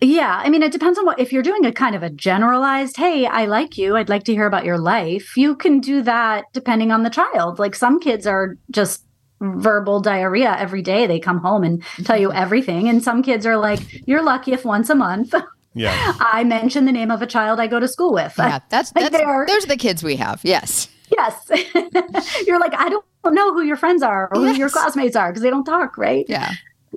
Yeah, 0.00 0.40
I 0.44 0.48
mean, 0.48 0.62
it 0.64 0.72
depends 0.72 0.98
on 0.98 1.06
what. 1.06 1.20
If 1.20 1.32
you're 1.32 1.42
doing 1.50 1.64
a 1.66 1.72
kind 1.72 1.94
of 1.94 2.02
a 2.02 2.10
generalized, 2.10 2.96
"Hey, 2.96 3.26
I 3.26 3.44
like 3.46 3.78
you. 3.78 3.96
I'd 3.96 4.08
like 4.08 4.24
to 4.24 4.32
hear 4.32 4.46
about 4.46 4.64
your 4.64 4.78
life," 4.78 5.36
you 5.36 5.54
can 5.54 5.78
do 5.78 6.02
that 6.02 6.44
depending 6.52 6.90
on 6.90 7.04
the 7.04 7.10
child. 7.10 7.58
Like 7.60 7.76
some 7.76 8.00
kids 8.00 8.26
are 8.26 8.56
just 8.72 9.04
verbal 9.40 10.00
diarrhea 10.00 10.56
every 10.58 10.82
day. 10.82 11.06
They 11.06 11.20
come 11.20 11.38
home 11.38 11.64
and 11.64 11.82
tell 12.04 12.18
you 12.20 12.32
everything, 12.32 12.88
and 12.88 13.02
some 13.02 13.22
kids 13.22 13.46
are 13.46 13.56
like, 13.56 13.80
"You're 14.06 14.22
lucky 14.22 14.52
if 14.52 14.64
once 14.64 14.90
a 14.90 14.94
month 14.94 15.34
Yeah. 15.74 16.14
I 16.18 16.44
mention 16.44 16.86
the 16.86 16.92
name 16.92 17.10
of 17.10 17.22
a 17.22 17.26
child 17.26 17.60
I 17.60 17.66
go 17.66 17.78
to 17.80 17.88
school 17.88 18.12
with." 18.12 18.34
Yeah, 18.38 18.58
that's 18.68 18.92
Like 18.94 19.10
that's 19.10 19.24
they're- 19.24 19.46
those 19.46 19.64
are 19.64 19.68
the 19.68 19.76
kids 19.76 20.02
we 20.02 20.16
have. 20.16 20.40
Yes. 20.44 20.88
yes. 21.16 21.50
you're 22.46 22.60
like, 22.60 22.74
I 22.74 22.88
don't 22.88 23.04
know 23.34 23.52
who 23.54 23.62
your 23.62 23.76
friends 23.76 24.02
are 24.02 24.28
or 24.32 24.40
who 24.40 24.52
your 24.54 24.70
classmates 24.70 25.16
are 25.16 25.30
because 25.30 25.42
they 25.42 25.50
don't 25.50 25.64
talk, 25.64 25.96
right? 25.98 26.24
Yeah. 26.28 26.52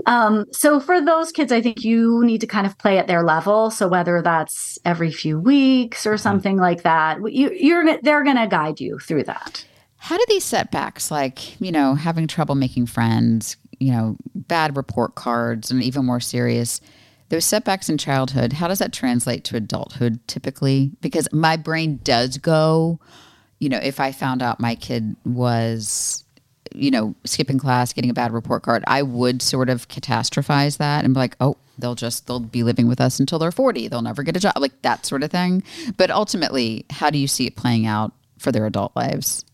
Um, 0.06 0.46
so 0.52 0.80
for 0.80 1.02
those 1.04 1.32
kids, 1.34 1.52
I 1.52 1.62
think 1.62 1.84
you 1.84 2.24
need 2.24 2.40
to 2.42 2.48
kind 2.48 2.66
of 2.66 2.78
play 2.78 2.98
at 2.98 3.08
their 3.08 3.24
level. 3.24 3.70
So 3.70 3.88
whether 3.90 4.22
that's 4.22 4.80
every 4.86 5.12
few 5.12 5.38
weeks 5.40 6.08
or 6.08 6.18
something 6.18 6.56
like 6.58 6.84
that, 6.84 7.18
you, 7.32 7.52
you're 7.52 8.00
they're 8.02 8.24
going 8.24 8.38
to 8.38 8.48
guide 8.48 8.80
you 8.80 9.00
through 9.00 9.24
that. 9.26 9.66
How 10.04 10.18
do 10.18 10.26
these 10.28 10.44
setbacks, 10.44 11.12
like, 11.12 11.62
you 11.62 11.72
know, 11.72 11.94
having 11.94 12.26
trouble 12.26 12.56
making 12.56 12.88
friends, 12.88 13.56
you 13.80 13.92
know, 13.92 14.18
bad 14.34 14.76
report 14.76 15.14
cards, 15.14 15.70
and 15.70 15.84
even 15.84 16.06
more 16.06 16.20
serious, 16.20 16.82
those 17.30 17.46
setbacks 17.46 17.88
in 17.88 18.00
childhood, 18.00 18.54
how 18.54 18.68
does 18.68 18.80
that 18.80 18.94
translate 18.94 19.44
to 19.44 19.56
adulthood 19.56 20.20
typically? 20.28 20.92
Because 21.02 21.32
my 21.32 21.56
brain 21.56 22.00
does 22.04 22.40
go, 22.40 23.00
you 23.60 23.70
know, 23.70 23.78
if 23.78 24.00
I 24.00 24.12
found 24.12 24.42
out 24.42 24.60
my 24.60 24.74
kid 24.74 25.16
was, 25.24 26.24
you 26.74 26.90
know, 26.90 27.14
skipping 27.24 27.60
class, 27.60 27.94
getting 27.94 28.10
a 28.10 28.16
bad 28.16 28.34
report 28.34 28.64
card, 28.64 28.84
I 28.88 29.04
would 29.04 29.44
sort 29.44 29.70
of 29.70 29.88
catastrophize 29.88 30.78
that 30.78 31.06
and 31.06 31.14
be 31.14 31.20
like, 31.20 31.36
oh, 31.40 31.58
they'll 31.78 31.94
just, 31.94 32.26
they'll 32.26 32.40
be 32.40 32.64
living 32.64 32.88
with 32.88 33.00
us 33.00 33.20
until 33.20 33.38
they're 33.38 33.52
40. 33.52 33.88
They'll 33.88 34.02
never 34.02 34.24
get 34.24 34.36
a 34.36 34.40
job, 34.40 34.54
like 34.58 34.82
that 34.82 35.06
sort 35.06 35.22
of 35.22 35.30
thing. 35.30 35.62
But 35.96 36.10
ultimately, 36.10 36.88
how 36.90 37.12
do 37.12 37.20
you 37.20 37.28
see 37.28 37.46
it 37.46 37.56
playing 37.56 37.86
out 37.86 38.14
for 38.40 38.52
their 38.52 38.66
adult 38.66 38.96
lives? 38.96 39.46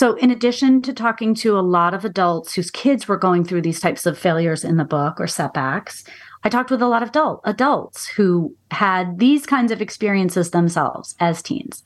So, 0.00 0.14
in 0.14 0.30
addition 0.30 0.80
to 0.80 0.94
talking 0.94 1.34
to 1.34 1.58
a 1.58 1.60
lot 1.60 1.92
of 1.92 2.06
adults 2.06 2.54
whose 2.54 2.70
kids 2.70 3.06
were 3.06 3.18
going 3.18 3.44
through 3.44 3.60
these 3.60 3.80
types 3.80 4.06
of 4.06 4.16
failures 4.16 4.64
in 4.64 4.78
the 4.78 4.84
book 4.86 5.20
or 5.20 5.26
setbacks, 5.26 6.04
I 6.42 6.48
talked 6.48 6.70
with 6.70 6.80
a 6.80 6.88
lot 6.88 7.02
of 7.02 7.10
adult 7.10 7.42
adults 7.44 8.08
who 8.08 8.56
had 8.70 9.18
these 9.18 9.44
kinds 9.44 9.70
of 9.70 9.82
experiences 9.82 10.52
themselves 10.52 11.14
as 11.20 11.42
teens. 11.42 11.84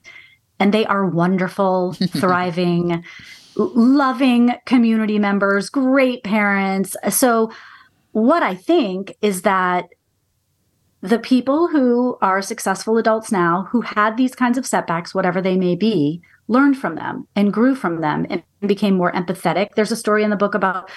And 0.60 0.72
they 0.72 0.86
are 0.86 1.04
wonderful, 1.04 1.94
thriving, 2.06 3.02
loving 3.56 4.52
community 4.64 5.18
members, 5.18 5.68
great 5.68 6.22
parents. 6.22 6.96
So, 7.10 7.50
what 8.12 8.44
I 8.44 8.54
think 8.54 9.16
is 9.22 9.42
that 9.42 9.86
the 11.04 11.18
people 11.18 11.68
who 11.68 12.16
are 12.22 12.40
successful 12.40 12.96
adults 12.96 13.30
now 13.30 13.68
who 13.70 13.82
had 13.82 14.16
these 14.16 14.34
kinds 14.34 14.56
of 14.56 14.64
setbacks, 14.64 15.14
whatever 15.14 15.42
they 15.42 15.54
may 15.54 15.76
be, 15.76 16.22
learned 16.48 16.78
from 16.78 16.94
them 16.94 17.28
and 17.36 17.52
grew 17.52 17.74
from 17.74 18.00
them 18.00 18.26
and 18.30 18.42
became 18.66 18.96
more 18.96 19.12
empathetic. 19.12 19.74
There's 19.76 19.92
a 19.92 19.96
story 19.96 20.24
in 20.24 20.30
the 20.30 20.36
book 20.36 20.54
about 20.54 20.90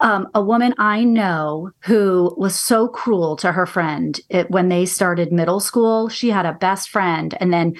um, 0.00 0.28
a 0.34 0.42
woman 0.42 0.74
I 0.78 1.04
know 1.04 1.72
who 1.80 2.34
was 2.38 2.58
so 2.58 2.88
cruel 2.88 3.36
to 3.36 3.52
her 3.52 3.66
friend 3.66 4.18
it, 4.30 4.50
when 4.50 4.70
they 4.70 4.86
started 4.86 5.30
middle 5.30 5.60
school. 5.60 6.08
She 6.08 6.30
had 6.30 6.46
a 6.46 6.54
best 6.54 6.88
friend, 6.88 7.36
and 7.38 7.52
then 7.52 7.74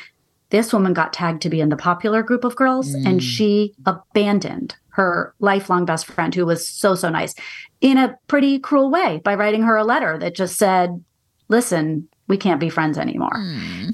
this 0.51 0.71
woman 0.71 0.93
got 0.93 1.15
tagged 1.15 1.41
to 1.43 1.49
be 1.49 1.63
in 1.63 1.71
the 1.71 1.79
popular 1.79 2.23
group 2.23 2.45
of 2.45 2.57
girls, 2.57 2.93
and 2.93 3.23
she 3.23 3.75
abandoned 3.87 4.77
her 4.91 5.35
lifelong 5.41 5.87
best 5.87 6.05
friend, 6.05 6.35
who 6.35 6.45
was 6.45 6.69
so, 6.69 6.95
so 6.95 7.09
nice, 7.09 7.35
in 7.81 7.97
a 7.97 8.19
pretty 8.27 8.59
cruel 8.59 8.91
way 8.91 9.23
by 9.25 9.35
writing 9.35 9.63
her 9.63 9.77
a 9.77 9.85
letter 9.85 10.19
that 10.19 10.37
just 10.37 10.59
said, 10.59 11.03
Listen, 11.49 12.09
we 12.29 12.37
can't 12.37 12.61
be 12.61 12.71
friends 12.71 12.99
anymore. 12.99 13.37
Hmm. 13.37 13.91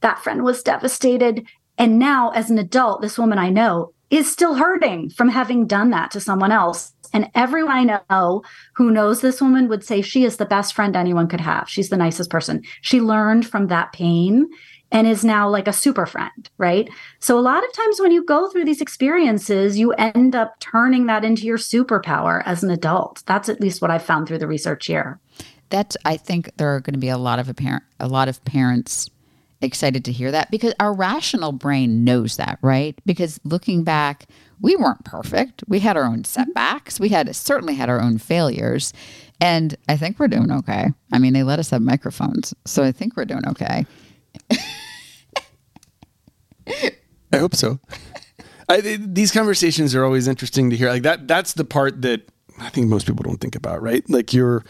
That 0.00 0.18
friend 0.18 0.44
was 0.44 0.62
devastated. 0.62 1.46
And 1.78 1.98
now, 1.98 2.30
as 2.30 2.50
an 2.50 2.58
adult, 2.58 3.02
this 3.02 3.18
woman 3.18 3.38
I 3.38 3.50
know 3.50 3.92
is 4.10 4.30
still 4.30 4.54
hurting 4.54 5.10
from 5.10 5.28
having 5.28 5.66
done 5.66 5.90
that 5.90 6.10
to 6.12 6.20
someone 6.20 6.52
else. 6.52 6.92
And 7.12 7.30
everyone 7.34 7.76
I 7.76 8.00
know 8.10 8.42
who 8.74 8.90
knows 8.90 9.20
this 9.20 9.40
woman 9.40 9.68
would 9.68 9.84
say 9.84 10.00
she 10.00 10.24
is 10.24 10.36
the 10.36 10.46
best 10.46 10.74
friend 10.74 10.96
anyone 10.96 11.28
could 11.28 11.40
have. 11.40 11.68
She's 11.68 11.88
the 11.88 11.96
nicest 11.96 12.30
person. 12.30 12.62
She 12.82 13.00
learned 13.00 13.46
from 13.46 13.68
that 13.68 13.92
pain 13.92 14.48
and 14.92 15.06
is 15.06 15.24
now 15.24 15.48
like 15.48 15.66
a 15.66 15.72
super 15.72 16.06
friend, 16.06 16.48
right? 16.58 16.88
So, 17.18 17.38
a 17.38 17.40
lot 17.40 17.64
of 17.64 17.72
times 17.72 18.00
when 18.00 18.12
you 18.12 18.24
go 18.24 18.48
through 18.48 18.64
these 18.64 18.80
experiences, 18.80 19.78
you 19.78 19.92
end 19.92 20.36
up 20.36 20.60
turning 20.60 21.06
that 21.06 21.24
into 21.24 21.44
your 21.44 21.58
superpower 21.58 22.42
as 22.46 22.62
an 22.62 22.70
adult. 22.70 23.22
That's 23.26 23.48
at 23.48 23.60
least 23.60 23.82
what 23.82 23.90
I've 23.90 24.04
found 24.04 24.28
through 24.28 24.38
the 24.38 24.46
research 24.46 24.86
here. 24.86 25.18
That's 25.70 25.96
I 26.04 26.16
think 26.16 26.56
there 26.56 26.74
are 26.74 26.80
going 26.80 26.94
to 26.94 27.00
be 27.00 27.08
a 27.08 27.18
lot 27.18 27.38
of 27.38 27.48
apparent 27.48 27.84
a 28.00 28.08
lot 28.08 28.28
of 28.28 28.44
parents 28.44 29.10
excited 29.60 30.04
to 30.04 30.12
hear 30.12 30.30
that 30.30 30.50
because 30.50 30.74
our 30.80 30.92
rational 30.92 31.52
brain 31.52 32.04
knows 32.04 32.36
that, 32.36 32.58
right? 32.62 32.98
Because 33.06 33.40
looking 33.44 33.84
back, 33.84 34.26
we 34.60 34.76
weren't 34.76 35.04
perfect. 35.04 35.64
We 35.66 35.80
had 35.80 35.96
our 35.96 36.04
own 36.04 36.22
mm-hmm. 36.22 36.24
setbacks. 36.24 37.00
We 37.00 37.08
had 37.10 37.34
certainly 37.34 37.74
had 37.74 37.88
our 37.88 38.00
own 38.00 38.18
failures. 38.18 38.92
And 39.40 39.76
I 39.88 39.96
think 39.96 40.18
we're 40.18 40.28
doing 40.28 40.50
okay. 40.50 40.88
I 41.12 41.18
mean, 41.18 41.32
they 41.32 41.42
let 41.42 41.58
us 41.58 41.70
have 41.70 41.82
microphones. 41.82 42.54
So 42.64 42.82
I 42.82 42.92
think 42.92 43.16
we're 43.16 43.24
doing 43.26 43.46
okay. 43.48 43.86
I 47.32 47.38
hope 47.38 47.54
so. 47.54 47.80
I, 48.68 48.80
these 48.80 49.30
conversations 49.30 49.94
are 49.94 50.04
always 50.04 50.26
interesting 50.26 50.70
to 50.70 50.76
hear. 50.76 50.88
Like 50.88 51.02
that. 51.02 51.28
That's 51.28 51.52
the 51.52 51.64
part 51.64 52.02
that 52.02 52.28
I 52.58 52.70
think 52.70 52.88
most 52.88 53.06
people 53.06 53.22
don't 53.22 53.40
think 53.40 53.54
about, 53.54 53.82
right? 53.82 54.08
Like 54.08 54.32
you're, 54.32 54.64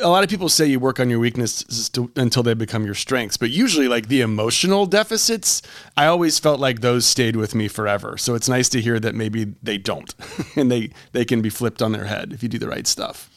a 0.00 0.08
lot 0.08 0.22
of 0.22 0.30
people 0.30 0.48
say 0.48 0.66
you 0.66 0.78
work 0.78 1.00
on 1.00 1.10
your 1.10 1.18
weaknesses 1.18 1.88
to, 1.90 2.10
until 2.16 2.42
they 2.42 2.54
become 2.54 2.84
your 2.84 2.94
strengths, 2.94 3.36
but 3.36 3.50
usually 3.50 3.88
like 3.88 4.08
the 4.08 4.20
emotional 4.20 4.86
deficits, 4.86 5.62
I 5.96 6.06
always 6.06 6.38
felt 6.38 6.60
like 6.60 6.80
those 6.80 7.04
stayed 7.04 7.36
with 7.36 7.54
me 7.54 7.68
forever. 7.68 8.16
So 8.16 8.34
it's 8.34 8.48
nice 8.48 8.68
to 8.70 8.80
hear 8.80 9.00
that 9.00 9.14
maybe 9.14 9.54
they 9.62 9.78
don't, 9.78 10.14
and 10.56 10.70
they 10.70 10.90
they 11.12 11.24
can 11.24 11.42
be 11.42 11.50
flipped 11.50 11.82
on 11.82 11.92
their 11.92 12.04
head 12.04 12.32
if 12.32 12.42
you 12.42 12.48
do 12.48 12.58
the 12.58 12.68
right 12.68 12.86
stuff. 12.86 13.30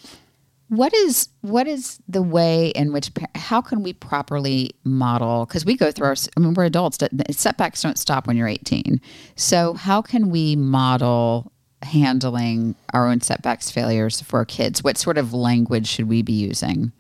What 0.68 0.94
is 0.94 1.30
what 1.42 1.68
is 1.68 2.00
the 2.08 2.22
way 2.22 2.70
in 2.70 2.94
which 2.94 3.12
how 3.34 3.60
can 3.60 3.82
we 3.82 3.94
properly 3.94 4.70
model? 4.84 5.48
Because 5.48 5.66
we 5.66 5.76
go 5.76 5.92
through 5.92 6.08
our, 6.08 6.16
I 6.38 6.40
mean, 6.40 6.54
we're 6.54 6.66
adults. 6.66 7.00
Setbacks 7.32 7.82
don't 7.82 7.98
stop 7.98 8.28
when 8.28 8.38
you're 8.38 8.48
18. 8.48 9.02
So 9.36 9.74
how 9.74 10.04
can 10.04 10.30
we 10.30 10.56
model 10.56 11.52
handling 11.82 12.76
our 12.94 13.08
own 13.08 13.22
setbacks, 13.22 13.72
failures 13.72 14.22
for 14.22 14.40
our 14.40 14.46
kids? 14.46 14.84
What 14.84 14.98
sort 14.98 15.18
of 15.18 15.34
language 15.34 15.88
should 15.88 16.10
we 16.10 16.22
be 16.22 16.34
using? 16.34 16.92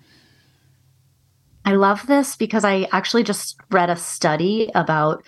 I 1.65 1.73
love 1.73 2.07
this 2.07 2.35
because 2.35 2.63
I 2.63 2.87
actually 2.91 3.23
just 3.23 3.57
read 3.69 3.89
a 3.89 3.95
study 3.95 4.71
about 4.75 5.23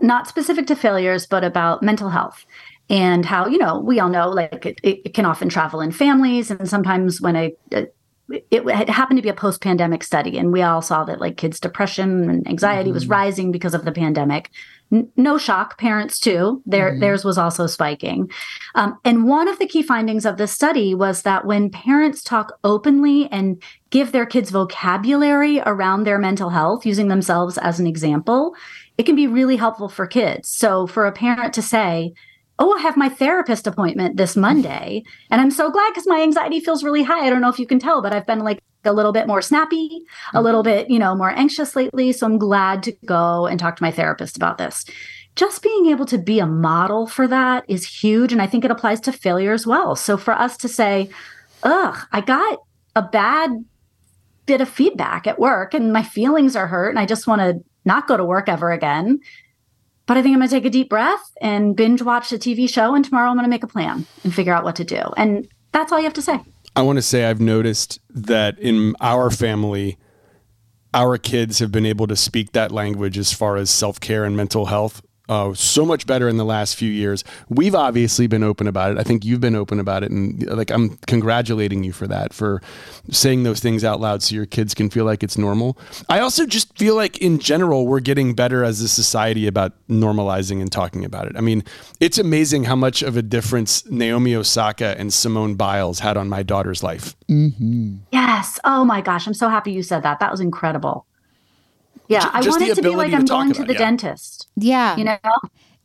not 0.00 0.26
specific 0.26 0.66
to 0.68 0.76
failures, 0.76 1.26
but 1.26 1.44
about 1.44 1.82
mental 1.82 2.08
health 2.08 2.46
and 2.88 3.24
how 3.24 3.46
you 3.46 3.58
know 3.58 3.80
we 3.80 3.98
all 3.98 4.08
know 4.08 4.28
like 4.28 4.64
it, 4.64 4.80
it 4.82 5.14
can 5.14 5.24
often 5.24 5.48
travel 5.48 5.80
in 5.80 5.90
families 5.90 6.50
and 6.50 6.68
sometimes 6.68 7.20
when 7.20 7.34
a, 7.34 7.54
a 7.72 7.86
it 8.28 8.88
happened 8.88 9.18
to 9.18 9.22
be 9.22 9.28
a 9.28 9.34
post-pandemic 9.34 10.02
study 10.02 10.36
and 10.36 10.52
we 10.52 10.60
all 10.60 10.82
saw 10.82 11.04
that 11.04 11.20
like 11.20 11.36
kids 11.36 11.60
depression 11.60 12.28
and 12.28 12.48
anxiety 12.48 12.88
mm-hmm. 12.88 12.94
was 12.94 13.06
rising 13.06 13.52
because 13.52 13.74
of 13.74 13.84
the 13.84 13.92
pandemic 13.92 14.50
N- 14.92 15.08
no 15.16 15.38
shock 15.38 15.78
parents 15.78 16.18
too 16.18 16.62
their 16.66 16.90
mm-hmm. 16.90 17.00
theirs 17.00 17.24
was 17.24 17.38
also 17.38 17.66
spiking 17.66 18.30
um, 18.74 18.98
and 19.04 19.28
one 19.28 19.46
of 19.46 19.58
the 19.58 19.66
key 19.66 19.82
findings 19.82 20.26
of 20.26 20.38
this 20.38 20.52
study 20.52 20.94
was 20.94 21.22
that 21.22 21.46
when 21.46 21.70
parents 21.70 22.22
talk 22.22 22.58
openly 22.64 23.28
and 23.30 23.62
give 23.90 24.10
their 24.10 24.26
kids 24.26 24.50
vocabulary 24.50 25.60
around 25.60 26.02
their 26.02 26.18
mental 26.18 26.50
health 26.50 26.84
using 26.84 27.08
themselves 27.08 27.58
as 27.58 27.78
an 27.78 27.86
example 27.86 28.54
it 28.98 29.04
can 29.04 29.14
be 29.14 29.28
really 29.28 29.56
helpful 29.56 29.88
for 29.88 30.06
kids 30.06 30.48
so 30.48 30.86
for 30.86 31.06
a 31.06 31.12
parent 31.12 31.54
to 31.54 31.62
say 31.62 32.12
oh, 32.58 32.74
I 32.74 32.80
have 32.80 32.96
my 32.96 33.08
therapist 33.08 33.66
appointment 33.66 34.16
this 34.16 34.36
Monday. 34.36 35.04
And 35.30 35.40
I'm 35.40 35.50
so 35.50 35.70
glad 35.70 35.90
because 35.90 36.06
my 36.06 36.22
anxiety 36.22 36.60
feels 36.60 36.82
really 36.82 37.02
high. 37.02 37.26
I 37.26 37.30
don't 37.30 37.40
know 37.40 37.50
if 37.50 37.58
you 37.58 37.66
can 37.66 37.78
tell, 37.78 38.00
but 38.00 38.14
I've 38.14 38.26
been 38.26 38.40
like 38.40 38.62
a 38.84 38.92
little 38.92 39.12
bit 39.12 39.26
more 39.26 39.42
snappy, 39.42 40.02
a 40.32 40.40
little 40.40 40.62
mm-hmm. 40.62 40.78
bit, 40.78 40.90
you 40.90 40.98
know, 40.98 41.14
more 41.14 41.30
anxious 41.30 41.76
lately. 41.76 42.12
So 42.12 42.26
I'm 42.26 42.38
glad 42.38 42.82
to 42.84 42.92
go 43.04 43.46
and 43.46 43.60
talk 43.60 43.76
to 43.76 43.82
my 43.82 43.90
therapist 43.90 44.36
about 44.36 44.58
this. 44.58 44.84
Just 45.34 45.62
being 45.62 45.86
able 45.86 46.06
to 46.06 46.16
be 46.16 46.38
a 46.38 46.46
model 46.46 47.06
for 47.06 47.28
that 47.28 47.64
is 47.68 47.84
huge. 47.86 48.32
And 48.32 48.40
I 48.40 48.46
think 48.46 48.64
it 48.64 48.70
applies 48.70 49.00
to 49.00 49.12
failure 49.12 49.52
as 49.52 49.66
well. 49.66 49.94
So 49.94 50.16
for 50.16 50.32
us 50.32 50.56
to 50.58 50.68
say, 50.68 51.10
ugh, 51.62 51.96
I 52.12 52.22
got 52.22 52.60
a 52.94 53.02
bad 53.02 53.64
bit 54.46 54.62
of 54.62 54.68
feedback 54.68 55.26
at 55.26 55.38
work 55.38 55.74
and 55.74 55.92
my 55.92 56.02
feelings 56.02 56.56
are 56.56 56.68
hurt 56.68 56.90
and 56.90 56.98
I 56.98 57.04
just 57.04 57.26
want 57.26 57.40
to 57.40 57.62
not 57.84 58.08
go 58.08 58.16
to 58.16 58.24
work 58.24 58.48
ever 58.48 58.70
again 58.70 59.20
but 60.06 60.16
I 60.16 60.22
think 60.22 60.34
I'm 60.34 60.38
going 60.38 60.48
to 60.48 60.54
take 60.54 60.64
a 60.64 60.70
deep 60.70 60.88
breath 60.88 61.32
and 61.40 61.76
binge 61.76 62.02
watch 62.02 62.30
the 62.30 62.38
TV 62.38 62.68
show. 62.68 62.94
And 62.94 63.04
tomorrow 63.04 63.28
I'm 63.28 63.36
going 63.36 63.44
to 63.44 63.50
make 63.50 63.64
a 63.64 63.68
plan 63.68 64.06
and 64.24 64.34
figure 64.34 64.52
out 64.52 64.64
what 64.64 64.76
to 64.76 64.84
do. 64.84 65.02
And 65.16 65.48
that's 65.72 65.92
all 65.92 65.98
you 65.98 66.04
have 66.04 66.14
to 66.14 66.22
say. 66.22 66.40
I 66.74 66.82
want 66.82 66.96
to 66.96 67.02
say 67.02 67.24
I've 67.24 67.40
noticed 67.40 68.00
that 68.10 68.58
in 68.58 68.94
our 69.00 69.30
family, 69.30 69.98
our 70.94 71.18
kids 71.18 71.58
have 71.58 71.72
been 71.72 71.86
able 71.86 72.06
to 72.06 72.16
speak 72.16 72.52
that 72.52 72.70
language 72.70 73.18
as 73.18 73.32
far 73.32 73.56
as 73.56 73.70
self 73.70 73.98
care 73.98 74.24
and 74.24 74.36
mental 74.36 74.66
health 74.66 75.02
uh, 75.28 75.54
so 75.54 75.84
much 75.84 76.06
better 76.06 76.28
in 76.28 76.36
the 76.36 76.44
last 76.44 76.76
few 76.76 76.90
years. 76.90 77.24
We've 77.48 77.74
obviously 77.74 78.26
been 78.26 78.42
open 78.42 78.66
about 78.66 78.92
it. 78.92 78.98
I 78.98 79.02
think 79.02 79.24
you've 79.24 79.40
been 79.40 79.56
open 79.56 79.80
about 79.80 80.02
it, 80.02 80.10
and 80.10 80.44
like 80.46 80.70
I'm 80.70 80.96
congratulating 81.06 81.84
you 81.84 81.92
for 81.92 82.06
that, 82.06 82.32
for 82.32 82.62
saying 83.10 83.42
those 83.42 83.60
things 83.60 83.84
out 83.84 84.00
loud, 84.00 84.22
so 84.22 84.34
your 84.34 84.46
kids 84.46 84.74
can 84.74 84.90
feel 84.90 85.04
like 85.04 85.22
it's 85.22 85.38
normal. 85.38 85.78
I 86.08 86.20
also 86.20 86.46
just 86.46 86.76
feel 86.78 86.94
like 86.94 87.18
in 87.18 87.38
general 87.38 87.86
we're 87.86 88.00
getting 88.00 88.34
better 88.34 88.64
as 88.64 88.80
a 88.80 88.88
society 88.88 89.46
about 89.46 89.72
normalizing 89.88 90.60
and 90.60 90.70
talking 90.70 91.04
about 91.04 91.26
it. 91.26 91.36
I 91.36 91.40
mean, 91.40 91.64
it's 92.00 92.18
amazing 92.18 92.64
how 92.64 92.76
much 92.76 93.02
of 93.02 93.16
a 93.16 93.22
difference 93.22 93.84
Naomi 93.90 94.34
Osaka 94.34 94.98
and 94.98 95.12
Simone 95.12 95.54
Biles 95.54 96.00
had 96.00 96.16
on 96.16 96.28
my 96.28 96.42
daughter's 96.42 96.82
life. 96.82 97.16
Mm-hmm. 97.28 97.96
Yes. 98.12 98.58
Oh 98.64 98.84
my 98.84 99.00
gosh, 99.00 99.26
I'm 99.26 99.34
so 99.34 99.48
happy 99.48 99.72
you 99.72 99.82
said 99.82 100.02
that. 100.02 100.20
That 100.20 100.30
was 100.30 100.40
incredible. 100.40 101.06
Yeah, 102.08 102.20
J- 102.20 102.30
I 102.32 102.40
want 102.40 102.62
it 102.62 102.74
to 102.76 102.82
be 102.82 102.94
like 102.94 103.12
I'm 103.12 103.24
going 103.24 103.52
to 103.52 103.64
the 103.64 103.72
yeah. 103.72 103.78
dentist. 103.78 104.48
Yeah, 104.56 104.96
you 104.96 105.04
know, 105.04 105.18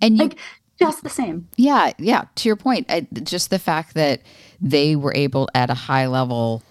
and 0.01 0.17
you, 0.17 0.23
like 0.23 0.37
just 0.79 1.03
the 1.03 1.09
same. 1.09 1.47
Yeah, 1.57 1.91
yeah. 1.97 2.25
To 2.35 2.49
your 2.49 2.55
point, 2.55 2.87
I, 2.89 3.07
just 3.23 3.49
the 3.49 3.59
fact 3.59 3.93
that 3.93 4.21
they 4.59 4.95
were 4.95 5.13
able 5.15 5.49
at 5.55 5.69
a 5.69 5.73
high 5.73 6.07
level 6.07 6.63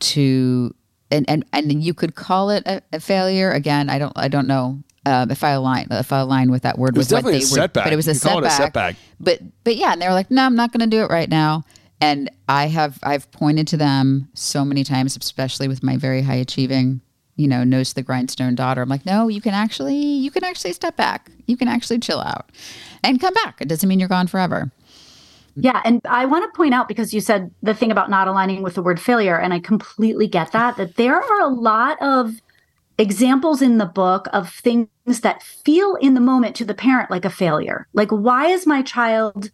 to 0.00 0.74
and 1.10 1.28
and 1.28 1.44
and 1.52 1.82
you 1.82 1.94
could 1.94 2.14
call 2.14 2.50
it 2.50 2.66
a, 2.66 2.82
a 2.92 3.00
failure. 3.00 3.50
Again, 3.50 3.88
I 3.88 3.98
don't 3.98 4.12
I 4.16 4.28
don't 4.28 4.46
know 4.46 4.82
um, 5.06 5.30
if 5.30 5.44
I 5.44 5.50
align 5.50 5.88
if 5.90 6.12
I 6.12 6.20
align 6.20 6.50
with 6.50 6.62
that 6.62 6.78
word. 6.78 6.96
It 6.96 6.98
was 6.98 7.06
with 7.06 7.18
definitely 7.18 7.32
what 7.32 7.40
they 7.40 7.44
a 7.44 7.48
setback. 7.48 7.84
Were, 7.84 7.86
but 7.86 7.92
it 7.92 7.96
was 7.96 8.08
a 8.08 8.14
setback. 8.14 8.42
It 8.42 8.46
a 8.46 8.50
setback. 8.50 8.96
But 9.20 9.40
but 9.64 9.76
yeah, 9.76 9.92
and 9.92 10.02
they 10.02 10.08
were 10.08 10.14
like, 10.14 10.30
no, 10.30 10.44
I'm 10.44 10.56
not 10.56 10.72
going 10.72 10.80
to 10.80 10.86
do 10.86 11.02
it 11.02 11.10
right 11.10 11.28
now. 11.28 11.64
And 12.00 12.30
I 12.48 12.66
have 12.66 12.98
I've 13.02 13.30
pointed 13.30 13.68
to 13.68 13.76
them 13.76 14.28
so 14.34 14.64
many 14.64 14.84
times, 14.84 15.16
especially 15.16 15.68
with 15.68 15.82
my 15.82 15.96
very 15.96 16.22
high 16.22 16.34
achieving 16.34 17.00
you 17.36 17.48
know, 17.48 17.64
nose 17.64 17.92
the 17.94 18.02
grindstone 18.02 18.54
daughter. 18.54 18.82
I'm 18.82 18.88
like, 18.88 19.06
no, 19.06 19.28
you 19.28 19.40
can 19.40 19.54
actually, 19.54 19.96
you 19.96 20.30
can 20.30 20.44
actually 20.44 20.72
step 20.72 20.96
back. 20.96 21.30
You 21.46 21.56
can 21.56 21.68
actually 21.68 21.98
chill 21.98 22.20
out 22.20 22.50
and 23.02 23.20
come 23.20 23.34
back. 23.34 23.60
It 23.60 23.68
doesn't 23.68 23.88
mean 23.88 23.98
you're 23.98 24.08
gone 24.08 24.26
forever. 24.26 24.70
Yeah. 25.54 25.82
And 25.84 26.00
I 26.06 26.24
want 26.24 26.50
to 26.50 26.56
point 26.56 26.72
out 26.72 26.88
because 26.88 27.12
you 27.12 27.20
said 27.20 27.50
the 27.62 27.74
thing 27.74 27.90
about 27.90 28.10
not 28.10 28.28
aligning 28.28 28.62
with 28.62 28.74
the 28.74 28.82
word 28.82 29.00
failure, 29.00 29.38
and 29.38 29.52
I 29.52 29.60
completely 29.60 30.26
get 30.26 30.52
that, 30.52 30.76
that 30.76 30.96
there 30.96 31.16
are 31.16 31.40
a 31.40 31.48
lot 31.48 32.00
of 32.00 32.40
examples 32.98 33.60
in 33.60 33.78
the 33.78 33.86
book 33.86 34.28
of 34.32 34.50
things 34.50 34.88
that 35.22 35.42
feel 35.42 35.96
in 35.96 36.14
the 36.14 36.20
moment 36.20 36.54
to 36.56 36.64
the 36.64 36.74
parent 36.74 37.10
like 37.10 37.24
a 37.24 37.30
failure. 37.30 37.86
Like, 37.92 38.10
why 38.10 38.46
is 38.46 38.66
my 38.66 38.82
child 38.82 39.50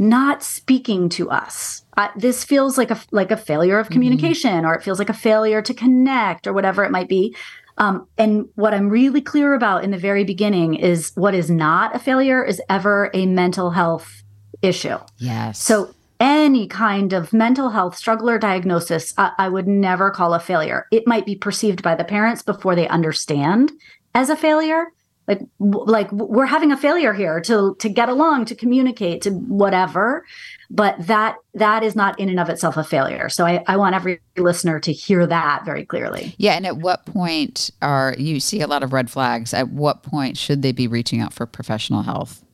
not 0.00 0.42
speaking 0.42 1.08
to 1.10 1.30
us? 1.30 1.84
this 2.16 2.44
feels 2.44 2.78
like 2.78 2.90
a 2.90 2.98
like 3.10 3.30
a 3.30 3.36
failure 3.36 3.78
of 3.78 3.86
mm-hmm. 3.86 3.92
communication, 3.92 4.50
mm-hmm. 4.50 4.66
or 4.66 4.74
it 4.74 4.82
feels 4.82 4.98
like 4.98 5.10
a 5.10 5.14
failure 5.14 5.60
to 5.62 5.74
connect, 5.74 6.46
or 6.46 6.52
whatever 6.52 6.82
it 6.82 6.90
might 6.90 7.08
be. 7.08 7.36
Um, 7.78 8.06
and 8.18 8.46
what 8.56 8.74
I'm 8.74 8.88
really 8.88 9.20
clear 9.20 9.54
about 9.54 9.84
in 9.84 9.90
the 9.90 9.98
very 9.98 10.24
beginning 10.24 10.74
is 10.74 11.12
what 11.14 11.34
is 11.34 11.50
not 11.50 11.94
a 11.94 11.98
failure 11.98 12.44
is 12.44 12.60
ever 12.68 13.10
a 13.14 13.26
mental 13.26 13.70
health 13.70 14.22
issue. 14.60 14.98
Yes. 15.18 15.62
So 15.62 15.94
any 16.18 16.66
kind 16.66 17.14
of 17.14 17.32
mental 17.32 17.70
health 17.70 17.96
struggle 17.96 18.28
or 18.28 18.38
diagnosis, 18.38 19.14
I, 19.16 19.32
I 19.38 19.48
would 19.48 19.66
never 19.66 20.10
call 20.10 20.34
a 20.34 20.40
failure. 20.40 20.86
It 20.90 21.06
might 21.06 21.24
be 21.24 21.36
perceived 21.36 21.82
by 21.82 21.94
the 21.94 22.04
parents 22.04 22.42
before 22.42 22.76
they 22.76 22.86
understand 22.88 23.72
as 24.14 24.28
a 24.28 24.36
failure 24.36 24.88
like 25.30 25.40
like 25.58 26.10
we're 26.12 26.46
having 26.46 26.72
a 26.72 26.76
failure 26.76 27.12
here 27.12 27.40
to 27.40 27.76
to 27.78 27.88
get 27.88 28.08
along 28.08 28.44
to 28.46 28.54
communicate 28.54 29.22
to 29.22 29.30
whatever. 29.30 30.24
But 30.70 30.96
that 31.06 31.36
that 31.54 31.82
is 31.82 31.96
not 31.96 32.18
in 32.18 32.28
and 32.28 32.40
of 32.40 32.48
itself 32.48 32.76
a 32.76 32.84
failure. 32.84 33.28
So 33.28 33.46
i, 33.46 33.62
I 33.66 33.76
want 33.76 33.94
every 33.94 34.20
listener 34.36 34.80
to 34.80 34.92
hear 34.92 35.26
that 35.26 35.64
very 35.64 35.84
clearly. 35.84 36.34
Yeah 36.38 36.54
and 36.54 36.66
at 36.66 36.78
what 36.78 37.06
point 37.06 37.70
are 37.82 38.14
you 38.18 38.40
see 38.40 38.60
a 38.60 38.66
lot 38.66 38.82
of 38.82 38.92
red 38.92 39.10
flags. 39.10 39.54
At 39.54 39.70
what 39.70 40.02
point 40.02 40.36
should 40.36 40.62
they 40.62 40.72
be 40.72 40.86
reaching 40.86 41.20
out 41.20 41.32
for 41.32 41.46
professional 41.46 42.02
health 42.02 42.44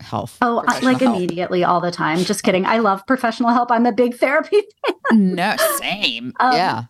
health 0.00 0.36
oh 0.42 0.62
like 0.82 1.00
help. 1.00 1.16
immediately 1.16 1.64
all 1.64 1.80
the 1.80 1.90
time. 1.90 2.18
Just 2.18 2.42
kidding. 2.42 2.64
I 2.66 2.78
love 2.78 3.06
professional 3.06 3.50
help. 3.50 3.70
I'm 3.70 3.86
a 3.86 3.92
big 3.92 4.16
therapy 4.16 4.62
fan. 5.10 5.34
No 5.34 5.56
same. 5.78 6.32
Um, 6.40 6.52
yeah 6.52 6.84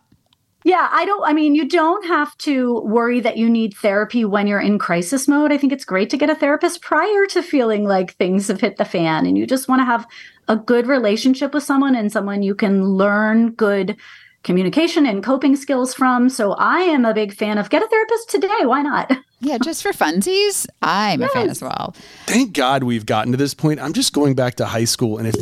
yeah, 0.65 0.89
I 0.91 1.05
don't, 1.05 1.23
I 1.23 1.31
mean, 1.31 1.53
you 1.53 1.69
don't 1.69 2.07
have 2.07 2.35
to 2.39 2.79
worry 2.81 3.19
that 3.19 3.37
you 3.37 3.47
need 3.47 3.75
therapy 3.75 4.25
when 4.25 4.47
you're 4.47 4.59
in 4.59 4.79
crisis 4.79 5.27
mode. 5.27 5.51
I 5.51 5.59
think 5.59 5.71
it's 5.71 5.85
great 5.85 6.09
to 6.09 6.17
get 6.17 6.31
a 6.31 6.35
therapist 6.35 6.81
prior 6.81 7.27
to 7.27 7.43
feeling 7.43 7.83
like 7.83 8.15
things 8.15 8.47
have 8.47 8.61
hit 8.61 8.77
the 8.77 8.83
fan 8.83 9.27
and 9.27 9.37
you 9.37 9.45
just 9.45 9.67
want 9.67 9.81
to 9.81 9.85
have 9.85 10.07
a 10.47 10.55
good 10.57 10.87
relationship 10.87 11.53
with 11.53 11.61
someone 11.61 11.95
and 11.95 12.11
someone 12.11 12.41
you 12.41 12.55
can 12.55 12.83
learn 12.83 13.51
good 13.51 13.95
communication 14.45 15.05
and 15.05 15.21
coping 15.21 15.57
skills 15.57 15.93
from. 15.93 16.29
So 16.29 16.53
I 16.53 16.79
am 16.81 17.03
a 17.03 17.13
big 17.13 17.33
fan 17.33 17.57
of 17.57 17.69
get 17.69 17.83
a 17.83 17.87
therapist 17.87 18.29
today. 18.29 18.61
Why 18.63 18.81
not? 18.81 19.11
Yeah, 19.41 19.57
just 19.57 19.83
for 19.83 19.91
funsies. 19.91 20.65
I'm 20.81 21.19
yes. 21.19 21.29
a 21.29 21.33
fan 21.33 21.49
as 21.49 21.61
well. 21.61 21.93
Thank 22.25 22.53
God 22.53 22.83
we've 22.83 23.05
gotten 23.05 23.31
to 23.33 23.37
this 23.37 23.53
point. 23.53 23.81
I'm 23.81 23.91
just 23.91 24.13
going 24.13 24.33
back 24.33 24.55
to 24.55 24.65
high 24.65 24.85
school, 24.85 25.17
and 25.17 25.27
if 25.27 25.35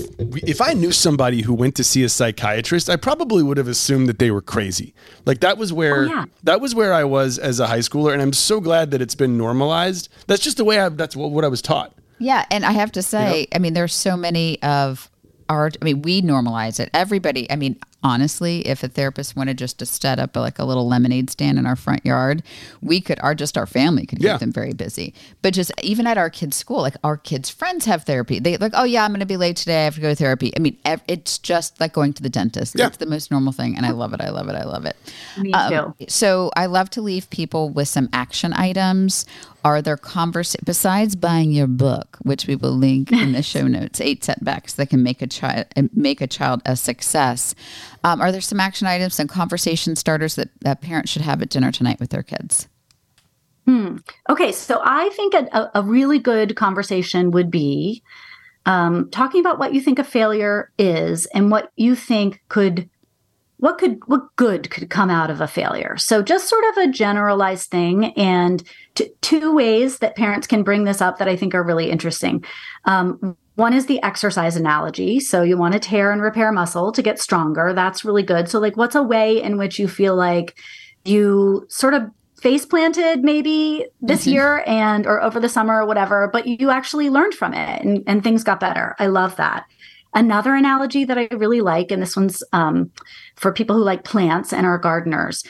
if 0.43 0.61
I 0.61 0.73
knew 0.73 0.91
somebody 0.91 1.43
who 1.43 1.53
went 1.53 1.75
to 1.75 1.83
see 1.83 2.03
a 2.03 2.09
psychiatrist, 2.09 2.89
I 2.89 2.95
probably 2.95 3.43
would 3.43 3.57
have 3.57 3.67
assumed 3.67 4.09
that 4.09 4.19
they 4.19 4.31
were 4.31 4.41
crazy. 4.41 4.93
Like 5.25 5.41
that 5.41 5.57
was 5.57 5.71
where 5.71 6.05
oh, 6.05 6.07
yeah. 6.07 6.25
that 6.43 6.59
was 6.59 6.73
where 6.73 6.91
I 6.91 7.03
was 7.03 7.37
as 7.37 7.59
a 7.59 7.67
high 7.67 7.79
schooler, 7.79 8.13
and 8.13 8.21
I'm 8.21 8.33
so 8.33 8.59
glad 8.59 8.91
that 8.91 9.01
it's 9.01 9.15
been 9.15 9.37
normalized. 9.37 10.09
That's 10.27 10.41
just 10.41 10.57
the 10.57 10.65
way 10.65 10.79
I. 10.79 10.89
That's 10.89 11.15
what, 11.15 11.31
what 11.31 11.45
I 11.45 11.47
was 11.47 11.61
taught. 11.61 11.93
Yeah, 12.19 12.45
and 12.51 12.65
I 12.65 12.71
have 12.71 12.91
to 12.93 13.01
say, 13.01 13.41
you 13.41 13.41
know? 13.41 13.47
I 13.55 13.59
mean, 13.59 13.73
there's 13.73 13.93
so 13.93 14.17
many 14.17 14.61
of 14.63 15.09
our. 15.49 15.71
I 15.81 15.85
mean, 15.85 16.01
we 16.01 16.21
normalize 16.21 16.79
it. 16.79 16.89
Everybody. 16.93 17.49
I 17.49 17.55
mean, 17.55 17.79
honestly, 18.03 18.67
if 18.67 18.83
a 18.83 18.87
therapist 18.87 19.35
wanted 19.35 19.57
just 19.57 19.79
to 19.79 19.85
set 19.85 20.19
up 20.19 20.35
like 20.35 20.59
a 20.59 20.65
little 20.65 20.87
lemonade 20.87 21.29
stand 21.29 21.57
in 21.57 21.65
our 21.65 21.75
front 21.75 22.05
yard, 22.05 22.43
we 22.81 22.99
could, 23.01 23.19
our 23.21 23.33
just 23.33 23.57
our 23.57 23.65
family 23.65 24.05
could 24.05 24.19
keep 24.19 24.25
Yeah. 24.25 24.37
them 24.37 24.51
very 24.51 24.73
busy. 24.73 25.13
But 25.41 25.53
just 25.53 25.71
even 25.81 26.05
at 26.07 26.17
our 26.17 26.29
kids' 26.29 26.55
school, 26.57 26.81
like 26.81 26.95
our 27.03 27.17
kids' 27.17 27.49
friends 27.49 27.85
have 27.85 28.03
therapy. 28.03 28.39
They 28.39 28.57
like, 28.57 28.73
oh 28.75 28.83
yeah, 28.83 29.03
I'm 29.05 29.11
going 29.11 29.19
to 29.21 29.25
be 29.25 29.37
late 29.37 29.55
today. 29.57 29.81
I 29.81 29.83
have 29.85 29.95
to 29.95 30.01
go 30.01 30.09
to 30.09 30.15
therapy. 30.15 30.51
I 30.55 30.59
mean, 30.59 30.77
ev- 30.85 31.01
it's 31.07 31.37
just 31.37 31.79
like 31.79 31.93
going 31.93 32.13
to 32.13 32.23
the 32.23 32.29
dentist. 32.29 32.75
Yeah. 32.77 32.87
It's 32.87 32.97
the 32.97 33.05
most 33.05 33.31
normal 33.31 33.53
thing, 33.53 33.75
and 33.77 33.85
I 33.85 33.91
love 33.91 34.13
it. 34.13 34.21
I 34.21 34.29
love 34.29 34.49
it. 34.49 34.55
I 34.55 34.63
love 34.65 34.85
it. 34.85 34.95
Me 35.37 35.51
Um, 35.53 35.93
too. 35.99 36.05
so 36.09 36.51
I 36.55 36.65
love 36.67 36.89
to 36.91 37.01
leave 37.01 37.29
people 37.29 37.69
with 37.69 37.87
some 37.87 38.09
action 38.13 38.53
items. 38.53 39.25
Are 39.63 39.81
there 39.81 39.97
convers 39.97 40.55
besides 40.63 41.15
buying 41.15 41.51
your 41.51 41.67
book, 41.67 42.17
which 42.23 42.47
we 42.47 42.55
will 42.55 42.71
link 42.75 43.11
in 43.11 43.31
the 43.31 43.41
show 43.53 43.65
notes, 43.67 44.01
eight 44.01 44.23
setbacks 44.23 44.73
that 44.73 44.89
can 44.89 45.03
make 45.03 45.21
a 45.21 45.27
child 45.27 45.65
make 45.93 46.19
a 46.21 46.27
child 46.27 46.61
a 46.65 46.75
success? 46.75 47.55
Um, 48.03 48.19
are 48.21 48.31
there 48.31 48.41
some 48.41 48.59
action 48.59 48.87
items 48.87 49.19
and 49.19 49.29
conversation 49.29 49.95
starters 49.95 50.35
that, 50.35 50.49
that 50.61 50.81
parents 50.81 51.11
should 51.11 51.21
have 51.21 51.41
at 51.41 51.49
dinner 51.49 51.71
tonight 51.71 51.99
with 51.99 52.09
their 52.09 52.23
kids? 52.23 52.67
Okay, 54.29 54.51
so 54.51 54.81
I 54.83 55.09
think 55.09 55.33
a, 55.33 55.47
a- 55.53 55.71
a 55.75 55.81
really 55.83 56.19
good 56.19 56.55
conversation 56.57 57.31
would 57.31 57.49
be 57.49 58.03
um, 58.65 59.09
talking 59.09 59.39
about 59.39 59.59
what 59.59 59.73
you 59.73 59.79
think 59.81 59.99
a 59.99 60.03
failure 60.03 60.71
is 60.77 61.25
and 61.27 61.49
what 61.51 61.71
you 61.77 61.95
think 61.95 62.41
could, 62.49 62.89
what 63.63 63.77
could, 63.77 63.97
what 64.07 64.35
good 64.35 64.69
could 64.69 64.89
come 64.89 65.09
out 65.09 65.29
of 65.29 65.39
a 65.39 65.47
failure. 65.47 65.95
So 65.95 66.21
just 66.21 66.49
sort 66.49 66.65
of 66.71 66.77
a 66.79 66.91
generalized 66.91 67.69
thing, 67.71 68.07
and 68.17 68.61
t- 68.93 69.11
two 69.21 69.55
ways 69.55 69.99
that 69.99 70.17
parents 70.17 70.47
can 70.47 70.63
bring 70.63 70.83
this 70.83 70.99
up 70.99 71.17
that 71.17 71.29
I 71.29 71.37
think 71.37 71.55
are 71.55 71.63
really 71.63 71.89
interesting. 71.89 72.43
Um, 72.83 73.37
one 73.55 73.71
is 73.71 73.85
the 73.85 74.03
exercise 74.03 74.57
analogy. 74.57 75.21
So 75.21 75.43
you 75.43 75.57
want 75.57 75.75
to 75.75 75.79
tear 75.79 76.11
and 76.11 76.21
repair 76.21 76.51
muscle 76.51 76.91
to 76.91 77.01
get 77.01 77.19
stronger. 77.19 77.71
That's 77.71 78.03
really 78.03 78.23
good. 78.23 78.49
So 78.49 78.59
like, 78.59 78.75
what's 78.75 78.95
a 78.95 79.01
way 79.01 79.41
in 79.41 79.57
which 79.57 79.79
you 79.79 79.87
feel 79.87 80.17
like 80.17 80.57
you 81.05 81.65
sort 81.69 81.93
of 81.93 82.03
face 82.41 82.65
planted 82.65 83.23
maybe 83.23 83.85
this 84.01 84.27
year 84.27 84.65
and 84.67 85.07
or 85.07 85.23
over 85.23 85.39
the 85.39 85.47
summer 85.47 85.81
or 85.81 85.85
whatever 85.85 86.27
but 86.27 86.45
you 86.45 86.69
actually 86.69 87.09
learned 87.09 87.33
from 87.33 87.53
it 87.53 87.81
and, 87.81 88.03
and 88.05 88.21
things 88.21 88.43
got 88.43 88.59
better 88.59 88.97
i 88.99 89.07
love 89.07 89.33
that 89.37 89.65
another 90.13 90.55
analogy 90.55 91.03
that 91.03 91.17
i 91.17 91.27
really 91.31 91.61
like 91.61 91.91
and 91.91 92.01
this 92.01 92.15
one's 92.15 92.43
um, 92.53 92.91
for 93.35 93.51
people 93.51 93.75
who 93.75 93.83
like 93.83 94.03
plants 94.03 94.53
and 94.53 94.65
are 94.65 94.77
gardeners 94.77 95.43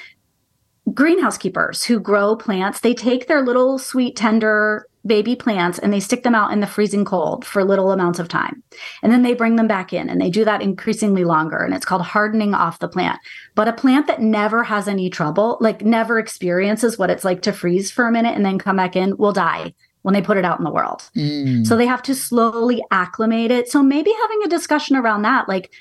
greenhouse 0.93 1.37
keepers 1.37 1.83
who 1.83 1.99
grow 1.99 2.35
plants 2.35 2.79
they 2.81 2.93
take 2.93 3.27
their 3.27 3.43
little 3.43 3.77
sweet 3.77 4.15
tender 4.15 4.87
baby 5.05 5.35
plants 5.35 5.79
and 5.79 5.91
they 5.91 5.99
stick 5.99 6.23
them 6.23 6.35
out 6.35 6.51
in 6.51 6.61
the 6.61 6.67
freezing 6.67 7.03
cold 7.03 7.43
for 7.43 7.63
little 7.63 7.91
amounts 7.91 8.19
of 8.19 8.29
time. 8.29 8.63
And 9.01 9.11
then 9.11 9.21
they 9.21 9.33
bring 9.33 9.57
them 9.57 9.67
back 9.67 9.91
in 9.91 10.09
and 10.09 10.19
they 10.21 10.29
do 10.29 10.45
that 10.45 10.61
increasingly 10.61 11.25
longer 11.25 11.57
and 11.57 11.73
it's 11.73 11.85
called 11.85 12.03
hardening 12.03 12.53
off 12.53 12.79
the 12.79 12.87
plant. 12.87 13.19
But 13.55 13.67
a 13.67 13.73
plant 13.73 14.07
that 14.07 14.21
never 14.21 14.63
has 14.63 14.87
any 14.87 15.09
trouble 15.09 15.57
like 15.59 15.81
never 15.81 16.19
experiences 16.19 16.97
what 16.97 17.09
it's 17.09 17.25
like 17.25 17.41
to 17.43 17.53
freeze 17.53 17.91
for 17.91 18.07
a 18.07 18.11
minute 18.11 18.35
and 18.35 18.45
then 18.45 18.57
come 18.57 18.77
back 18.77 18.95
in 18.95 19.17
will 19.17 19.33
die 19.33 19.73
when 20.03 20.13
they 20.13 20.21
put 20.21 20.37
it 20.37 20.45
out 20.45 20.59
in 20.59 20.63
the 20.63 20.71
world. 20.71 21.09
So 21.65 21.75
they 21.75 21.85
have 21.87 22.03
to 22.03 22.13
slowly 22.15 22.83
acclimate 22.91 23.51
it. 23.51 23.69
So 23.69 23.81
maybe 23.81 24.11
having 24.21 24.43
a 24.43 24.47
discussion 24.47 24.95
around 24.95 25.23
that 25.23 25.49
like 25.49 25.71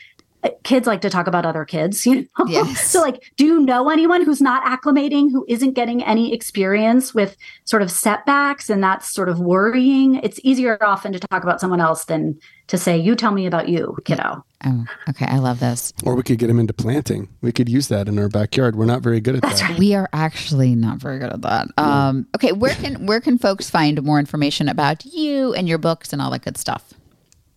uh, 0.44 0.50
kids 0.64 0.88
like 0.88 1.00
to 1.02 1.10
talk 1.10 1.28
about 1.28 1.46
other 1.46 1.64
kids 1.64 2.04
you 2.04 2.16
know? 2.16 2.26
Yes. 2.48 2.90
so 2.90 3.00
like 3.00 3.32
do 3.36 3.44
you 3.44 3.60
know 3.60 3.88
anyone 3.90 4.24
who's 4.24 4.40
not 4.42 4.64
acclimating 4.64 5.30
who 5.30 5.44
isn't 5.48 5.74
getting 5.74 6.02
any 6.02 6.34
experience 6.34 7.14
with 7.14 7.36
sort 7.64 7.80
of 7.82 7.92
setbacks 7.92 8.68
and 8.68 8.82
that's 8.82 9.12
sort 9.12 9.28
of 9.28 9.38
worrying? 9.38 10.16
It's 10.16 10.40
easier 10.42 10.82
often 10.82 11.12
to 11.12 11.20
talk 11.20 11.44
about 11.44 11.60
someone 11.60 11.80
else 11.80 12.06
than 12.06 12.38
to 12.68 12.78
say 12.78 12.96
you 12.98 13.14
tell 13.14 13.32
me 13.32 13.46
about 13.46 13.68
you 13.68 13.96
kiddo 14.04 14.44
Oh, 14.64 14.84
okay. 15.10 15.26
I 15.26 15.38
love 15.38 15.60
this. 15.60 15.92
Or 16.04 16.14
we 16.14 16.22
could 16.22 16.38
get 16.38 16.48
him 16.48 16.60
into 16.60 16.72
planting. 16.72 17.28
We 17.40 17.52
could 17.52 17.68
use 17.68 17.88
that 17.88 18.08
in 18.08 18.18
our 18.18 18.28
backyard. 18.28 18.76
We're 18.76 18.86
not 18.86 19.02
very 19.02 19.20
good 19.20 19.36
at 19.36 19.42
that. 19.42 19.78
We 19.78 19.94
are 19.94 20.08
actually 20.12 20.74
not 20.74 20.98
very 20.98 21.18
good 21.18 21.32
at 21.32 21.42
that. 21.42 21.68
Um, 21.78 22.26
okay, 22.36 22.52
where 22.52 22.74
can 22.74 23.06
where 23.06 23.20
can 23.20 23.38
folks 23.38 23.68
find 23.68 24.02
more 24.02 24.18
information 24.18 24.68
about 24.68 25.04
you 25.04 25.52
and 25.54 25.68
your 25.68 25.78
books 25.78 26.12
and 26.12 26.22
all 26.22 26.30
that 26.30 26.42
good 26.42 26.56
stuff? 26.56 26.94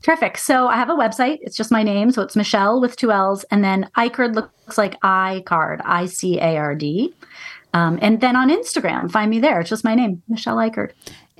Terrific. 0.02 0.38
So 0.38 0.68
I 0.68 0.76
have 0.76 0.90
a 0.90 0.96
website. 0.96 1.40
It's 1.42 1.58
just 1.58 1.72
my 1.72 1.82
name. 1.82 2.12
So 2.12 2.22
it's 2.22 2.36
Michelle 2.36 2.80
with 2.80 2.96
two 2.96 3.12
L's. 3.12 3.44
And 3.46 3.64
then 3.64 3.90
Icard 3.98 4.36
looks 4.36 4.78
like 4.78 4.98
I 5.02 5.44
card, 5.46 5.82
I 5.84 6.06
C 6.06 6.40
A 6.40 6.58
R 6.58 6.76
D. 6.76 7.14
Um, 7.74 8.00
and 8.02 8.22
then 8.22 8.36
on 8.36 8.50
Instagram, 8.50 9.12
find 9.12 9.30
me 9.30 9.40
there. 9.40 9.60
It's 9.60 9.70
just 9.70 9.84
my 9.84 9.96
name, 9.96 10.24
Michelle 10.28 10.58
Icard. 10.58 10.92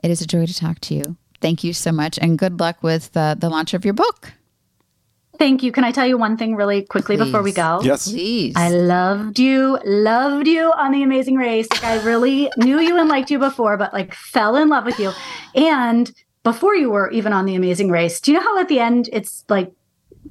It 0.04 0.12
is 0.12 0.22
a 0.22 0.28
joy 0.28 0.46
to 0.46 0.54
talk 0.54 0.80
to 0.82 0.96
you. 0.96 1.16
Thank 1.42 1.64
you 1.64 1.74
so 1.74 1.92
much, 1.92 2.18
and 2.20 2.40
good 2.40 2.60
luck 2.60 2.82
with 2.82 3.16
uh, 3.16 3.36
the 3.36 3.50
launch 3.50 3.74
of 3.74 3.86
your 3.86 3.94
book. 3.94 4.34
Thank 5.38 5.64
you. 5.64 5.72
Can 5.72 5.84
I 5.84 5.92
tell 5.92 6.06
you 6.08 6.18
one 6.18 6.38
thing 6.38 6.56
really 6.56 6.84
quickly 6.84 7.18
before 7.18 7.42
we 7.42 7.52
go? 7.52 7.80
Yes. 7.84 8.10
Please. 8.10 8.54
I 8.56 8.70
loved 8.70 9.40
you, 9.40 9.80
loved 9.86 10.48
you 10.48 10.72
on 10.78 10.92
The 10.92 11.04
Amazing 11.04 11.36
Race. 11.36 11.68
Like 11.72 11.84
I 11.84 12.02
really 12.04 12.50
knew 12.58 12.80
you 12.80 12.98
and 13.00 13.10
liked 13.10 13.32
you 13.32 13.40
before, 13.40 13.78
but 13.78 13.94
like 13.94 14.14
fell 14.14 14.56
in 14.56 14.70
love 14.70 14.86
with 14.86 15.00
you. 15.00 15.12
And 15.54 16.12
before 16.44 16.76
you 16.76 16.90
were 16.90 17.10
even 17.12 17.34
on 17.34 17.46
The 17.46 17.56
Amazing 17.56 17.90
Race, 17.90 18.20
do 18.22 18.32
you 18.32 18.38
know 18.38 18.44
how 18.44 18.60
at 18.60 18.68
the 18.68 18.80
end 18.80 19.10
it's 19.12 19.44
like 19.50 19.72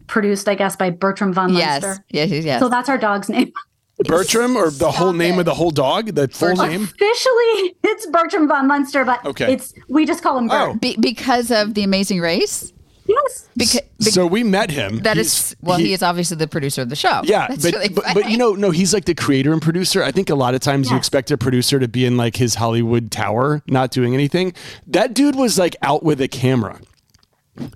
produced, 0.06 0.48
I 0.48 0.54
guess, 0.54 0.76
by 0.76 0.90
Bertram 0.90 1.32
von 1.32 1.52
yes. 1.54 1.82
Munster? 1.82 2.04
yes, 2.08 2.30
yes, 2.30 2.44
yes. 2.44 2.60
So 2.60 2.68
that's 2.68 2.88
our 2.88 2.98
dog's 2.98 3.28
name. 3.28 3.52
Bertram 4.00 4.56
or 4.56 4.70
the 4.70 4.90
whole 4.90 5.12
name 5.12 5.38
of 5.38 5.44
the 5.44 5.54
whole 5.54 5.70
dog? 5.70 6.14
The 6.14 6.26
full 6.28 6.56
name? 6.56 6.82
Officially, 6.82 7.76
it's 7.84 8.06
Bertram 8.06 8.48
von 8.48 8.66
Munster, 8.66 9.04
but 9.04 9.24
Okay. 9.24 9.52
it's 9.52 9.72
we 9.88 10.04
just 10.04 10.22
call 10.22 10.36
him 10.36 10.46
oh. 10.46 10.48
Bert. 10.48 10.70
Oh. 10.70 10.78
Be- 10.78 10.96
because 11.00 11.50
of 11.50 11.74
the 11.74 11.84
Amazing 11.84 12.20
Race. 12.20 12.72
Yes. 13.06 13.48
Because 13.56 13.80
So 14.00 14.26
we 14.26 14.42
met 14.42 14.70
him. 14.70 14.98
that 15.00 15.16
He's- 15.16 15.50
is 15.50 15.56
well, 15.60 15.78
he, 15.78 15.92
is 15.92 16.02
obviously 16.02 16.36
the 16.38 16.48
producer 16.48 16.82
of 16.82 16.88
the 16.88 16.96
show. 16.96 17.20
Yeah, 17.24 17.46
That's 17.48 17.62
but, 17.62 17.72
really 17.74 17.88
but, 17.90 18.04
but 18.14 18.30
you 18.30 18.36
know, 18.38 18.52
no, 18.54 18.70
he's 18.70 18.94
like 18.94 19.04
the 19.04 19.14
creator 19.14 19.52
and 19.52 19.60
producer. 19.60 20.02
I 20.02 20.10
think 20.10 20.30
a 20.30 20.34
lot 20.34 20.54
of 20.54 20.60
times 20.60 20.90
you 20.90 20.96
expect 20.96 21.30
a 21.30 21.36
producer 21.38 21.78
to 21.78 21.86
be 21.88 22.04
in 22.06 22.16
like 22.16 22.36
his 22.36 22.54
Hollywood 22.54 23.10
tower, 23.10 23.62
not 23.68 23.90
doing 23.90 24.14
anything. 24.14 24.54
That 24.86 25.14
dude 25.14 25.36
was 25.36 25.58
like 25.58 25.76
out 25.82 26.02
with 26.02 26.20
a 26.20 26.28
camera. 26.28 26.80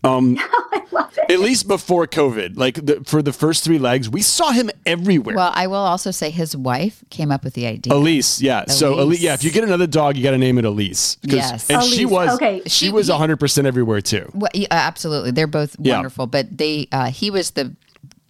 Um, 0.03 0.37
I 0.41 0.83
love 0.91 1.17
it. 1.19 1.31
at 1.31 1.39
least 1.41 1.69
before 1.69 2.07
COVID, 2.07 2.57
like 2.57 2.85
the, 2.85 3.03
for 3.05 3.23
the 3.23 3.33
first 3.33 3.63
three 3.65 3.79
legs, 3.79 4.09
we 4.09 4.23
saw 4.23 4.51
him 4.51 4.71
everywhere. 4.85 5.37
Well, 5.37 5.53
I 5.55 5.67
will 5.69 5.77
also 5.77 6.11
say 6.11 6.31
his 6.31 6.57
wife 6.57 7.05
came 7.11 7.31
up 7.31 7.45
with 7.45 7.55
the 7.55 7.67
idea. 7.67 7.93
Elise, 7.93 8.41
yeah. 8.41 8.67
So, 8.67 8.95
Elise. 8.95 9.03
Elise, 9.03 9.21
yeah, 9.23 9.35
if 9.35 9.45
you 9.45 9.51
get 9.51 9.65
another 9.65 9.87
dog, 9.87 10.17
you 10.17 10.23
got 10.23 10.33
to 10.33 10.39
name 10.39 10.59
it 10.59 10.65
Elise. 10.65 11.17
Yes. 11.23 11.69
and 11.71 11.83
she 11.85 12.05
was, 12.07 12.35
okay. 12.35 12.63
she 12.67 12.87
She- 12.87 12.93
was 12.93 13.09
hundred 13.09 13.39
percent 13.39 13.67
everywhere 13.67 14.01
too. 14.01 14.31
Well, 14.35 14.51
yeah, 14.55 14.67
absolutely. 14.71 15.31
They're 15.31 15.47
both 15.47 15.77
Yeah. 15.79 15.95
wonderful, 15.97 16.27
but 16.27 16.57
they 16.57 16.89
uh, 16.93 17.11
he 17.11 17.31
was 17.31 17.51
the 17.53 17.75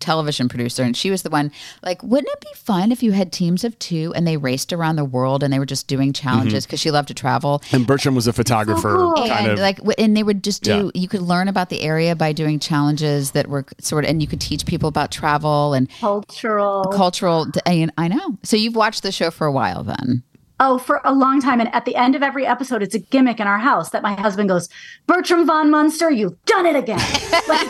television 0.01 0.49
producer 0.49 0.83
and 0.83 0.97
she 0.97 1.11
was 1.11 1.23
the 1.23 1.31
one 1.31 1.51
like 1.83 2.03
wouldn't 2.03 2.33
it 2.33 2.41
be 2.41 2.55
fun 2.55 2.93
if 2.93 3.03
you 3.03 3.13
had 3.13 3.33
teams 3.33 3.65
of 3.65 3.79
two 3.79 4.13
and 4.15 4.27
they 4.27 4.37
raced 4.37 4.73
around 4.73 4.97
the 4.97 5.05
world 5.05 5.43
and 5.43 5.53
they 5.53 5.59
were 5.59 5.67
just 5.67 5.87
doing 5.89 6.13
challenges 6.13 6.65
mm-hmm. 6.65 6.69
because 6.69 6.81
she 6.81 6.91
loved 6.91 7.09
to 7.09 7.15
travel 7.15 7.61
And 7.73 7.87
Bertram 7.87 8.15
was 8.15 8.27
a 8.27 8.33
photographer, 8.33 8.97
oh, 8.97 9.13
cool. 9.17 9.27
kind 9.29 9.47
and 9.47 9.53
of. 9.53 9.59
like 9.59 9.81
and 9.99 10.17
they 10.17 10.23
would 10.23 10.45
just 10.45 10.63
do 10.63 10.91
Yeah. 10.95 11.01
you 11.01 11.09
could 11.09 11.23
learn 11.23 11.49
about 11.49 11.69
the 11.69 11.83
area 11.83 12.15
by 12.15 12.33
doing 12.33 12.59
challenges 12.59 13.33
that 13.33 13.49
were 13.49 13.65
sort 13.81 14.05
of 14.05 14.11
and 14.11 14.23
you 14.23 14.29
could 14.29 14.41
teach 14.41 14.65
people 14.67 14.89
about 14.89 15.11
travel 15.11 15.75
and 15.75 15.89
Cultural. 16.01 16.85
cultural 16.85 17.47
and 17.67 17.93
I 17.99 18.09
know 18.09 18.39
so 18.43 18.57
you've 18.57 18.77
watched 18.77 19.03
the 19.03 19.13
show 19.13 19.31
for 19.31 19.47
a 19.47 19.53
while 19.53 19.83
then 19.83 20.23
Oh, 20.61 20.77
for 20.79 21.01
a 21.05 21.13
long 21.15 21.41
time. 21.41 21.61
And 21.61 21.73
at 21.73 21.85
the 21.85 21.95
end 21.95 22.15
of 22.17 22.23
every 22.23 22.45
episode, 22.45 22.83
it's 22.83 22.95
a 22.95 22.99
gimmick 22.99 23.39
in 23.39 23.47
our 23.47 23.59
house 23.59 23.91
that 23.91 24.03
my 24.03 24.15
husband 24.15 24.49
goes, 24.49 24.69
Bertram 25.07 25.47
von 25.47 25.71
Munster, 25.71 26.11
you've 26.11 26.43
done 26.47 26.67
it 26.67 26.77
again. 26.77 27.01
Like, 27.49 27.69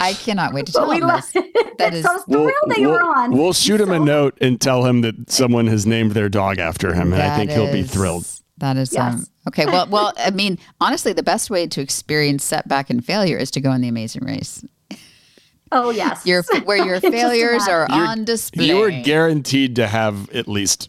I 0.00 0.14
cannot 0.14 0.54
wait 0.54 0.66
to 0.66 0.72
but 0.72 0.78
tell 0.80 0.90
him 0.90 1.06
this. 1.06 1.32
That 1.78 1.92
is- 1.94 2.02
so 2.04 2.10
I 2.10 2.14
was 2.14 2.24
thrilled 2.24 2.52
that 2.68 2.78
you 2.78 2.88
were 2.88 3.02
on. 3.02 3.30
we'll 3.36 3.52
shoot 3.52 3.80
him 3.80 3.92
a 3.92 3.98
note 3.98 4.36
and 4.40 4.58
tell 4.60 4.84
him 4.86 5.02
that 5.02 5.30
someone 5.30 5.66
has 5.66 5.86
named 5.86 6.12
their 6.12 6.28
dog 6.30 6.58
after 6.58 6.94
him, 6.94 7.12
and 7.12 7.22
I 7.22 7.28
That 7.28 7.36
think 7.36 7.50
he'll 7.50 7.70
be 7.70 7.82
thrilled. 7.82 8.26
That 8.58 8.76
is 8.78 8.92
Yes. 8.92 9.14
um, 9.14 9.26
okay. 9.48 9.66
Well, 9.66 9.86
well, 9.90 10.12
I 10.18 10.30
mean, 10.30 10.58
honestly, 10.80 11.12
the 11.12 11.22
best 11.22 11.50
way 11.50 11.66
to 11.68 11.80
experience 11.82 12.42
setback 12.42 12.88
and 12.90 13.04
failure 13.04 13.36
is 13.36 13.50
to 13.52 13.60
go 13.60 13.70
on 13.70 13.82
the 13.82 13.88
Amazing 13.88 14.24
Race, 14.24 14.64
oh, 15.70 15.90
yes. 15.90 16.24
your 16.26 16.42
where 16.64 16.84
your 16.84 17.00
failures 17.00 17.68
are 17.68 17.84
imagine. 17.86 18.06
on 18.06 18.24
display. 18.24 18.64
You 18.66 18.82
are 18.82 18.90
guaranteed 18.90 19.76
to 19.76 19.86
have 19.86 20.30
at 20.30 20.48
least. 20.48 20.88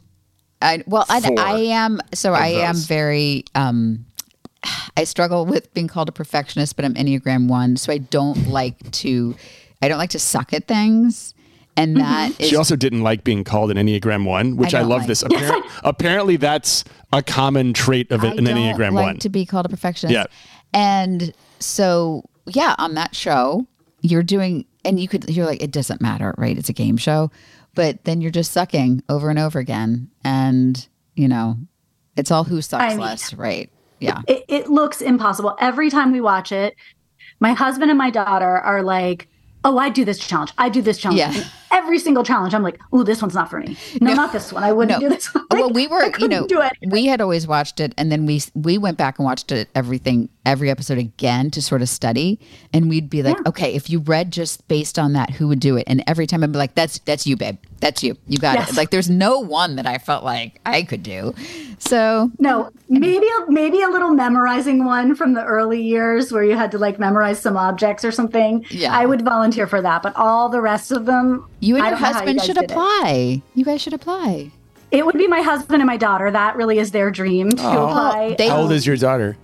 I, 0.62 0.84
well, 0.88 1.06
I, 1.10 1.22
I 1.38 1.60
am. 1.60 2.00
So 2.14 2.34
I 2.34 2.48
am 2.48 2.76
very. 2.76 3.46
Um, 3.56 4.06
I 4.98 5.04
struggle 5.04 5.46
with 5.46 5.74
being 5.74 5.88
called 5.88 6.10
a 6.10 6.12
perfectionist, 6.12 6.76
but 6.76 6.84
I'm 6.84 6.96
Enneagram 6.96 7.48
one, 7.48 7.78
so 7.78 7.94
I 7.94 8.00
don't 8.00 8.48
like 8.48 8.92
to. 8.92 9.36
I 9.82 9.88
don't 9.88 10.00
like 10.00 10.10
to 10.12 10.20
suck 10.20 10.54
at 10.54 10.68
things, 10.68 11.36
and 11.78 11.96
that 11.98 12.40
is 12.42 12.50
She 12.50 12.56
also 12.56 12.76
didn't 12.76 13.04
like 13.04 13.24
being 13.24 13.44
called 13.44 13.70
an 13.70 13.78
Enneagram 13.78 14.26
One, 14.26 14.58
which 14.58 14.74
I 14.74 14.80
I, 14.80 14.82
love. 14.82 15.02
like- 15.02 15.08
This 15.08 15.24
Appar- 15.24 15.64
apparently, 15.84 16.36
that's 16.38 16.84
a 17.14 17.22
common 17.22 17.74
trait 17.74 18.12
of 18.12 18.24
I 18.24 18.30
an 18.30 18.44
don't 18.44 18.56
Enneagram 18.56 18.94
like 18.94 19.06
One. 19.06 19.18
to 19.20 19.30
be 19.30 19.46
called 19.46 19.68
a 19.68 19.70
perfectionist. 19.70 20.14
Yeah. 20.14 20.26
And 20.74 21.34
so, 21.60 22.24
yeah, 22.48 22.74
on 22.80 22.96
that 22.96 23.16
show, 23.16 23.68
you're 24.02 24.24
doing, 24.24 24.66
and 24.84 25.00
you 25.00 25.08
could, 25.08 25.30
you're 25.30 25.46
like, 25.46 25.62
it 25.62 25.72
doesn't 25.72 26.02
matter, 26.02 26.34
right? 26.38 26.58
It's 26.58 26.70
a 26.70 26.74
game 26.74 26.98
show, 26.98 27.30
but 27.78 28.04
then 28.04 28.20
you're 28.20 28.32
just 28.32 28.52
sucking 28.52 29.04
over 29.08 29.30
and 29.30 29.40
over 29.40 29.60
again, 29.60 30.10
and 30.24 30.88
you 31.16 31.30
know, 31.30 31.58
it's 32.18 32.30
all 32.32 32.44
who 32.44 32.62
sucks 32.62 32.84
I 32.84 32.90
mean- 32.90 33.00
less, 33.00 33.34
right? 33.34 33.72
Yeah. 34.00 34.22
it, 34.28 34.46
it 34.48 34.70
looks 34.70 35.02
impossible 35.02 35.56
every 35.60 35.90
time 35.90 36.12
we 36.12 36.22
watch 36.22 36.52
it 36.52 36.76
my 37.40 37.54
husband 37.54 37.90
and 37.90 37.98
my 37.98 38.12
daughter 38.12 38.60
are 38.60 38.84
like 38.84 39.28
oh, 39.64 39.78
I 39.78 39.90
do 39.90 40.06
this 40.06 40.20
challenge. 40.20 40.54
I 40.58 40.70
do 40.70 40.82
this 40.82 40.98
challenge. 40.98 41.20
Yeah. 41.20 41.44
Every 41.72 42.00
single 42.00 42.24
challenge, 42.24 42.54
I'm 42.54 42.64
like, 42.64 42.80
oh, 42.94 43.04
this 43.04 43.22
one's 43.22 43.34
not 43.36 43.50
for 43.50 43.60
me. 43.60 43.78
No, 44.02 44.12
No. 44.12 44.16
not 44.16 44.32
this 44.32 44.54
one. 44.54 44.64
I 44.64 44.72
wouldn't 44.72 45.02
No. 45.02 45.08
do 45.10 45.14
this 45.14 45.34
one. 45.34 45.46
well, 45.52 45.70
we 45.70 45.88
were, 45.88 46.12
you 46.20 46.28
know, 46.28 46.48
we 46.90 47.06
had 47.08 47.22
always 47.22 47.46
watched 47.48 47.80
it, 47.80 47.94
and 47.98 48.12
then 48.12 48.26
we 48.26 48.42
we 48.56 48.78
went 48.78 48.98
back 48.98 49.20
and 49.20 49.26
watched 49.26 49.52
it 49.52 49.70
everything 49.76 50.30
every 50.46 50.70
episode 50.70 50.98
again 50.98 51.52
to 51.52 51.62
sort 51.62 51.82
of 51.82 51.90
study, 51.90 52.40
and 52.74 52.90
we'd 52.90 53.10
be 53.10 53.22
like, 53.24 53.36
Yeah. 53.38 53.50
okay, 53.50 53.74
if 53.74 53.90
you 53.90 54.00
read 54.00 54.32
just 54.32 54.66
based 54.68 54.98
on 54.98 55.14
that, 55.14 55.32
who 55.32 55.48
would 55.50 55.60
do 55.60 55.76
it? 55.78 55.84
And 55.88 56.04
every 56.08 56.26
time 56.28 56.44
I'd 56.44 56.52
be 56.52 56.58
like, 56.58 56.76
that's 56.76 57.00
that's 57.00 57.28
you, 57.28 57.36
babe, 57.36 57.58
that's 57.82 58.02
you, 58.04 58.18
you 58.28 58.38
got 58.38 58.70
it. 58.70 58.76
Like, 58.78 58.90
there's 58.92 59.10
no 59.10 59.40
one 59.40 59.76
that 59.76 59.86
I 59.86 59.98
felt 59.98 60.24
like 60.24 60.60
I 60.66 60.84
could 60.84 61.04
do. 61.04 61.34
So 61.80 62.32
No, 62.40 62.72
maybe 62.90 63.28
a, 63.28 63.52
maybe 63.52 63.82
a 63.82 63.88
little 63.90 64.10
memorizing 64.12 64.86
one 64.86 65.16
from 65.16 65.34
the 65.34 65.44
early 65.44 65.82
years 65.82 66.32
where 66.32 66.44
you 66.44 66.56
had 66.56 66.72
to 66.72 66.78
like 66.78 66.98
memorize 67.00 67.40
some 67.40 67.58
objects 67.58 68.04
or 68.04 68.12
something. 68.12 68.66
Yeah. 68.70 68.98
I 68.98 69.06
would 69.06 69.24
volunteer 69.24 69.68
for 69.68 69.82
that, 69.82 70.02
but 70.02 70.16
all 70.16 70.50
the 70.50 70.62
rest 70.62 70.92
of 70.92 71.06
them, 71.06 71.46
you 71.60 71.76
and 71.76 71.84
your 71.86 71.92
don't 71.92 72.00
know 72.02 72.06
how 72.06 72.08
you 72.10 72.14
husband 72.16 72.42
should 72.42 72.56
did 72.56 72.64
it. 72.66 72.72
apply. 72.72 73.42
You 73.56 73.66
guys 73.66 73.82
should 73.82 73.94
apply. 73.94 74.52
It 74.92 75.06
would 75.06 75.16
be 75.18 75.28
my 75.28 75.42
husband 75.42 75.82
and 75.82 75.88
my 75.88 75.98
daughter. 75.98 76.32
That 76.32 76.56
really 76.56 76.80
is 76.80 76.92
their 76.92 77.12
dream 77.12 77.50
to 77.52 77.56
apply. 77.68 78.36
they- 78.38 78.48
How 78.48 78.62
old 78.62 78.72
is 78.72 78.86
your 78.88 78.96
daughter? 78.98 79.36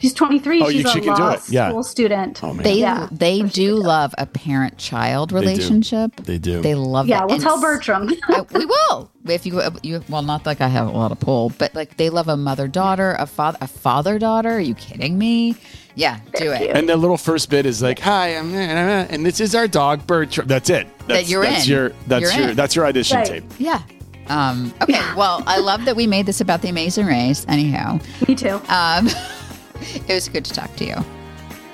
She's 0.00 0.14
23. 0.14 0.62
Oh, 0.62 0.68
you- 0.68 0.78
She's 0.78 0.86
a 0.86 0.90
she 0.92 1.00
can 1.00 1.14
do 1.14 1.22
law 1.22 1.30
it. 1.32 1.40
Yeah. 1.50 1.68
school 1.68 1.82
student. 1.82 2.42
Oh, 2.42 2.54
man. 2.54 2.64
They 2.64 2.74
Yeah. 2.80 3.06
they 3.12 3.42
do 3.42 3.74
love 3.76 4.14
a 4.18 4.26
parent 4.26 4.78
child 4.78 5.30
relationship. 5.30 6.16
They 6.16 6.38
do. 6.38 6.62
They 6.62 6.74
love 6.74 7.06
Yeah, 7.06 7.18
that. 7.18 7.26
we'll 7.26 7.34
And 7.34 7.42
tell 7.44 7.60
Bertram. 7.60 8.10
Uh, 8.30 8.44
we 8.54 8.64
will 8.64 9.10
if 9.26 9.44
you, 9.44 9.60
you 9.82 10.02
well 10.08 10.22
not 10.22 10.46
like 10.46 10.60
i 10.62 10.68
have 10.68 10.86
a 10.86 10.90
lot 10.90 11.12
of 11.12 11.20
pull 11.20 11.50
but 11.58 11.74
like 11.74 11.96
they 11.98 12.08
love 12.08 12.26
a 12.28 12.36
mother 12.38 12.66
daughter 12.66 13.14
a 13.18 13.26
father 13.26 13.58
a 13.60 13.66
father 13.66 14.18
daughter 14.18 14.48
are 14.50 14.60
you 14.60 14.74
kidding 14.74 15.18
me 15.18 15.54
yeah 15.94 16.20
do 16.36 16.50
it 16.50 16.70
And 16.74 16.88
the 16.88 16.96
little 16.96 17.18
first 17.18 17.50
bit 17.50 17.66
is 17.66 17.82
like, 17.82 17.98
"Hi, 17.98 18.36
I'm," 18.36 18.54
and 18.54 19.26
this 19.26 19.38
is 19.40 19.54
our 19.54 19.68
dog 19.68 20.06
Bertram. 20.06 20.46
That's 20.46 20.70
it. 20.70 20.86
That's, 21.06 21.28
you're 21.28 21.42
that's 21.42 21.64
in. 21.66 21.70
your 21.72 21.92
that's 22.06 22.22
You're 22.22 22.40
your 22.40 22.50
in. 22.50 22.56
that's 22.56 22.74
your 22.76 22.86
audition 22.86 23.16
Right. 23.18 23.26
tape. 23.26 23.44
yeah 23.58 23.82
um 24.28 24.72
okay 24.80 25.00
well 25.16 25.42
i 25.46 25.58
love 25.58 25.84
that 25.84 25.96
we 25.96 26.06
made 26.06 26.24
this 26.26 26.40
about 26.40 26.62
the 26.62 26.68
amazing 26.68 27.06
race 27.06 27.44
anyhow 27.48 27.98
Me 28.26 28.34
too. 28.34 28.60
um 28.68 29.08
it 29.80 30.14
was 30.14 30.28
good 30.28 30.44
to 30.44 30.52
talk 30.52 30.74
to 30.76 30.84
you 30.84 30.96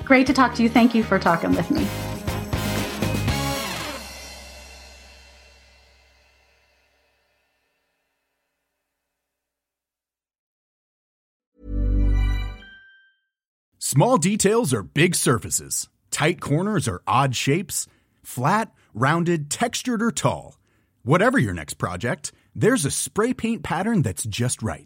Great 0.07 0.25
to 0.25 0.33
talk 0.33 0.55
to 0.55 0.63
you. 0.63 0.69
Thank 0.69 0.95
you 0.95 1.03
for 1.03 1.19
talking 1.19 1.53
with 1.53 1.69
me. 1.69 1.85
Small 13.79 14.17
details 14.17 14.73
are 14.73 14.81
big 14.81 15.13
surfaces. 15.13 15.89
Tight 16.09 16.39
corners 16.39 16.87
are 16.87 17.01
odd 17.05 17.35
shapes. 17.35 17.85
Flat, 18.23 18.71
rounded, 18.93 19.49
textured, 19.49 20.01
or 20.01 20.11
tall. 20.11 20.57
Whatever 21.03 21.37
your 21.37 21.53
next 21.53 21.73
project, 21.73 22.31
there's 22.55 22.85
a 22.85 22.91
spray 22.91 23.33
paint 23.33 23.61
pattern 23.61 24.03
that's 24.03 24.23
just 24.23 24.63
right. 24.63 24.85